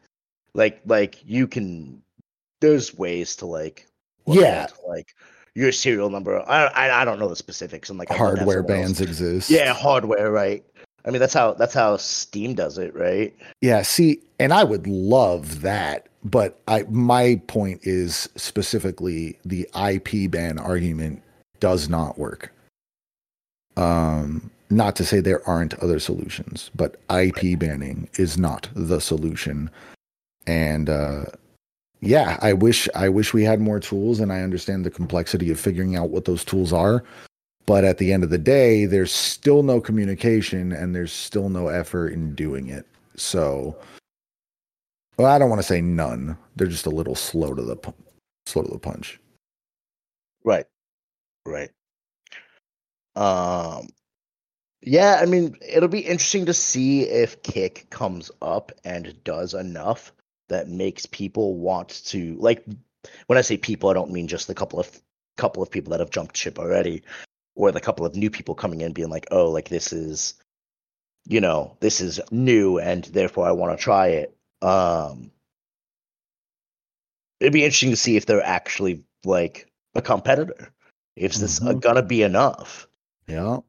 Like 0.53 0.81
like 0.85 1.19
you 1.25 1.47
can 1.47 2.01
there's 2.59 2.93
ways 2.93 3.37
to 3.37 3.45
like 3.45 3.87
yeah 4.27 4.67
to, 4.67 4.75
like 4.87 5.15
your 5.55 5.71
serial 5.71 6.09
number. 6.09 6.41
I, 6.47 6.65
I 6.65 7.01
I 7.01 7.05
don't 7.05 7.19
know 7.19 7.29
the 7.29 7.37
specifics. 7.37 7.89
I'm 7.89 7.97
like 7.97 8.09
hardware 8.09 8.63
bans 8.63 8.99
else. 8.99 9.09
exist. 9.09 9.49
Yeah, 9.49 9.73
hardware, 9.73 10.29
right? 10.29 10.63
I 11.05 11.09
mean 11.09 11.21
that's 11.21 11.33
how 11.33 11.53
that's 11.53 11.73
how 11.73 11.95
Steam 11.95 12.53
does 12.53 12.77
it, 12.77 12.93
right? 12.93 13.33
Yeah, 13.61 13.81
see, 13.81 14.21
and 14.39 14.53
I 14.53 14.65
would 14.65 14.87
love 14.87 15.61
that, 15.61 16.09
but 16.25 16.59
I 16.67 16.83
my 16.89 17.41
point 17.47 17.79
is 17.83 18.27
specifically 18.35 19.39
the 19.45 19.69
IP 19.73 20.29
ban 20.29 20.59
argument 20.59 21.23
does 21.61 21.87
not 21.87 22.19
work. 22.19 22.53
Um, 23.77 24.51
not 24.69 24.97
to 24.97 25.05
say 25.05 25.21
there 25.21 25.47
aren't 25.47 25.73
other 25.75 25.99
solutions, 25.99 26.69
but 26.75 26.97
IP 27.09 27.57
banning 27.57 28.09
is 28.17 28.37
not 28.37 28.67
the 28.73 28.99
solution. 28.99 29.69
And 30.47 30.89
uh, 30.89 31.25
yeah, 32.01 32.37
I 32.41 32.53
wish 32.53 32.89
I 32.95 33.07
wish 33.09 33.33
we 33.33 33.43
had 33.43 33.61
more 33.61 33.79
tools, 33.79 34.19
and 34.19 34.33
I 34.33 34.41
understand 34.41 34.83
the 34.83 34.91
complexity 34.91 35.51
of 35.51 35.59
figuring 35.59 35.95
out 35.95 36.09
what 36.09 36.25
those 36.25 36.43
tools 36.43 36.73
are. 36.73 37.03
But 37.67 37.85
at 37.85 37.99
the 37.99 38.11
end 38.11 38.23
of 38.23 38.31
the 38.31 38.39
day, 38.39 38.85
there's 38.85 39.11
still 39.13 39.61
no 39.61 39.79
communication, 39.79 40.71
and 40.71 40.95
there's 40.95 41.13
still 41.13 41.47
no 41.47 41.67
effort 41.67 42.09
in 42.09 42.33
doing 42.33 42.67
it. 42.67 42.87
So, 43.15 43.77
well, 45.17 45.27
I 45.27 45.37
don't 45.37 45.49
want 45.49 45.61
to 45.61 45.67
say 45.67 45.79
none. 45.79 46.37
They're 46.55 46.67
just 46.67 46.87
a 46.87 46.89
little 46.89 47.15
slow 47.15 47.53
to 47.53 47.61
the 47.61 47.77
slow 48.47 48.63
to 48.63 48.71
the 48.71 48.79
punch. 48.79 49.19
Right. 50.43 50.65
Right. 51.45 51.71
Um 53.15 53.87
yeah, 54.83 55.19
I 55.21 55.25
mean, 55.27 55.57
it'll 55.67 55.89
be 55.89 55.99
interesting 56.01 56.47
to 56.47 56.53
see 56.53 57.03
if 57.03 57.43
Kick 57.43 57.89
comes 57.89 58.31
up 58.41 58.71
and 58.85 59.23
does 59.23 59.53
enough 59.53 60.13
that 60.49 60.69
makes 60.69 61.05
people 61.07 61.55
want 61.57 61.89
to 62.07 62.35
like 62.39 62.65
when 63.27 63.37
I 63.39 63.41
say 63.41 63.57
people, 63.57 63.89
I 63.89 63.93
don't 63.93 64.11
mean 64.11 64.27
just 64.27 64.47
the 64.47 64.55
couple 64.55 64.79
of 64.79 64.89
couple 65.37 65.63
of 65.63 65.71
people 65.71 65.91
that 65.91 66.01
have 66.01 66.11
jumped 66.11 66.37
ship 66.37 66.59
already 66.59 67.03
or 67.55 67.71
the 67.71 67.81
couple 67.81 68.05
of 68.05 68.15
new 68.15 68.29
people 68.31 68.55
coming 68.55 68.81
in 68.81 68.93
being 68.93 69.09
like, 69.09 69.27
"Oh, 69.31 69.51
like 69.51 69.69
this 69.69 69.93
is 69.93 70.35
you 71.27 71.41
know, 71.41 71.77
this 71.81 72.01
is 72.01 72.21
new 72.31 72.79
and 72.79 73.03
therefore 73.05 73.47
I 73.47 73.53
want 73.53 73.77
to 73.77 73.83
try 73.83 74.09
it." 74.09 74.35
Um 74.61 75.31
It'd 77.41 77.53
be 77.53 77.63
interesting 77.63 77.89
to 77.89 77.95
see 77.97 78.17
if 78.17 78.25
they're 78.27 78.45
actually 78.45 79.03
like 79.25 79.67
a 79.95 80.01
competitor 80.01 80.71
is 81.21 81.39
this 81.39 81.59
mm-hmm. 81.59 81.79
gonna 81.79 82.01
be 82.01 82.23
enough? 82.23 82.87
Yeah. 83.27 83.59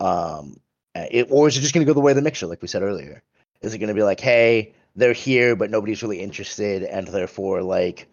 Um, 0.00 0.56
it, 0.94 1.28
or 1.30 1.48
is 1.48 1.56
it 1.56 1.60
just 1.60 1.72
gonna 1.72 1.86
go 1.86 1.92
the 1.92 2.00
way 2.00 2.12
of 2.12 2.16
the 2.16 2.22
mixer, 2.22 2.46
like 2.46 2.60
we 2.60 2.68
said 2.68 2.82
earlier? 2.82 3.22
Is 3.60 3.72
it 3.72 3.78
gonna 3.78 3.94
be 3.94 4.02
like, 4.02 4.20
hey, 4.20 4.74
they're 4.96 5.12
here, 5.12 5.54
but 5.54 5.70
nobody's 5.70 6.02
really 6.02 6.20
interested, 6.20 6.82
and 6.82 7.06
therefore, 7.06 7.62
like, 7.62 8.08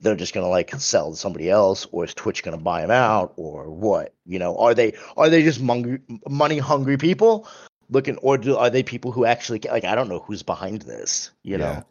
they're 0.00 0.16
just 0.16 0.34
gonna 0.34 0.48
like 0.48 0.72
sell 0.76 1.10
to 1.10 1.16
somebody 1.16 1.50
else, 1.50 1.86
or 1.90 2.04
is 2.04 2.14
Twitch 2.14 2.44
gonna 2.44 2.58
buy 2.58 2.80
them 2.80 2.92
out, 2.92 3.32
or 3.36 3.70
what? 3.70 4.14
You 4.24 4.38
know, 4.38 4.56
are 4.56 4.74
they 4.74 4.94
are 5.16 5.28
they 5.28 5.42
just 5.42 5.60
money 5.60 6.58
hungry 6.58 6.96
people 6.96 7.48
looking, 7.90 8.16
or 8.18 8.38
do, 8.38 8.56
are 8.56 8.70
they 8.70 8.84
people 8.84 9.10
who 9.10 9.24
actually 9.24 9.60
like? 9.68 9.84
I 9.84 9.96
don't 9.96 10.08
know 10.08 10.20
who's 10.20 10.44
behind 10.44 10.82
this. 10.82 11.30
You 11.42 11.58
know, 11.58 11.84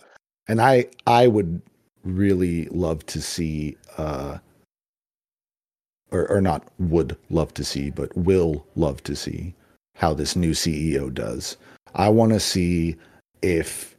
and 0.47 0.61
I 0.61 0.85
I 1.05 1.27
would 1.27 1.61
really 2.03 2.65
love 2.67 3.05
to 3.07 3.21
see 3.21 3.77
uh 3.97 4.37
or, 6.11 6.29
or 6.29 6.41
not 6.41 6.67
would 6.79 7.17
love 7.29 7.53
to 7.55 7.63
see, 7.63 7.89
but 7.89 8.15
will 8.17 8.65
love 8.75 9.03
to 9.03 9.15
see 9.15 9.53
how 9.95 10.13
this 10.13 10.35
new 10.35 10.51
CEO 10.51 11.13
does. 11.13 11.57
I 11.95 12.09
want 12.09 12.31
to 12.33 12.39
see 12.39 12.95
if 13.41 13.97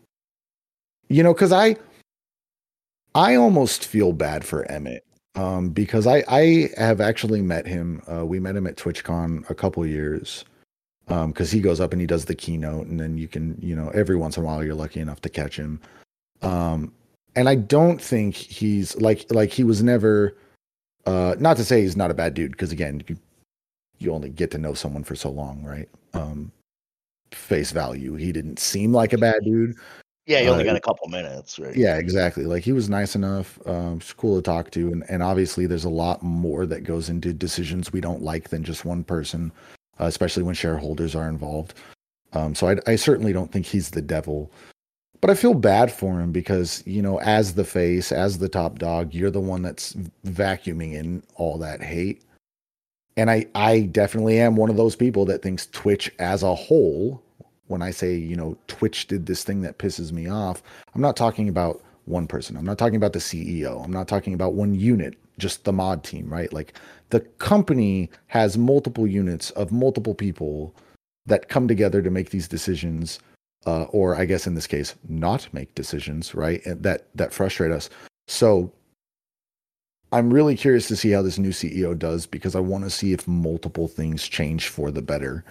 you 1.09 1.23
know 1.23 1.35
cuz 1.35 1.53
I 1.53 1.77
I 3.15 3.35
almost 3.35 3.85
feel 3.85 4.13
bad 4.13 4.45
for 4.45 4.71
Emmett 4.71 5.05
um, 5.35 5.71
because 5.71 6.07
I 6.07 6.25
I 6.29 6.71
have 6.77 7.01
actually 7.01 7.43
met 7.43 7.67
him. 7.67 8.03
Uh, 8.11 8.25
we 8.25 8.41
met 8.41 8.57
him 8.57 8.67
at 8.67 8.77
TwitchCon 8.77 9.49
a 9.51 9.55
couple 9.55 9.85
years 9.87 10.45
because 11.07 11.53
um, 11.53 11.57
he 11.57 11.61
goes 11.61 11.81
up 11.81 11.93
and 11.93 12.01
he 12.01 12.07
does 12.07 12.25
the 12.25 12.35
keynote, 12.35 12.87
and 12.87 12.99
then 12.99 13.19
you 13.19 13.29
can 13.29 13.57
you 13.61 13.75
know 13.75 13.91
every 13.91 14.17
once 14.17 14.37
in 14.37 14.43
a 14.43 14.47
while 14.47 14.65
you're 14.65 14.75
lucky 14.75 15.01
enough 15.01 15.21
to 15.23 15.29
catch 15.29 15.57
him. 15.57 15.81
Um, 16.43 16.93
and 17.35 17.49
I 17.49 17.55
don't 17.55 18.01
think 18.01 18.35
he's 18.35 18.97
like 18.97 19.27
like 19.31 19.51
he 19.51 19.65
was 19.65 19.83
never. 19.83 20.37
Uh, 21.07 21.35
not 21.39 21.57
to 21.57 21.65
say 21.65 21.83
he's 21.83 21.97
not 21.97 22.11
a 22.11 22.15
bad 22.15 22.35
dude, 22.35 22.53
because 22.53 22.73
again, 22.73 23.03
you, 23.09 23.17
you 23.99 24.13
only 24.13 24.31
get 24.31 24.51
to 24.53 24.59
know 24.59 24.75
someone 24.75 25.05
for 25.05 25.17
so 25.17 25.31
long, 25.31 25.63
right? 25.65 25.89
Um, 26.15 26.53
face 27.33 27.73
value, 27.73 28.15
he 28.15 28.33
didn't 28.33 28.59
seem 28.59 28.93
like 28.93 29.13
a 29.13 29.19
bad 29.19 29.43
dude, 29.45 29.75
yeah, 30.27 30.41
he 30.41 30.49
only 30.49 30.63
uh, 30.63 30.67
got 30.67 30.77
a 30.77 30.81
couple 30.81 31.09
minutes, 31.09 31.59
right? 31.59 31.75
Yeah, 31.75 31.97
exactly. 31.97 32.45
Like 32.45 32.63
he 32.63 32.73
was 32.73 32.89
nice 32.89 33.17
enough, 33.17 33.59
um, 33.67 34.01
cool 34.17 34.37
to 34.37 34.43
talk 34.43 34.71
to, 34.73 34.93
and 34.93 35.05
and 35.09 35.23
obviously 35.23 35.67
there's 35.67 35.85
a 35.85 35.91
lot 35.91 36.23
more 36.23 36.65
that 36.67 36.85
goes 36.85 37.09
into 37.09 37.33
decisions 37.33 37.93
we 37.93 38.01
don't 38.01 38.23
like 38.23 38.49
than 38.49 38.63
just 38.63 38.85
one 38.85 39.03
person, 39.03 39.51
uh, 39.99 40.05
especially 40.05 40.45
when 40.45 40.55
shareholders 40.55 41.17
are 41.17 41.29
involved. 41.29 41.75
Um, 42.35 42.55
so 42.55 42.69
I, 42.69 42.77
I 42.87 42.97
certainly 42.97 43.33
don't 43.33 43.51
think 43.51 43.67
he's 43.67 43.91
the 43.91 44.01
devil, 44.01 44.51
but 45.23 45.31
I 45.31 45.35
feel 45.35 45.55
bad 45.55 45.91
for 45.91 46.21
him 46.21 46.33
because 46.33 46.83
you 46.87 47.01
know, 47.01 47.19
as 47.21 47.55
the 47.55 47.65
face, 47.65 48.13
as 48.13 48.39
the 48.39 48.49
top 48.51 48.79
dog, 48.79 49.15
you're 49.15 49.31
the 49.31 49.41
one 49.41 49.63
that's 49.63 49.95
vacuuming 50.27 50.93
in 50.93 51.23
all 51.37 51.57
that 51.59 51.81
hate, 51.81 52.23
and 53.17 53.31
I 53.31 53.47
I 53.55 53.83
definitely 53.83 54.39
am 54.39 54.57
one 54.57 54.69
of 54.69 54.77
those 54.77 54.97
people 54.97 55.25
that 55.27 55.41
thinks 55.41 55.67
Twitch 55.69 56.13
as 56.19 56.43
a 56.43 56.55
whole 56.55 57.23
when 57.69 57.83
I 57.83 57.91
say, 57.91 58.15
you 58.15 58.37
know, 58.37 58.57
Twitch 58.69 59.07
did 59.07 59.25
this 59.25 59.45
thing 59.45 59.63
that 59.63 59.79
pisses 59.79 60.13
me 60.13 60.29
off, 60.29 60.63
I'm 60.95 61.01
not 61.01 61.17
talking 61.17 61.49
about 61.49 61.83
one 62.05 62.27
person. 62.27 62.57
I'm 62.57 62.67
not 62.67 62.79
talking 62.79 62.97
about 62.97 63.15
the 63.15 63.19
CEO. 63.19 63.83
I'm 63.83 63.93
not 63.93 64.09
talking 64.09 64.35
about 64.35 64.53
one 64.53 64.75
unit, 64.75 65.15
just 65.39 65.65
the 65.65 65.73
mod 65.73 66.05
team, 66.05 66.29
right? 66.29 66.53
Like 66.53 66.75
the 67.11 67.21
company 67.21 68.11
has 68.27 68.59
multiple 68.59 69.07
units 69.07 69.51
of 69.53 69.73
multiple 69.73 70.15
people 70.15 70.75
that 71.27 71.49
come 71.49 71.67
together 71.67 72.03
to 72.03 72.11
make 72.11 72.31
these 72.31 72.49
decisions 72.49 73.21
uh, 73.67 73.85
or 73.85 74.17
I 74.17 74.25
guess 74.25 74.47
in 74.47 74.55
this 74.55 74.67
case, 74.67 74.95
not 75.09 75.49
make 75.53 75.75
decisions, 75.75 76.35
right? 76.35 76.65
And 76.67 76.83
that 76.83 77.09
that 77.15 77.33
frustrate 77.33 77.73
us. 77.73 77.91
So 78.29 78.73
I'm 80.13 80.33
really 80.33 80.57
curious 80.57 80.89
to 80.89 80.97
see 80.97 81.11
how 81.11 81.23
this 81.23 81.39
new 81.39 81.51
CEO 81.51 81.99
does 81.99 82.27
because 82.27 82.55
I 82.55 82.61
want 82.61 82.85
to 82.85 82.91
see 82.91 83.13
if 83.13 83.27
multiple 83.27 83.89
things 83.89 84.29
change 84.29 84.69
for 84.69 84.91
the 84.91 85.03
better. 85.03 85.45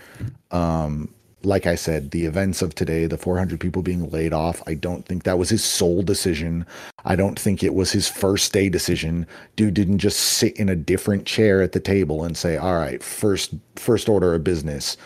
Um, 0.52 1.14
like 1.44 1.66
I 1.66 1.74
said, 1.74 2.12
the 2.12 2.26
events 2.26 2.62
of 2.62 2.76
today, 2.76 3.08
the 3.08 3.18
400 3.18 3.60
people 3.60 3.82
being 3.82 4.08
laid 4.12 4.32
off, 4.32 4.62
I 4.68 4.76
don't 4.76 5.04
think 5.06 5.24
that 5.24 5.40
was 5.40 5.50
his 5.50 5.64
sole 5.64 6.04
decision. 6.04 6.68
I 7.04 7.16
don't 7.16 7.40
think 7.40 7.64
it 7.64 7.74
was 7.74 7.92
his 7.92 8.08
first 8.08 8.54
day 8.54 8.70
decision. 8.70 9.26
Dude 9.56 9.74
didn't 9.74 9.98
just 9.98 10.20
sit 10.20 10.56
in 10.58 10.70
a 10.70 10.76
different 10.76 11.26
chair 11.26 11.64
at 11.64 11.72
the 11.72 11.80
table 11.80 12.24
and 12.24 12.38
say, 12.38 12.58
"All 12.58 12.76
right, 12.76 13.02
first 13.02 13.56
first 13.76 14.08
order 14.08 14.36
of 14.36 14.44
business, 14.44 14.98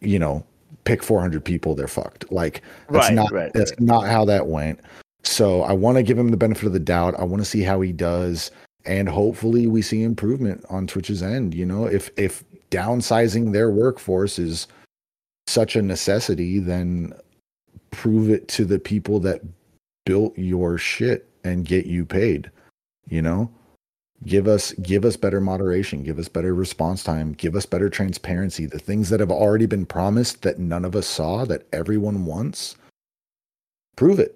you 0.00 0.20
know, 0.20 0.44
pick 0.86 1.02
400 1.02 1.44
people, 1.44 1.74
they're 1.74 1.88
fucked." 1.88 2.30
Like 2.32 2.62
that's 2.88 3.08
right, 3.08 3.14
not 3.14 3.32
right, 3.32 3.52
that's 3.52 3.72
right. 3.72 3.80
not 3.80 4.06
how 4.06 4.24
that 4.24 4.46
went. 4.46 4.80
So 5.22 5.62
I 5.62 5.72
want 5.72 5.96
to 5.98 6.02
give 6.02 6.18
him 6.18 6.30
the 6.30 6.36
benefit 6.36 6.64
of 6.64 6.72
the 6.72 6.78
doubt. 6.78 7.18
I 7.18 7.24
want 7.24 7.42
to 7.42 7.48
see 7.48 7.62
how 7.62 7.80
he 7.80 7.92
does 7.92 8.50
and 8.86 9.08
hopefully 9.08 9.66
we 9.66 9.82
see 9.82 10.02
improvement 10.02 10.64
on 10.70 10.86
Twitch's 10.86 11.22
end, 11.22 11.54
you 11.54 11.66
know, 11.66 11.86
if 11.86 12.10
if 12.16 12.44
downsizing 12.70 13.52
their 13.52 13.70
workforce 13.70 14.38
is 14.38 14.68
such 15.48 15.76
a 15.76 15.82
necessity, 15.82 16.60
then 16.60 17.12
prove 17.90 18.30
it 18.30 18.48
to 18.48 18.64
the 18.64 18.78
people 18.78 19.20
that 19.20 19.42
built 20.04 20.36
your 20.38 20.78
shit 20.78 21.28
and 21.44 21.64
get 21.64 21.86
you 21.86 22.04
paid. 22.04 22.50
You 23.08 23.22
know? 23.22 23.50
Give 24.24 24.48
us 24.48 24.72
give 24.74 25.04
us 25.04 25.16
better 25.16 25.40
moderation, 25.40 26.02
give 26.02 26.18
us 26.18 26.28
better 26.28 26.54
response 26.54 27.04
time, 27.04 27.32
give 27.32 27.54
us 27.54 27.66
better 27.66 27.90
transparency. 27.90 28.66
The 28.66 28.78
things 28.78 29.10
that 29.10 29.20
have 29.20 29.30
already 29.30 29.66
been 29.66 29.86
promised 29.86 30.42
that 30.42 30.58
none 30.58 30.84
of 30.84 30.96
us 30.96 31.06
saw 31.06 31.44
that 31.44 31.66
everyone 31.72 32.24
wants. 32.24 32.76
Prove 33.94 34.18
it. 34.18 34.34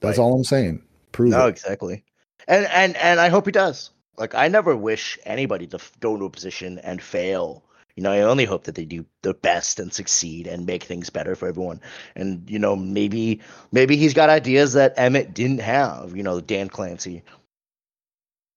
That's 0.00 0.18
right. 0.18 0.24
all 0.24 0.34
I'm 0.34 0.44
saying. 0.44 0.82
Prove 1.12 1.30
no, 1.30 1.46
it. 1.46 1.50
exactly. 1.50 2.04
And 2.48 2.66
and 2.66 2.96
and 2.96 3.20
I 3.20 3.28
hope 3.28 3.46
he 3.46 3.52
does. 3.52 3.90
Like 4.18 4.34
I 4.34 4.48
never 4.48 4.76
wish 4.76 5.18
anybody 5.24 5.66
to 5.68 5.78
go 6.00 6.14
into 6.14 6.26
a 6.26 6.30
position 6.30 6.78
and 6.80 7.00
fail 7.00 7.62
you 8.00 8.04
know, 8.04 8.12
I 8.12 8.20
only 8.20 8.46
hope 8.46 8.64
that 8.64 8.76
they 8.76 8.86
do 8.86 9.04
their 9.20 9.34
best 9.34 9.78
and 9.78 9.92
succeed 9.92 10.46
and 10.46 10.64
make 10.64 10.84
things 10.84 11.10
better 11.10 11.34
for 11.34 11.48
everyone. 11.48 11.82
And 12.14 12.48
you 12.48 12.58
know, 12.58 12.74
maybe 12.74 13.40
maybe 13.72 13.96
he's 13.96 14.14
got 14.14 14.30
ideas 14.30 14.72
that 14.72 14.94
Emmett 14.96 15.34
didn't 15.34 15.60
have. 15.60 16.16
You 16.16 16.22
know, 16.22 16.40
Dan 16.40 16.70
Clancy. 16.70 17.22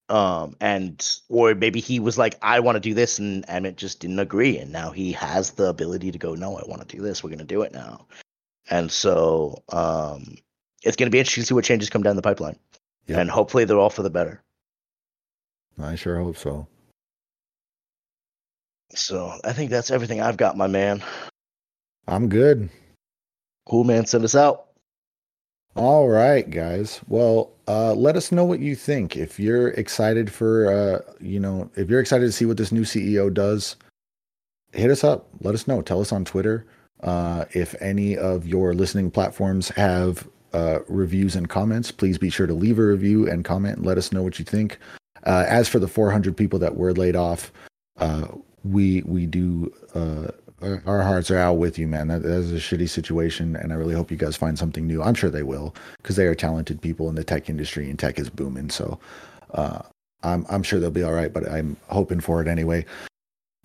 Um, 0.08 0.54
and 0.60 1.18
or 1.30 1.54
maybe 1.54 1.80
he 1.80 1.98
was 1.98 2.18
like, 2.18 2.36
I 2.42 2.60
want 2.60 2.76
to 2.76 2.80
do 2.80 2.92
this, 2.92 3.18
and 3.18 3.44
Emmett 3.48 3.76
just 3.76 4.00
didn't 4.00 4.18
agree, 4.18 4.58
and 4.58 4.70
now 4.70 4.90
he 4.90 5.12
has 5.12 5.52
the 5.52 5.68
ability 5.68 6.12
to 6.12 6.18
go, 6.18 6.34
no, 6.34 6.58
I 6.58 6.62
want 6.66 6.86
to 6.86 6.96
do 6.96 7.02
this. 7.02 7.24
We're 7.24 7.30
gonna 7.30 7.44
do 7.44 7.62
it 7.62 7.72
now. 7.72 8.06
And 8.70 8.90
so, 8.90 9.62
um, 9.70 10.36
it's 10.82 10.96
gonna 10.96 11.10
be 11.10 11.18
interesting 11.18 11.42
to 11.42 11.46
see 11.46 11.54
what 11.54 11.64
changes 11.64 11.88
come 11.88 12.02
down 12.02 12.16
the 12.16 12.22
pipeline, 12.22 12.58
yep. 13.06 13.18
and 13.18 13.30
hopefully 13.30 13.64
they're 13.64 13.78
all 13.78 13.90
for 13.90 14.02
the 14.02 14.10
better. 14.10 14.42
I 15.80 15.94
sure 15.94 16.18
hope 16.18 16.36
so. 16.36 16.66
So 18.94 19.32
I 19.42 19.52
think 19.52 19.70
that's 19.70 19.90
everything 19.90 20.20
I've 20.20 20.36
got, 20.36 20.56
my 20.56 20.66
man. 20.66 21.02
I'm 22.06 22.28
good. 22.28 22.68
Cool, 23.66 23.84
man. 23.84 24.06
Send 24.06 24.24
us 24.24 24.36
out. 24.36 24.63
All 25.76 26.08
right, 26.08 26.48
guys. 26.48 27.00
Well, 27.08 27.50
uh, 27.66 27.94
let 27.94 28.16
us 28.16 28.30
know 28.30 28.44
what 28.44 28.60
you 28.60 28.76
think. 28.76 29.16
If 29.16 29.40
you're 29.40 29.68
excited 29.70 30.30
for, 30.32 30.72
uh, 30.72 31.12
you 31.20 31.40
know, 31.40 31.68
if 31.74 31.90
you're 31.90 32.00
excited 32.00 32.26
to 32.26 32.32
see 32.32 32.44
what 32.44 32.58
this 32.58 32.70
new 32.70 32.82
CEO 32.82 33.32
does, 33.32 33.74
hit 34.72 34.90
us 34.90 35.02
up. 35.02 35.28
Let 35.40 35.54
us 35.54 35.66
know. 35.66 35.82
Tell 35.82 36.00
us 36.00 36.12
on 36.12 36.24
Twitter. 36.24 36.64
Uh, 37.02 37.46
if 37.52 37.74
any 37.82 38.16
of 38.16 38.46
your 38.46 38.72
listening 38.72 39.10
platforms 39.10 39.68
have 39.70 40.28
uh, 40.52 40.78
reviews 40.86 41.34
and 41.34 41.48
comments, 41.48 41.90
please 41.90 42.18
be 42.18 42.30
sure 42.30 42.46
to 42.46 42.54
leave 42.54 42.78
a 42.78 42.86
review 42.86 43.28
and 43.28 43.44
comment 43.44 43.78
and 43.78 43.86
let 43.86 43.98
us 43.98 44.12
know 44.12 44.22
what 44.22 44.38
you 44.38 44.44
think. 44.44 44.78
Uh, 45.26 45.44
as 45.48 45.68
for 45.68 45.80
the 45.80 45.88
400 45.88 46.36
people 46.36 46.60
that 46.60 46.76
were 46.76 46.92
laid 46.92 47.16
off, 47.16 47.52
uh, 47.98 48.28
we 48.62 49.02
we 49.02 49.26
do 49.26 49.74
uh, 49.94 50.28
our 50.86 51.02
hearts 51.02 51.30
are 51.30 51.38
out 51.38 51.58
with 51.58 51.78
you, 51.78 51.86
man. 51.86 52.08
That, 52.08 52.22
that 52.22 52.32
is 52.32 52.52
a 52.52 52.56
shitty 52.56 52.88
situation, 52.88 53.56
and 53.56 53.72
I 53.72 53.76
really 53.76 53.94
hope 53.94 54.10
you 54.10 54.16
guys 54.16 54.36
find 54.36 54.58
something 54.58 54.86
new. 54.86 55.02
I'm 55.02 55.14
sure 55.14 55.30
they 55.30 55.42
will, 55.42 55.74
because 55.98 56.16
they 56.16 56.26
are 56.26 56.34
talented 56.34 56.80
people 56.80 57.08
in 57.08 57.14
the 57.14 57.24
tech 57.24 57.48
industry, 57.48 57.88
and 57.90 57.98
tech 57.98 58.18
is 58.18 58.30
booming. 58.30 58.70
So, 58.70 58.98
uh, 59.52 59.82
I'm 60.22 60.46
I'm 60.48 60.62
sure 60.62 60.80
they'll 60.80 60.90
be 60.90 61.02
all 61.02 61.12
right. 61.12 61.32
But 61.32 61.48
I'm 61.48 61.76
hoping 61.88 62.20
for 62.20 62.40
it 62.40 62.48
anyway. 62.48 62.86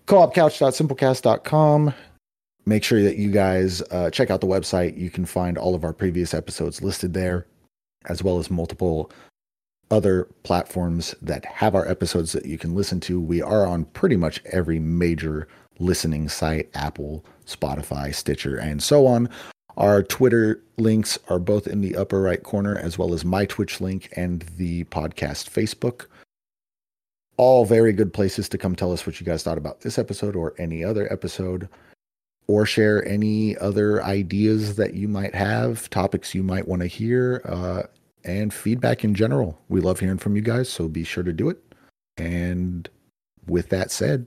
Co-opcouch.simplecast.com. 0.06 1.94
Make 2.66 2.84
sure 2.84 3.02
that 3.02 3.16
you 3.16 3.30
guys 3.30 3.82
uh, 3.90 4.10
check 4.10 4.30
out 4.30 4.40
the 4.40 4.46
website. 4.46 4.96
You 4.98 5.10
can 5.10 5.24
find 5.24 5.56
all 5.56 5.74
of 5.74 5.84
our 5.84 5.92
previous 5.92 6.34
episodes 6.34 6.82
listed 6.82 7.14
there, 7.14 7.46
as 8.06 8.22
well 8.22 8.38
as 8.38 8.50
multiple 8.50 9.10
other 9.90 10.28
platforms 10.44 11.14
that 11.20 11.44
have 11.44 11.74
our 11.74 11.88
episodes 11.88 12.32
that 12.32 12.46
you 12.46 12.58
can 12.58 12.74
listen 12.74 13.00
to. 13.00 13.20
We 13.20 13.42
are 13.42 13.66
on 13.66 13.84
pretty 13.86 14.16
much 14.16 14.42
every 14.46 14.78
major 14.78 15.48
listening 15.80 16.28
site 16.28 16.70
Apple, 16.74 17.24
Spotify, 17.46 18.14
Stitcher, 18.14 18.56
and 18.56 18.82
so 18.82 19.06
on. 19.06 19.28
Our 19.76 20.02
Twitter 20.02 20.62
links 20.76 21.18
are 21.28 21.38
both 21.38 21.66
in 21.66 21.80
the 21.80 21.96
upper 21.96 22.20
right 22.20 22.42
corner, 22.42 22.76
as 22.76 22.98
well 22.98 23.14
as 23.14 23.24
my 23.24 23.46
Twitch 23.46 23.80
link 23.80 24.12
and 24.16 24.42
the 24.56 24.84
podcast 24.84 25.50
Facebook. 25.50 26.06
All 27.36 27.64
very 27.64 27.92
good 27.92 28.12
places 28.12 28.48
to 28.50 28.58
come 28.58 28.76
tell 28.76 28.92
us 28.92 29.06
what 29.06 29.18
you 29.18 29.26
guys 29.26 29.42
thought 29.42 29.58
about 29.58 29.80
this 29.80 29.98
episode 29.98 30.36
or 30.36 30.54
any 30.58 30.84
other 30.84 31.10
episode, 31.12 31.68
or 32.46 32.66
share 32.66 33.06
any 33.08 33.56
other 33.58 34.04
ideas 34.04 34.76
that 34.76 34.94
you 34.94 35.08
might 35.08 35.34
have, 35.34 35.88
topics 35.90 36.34
you 36.34 36.42
might 36.42 36.68
want 36.68 36.82
to 36.82 36.88
hear. 36.88 37.40
Uh, 37.44 37.82
and 38.24 38.52
feedback 38.52 39.04
in 39.04 39.14
general. 39.14 39.58
We 39.68 39.80
love 39.80 40.00
hearing 40.00 40.18
from 40.18 40.36
you 40.36 40.42
guys, 40.42 40.68
so 40.68 40.88
be 40.88 41.04
sure 41.04 41.22
to 41.22 41.32
do 41.32 41.48
it. 41.48 41.58
And 42.16 42.88
with 43.46 43.68
that 43.70 43.90
said, 43.90 44.26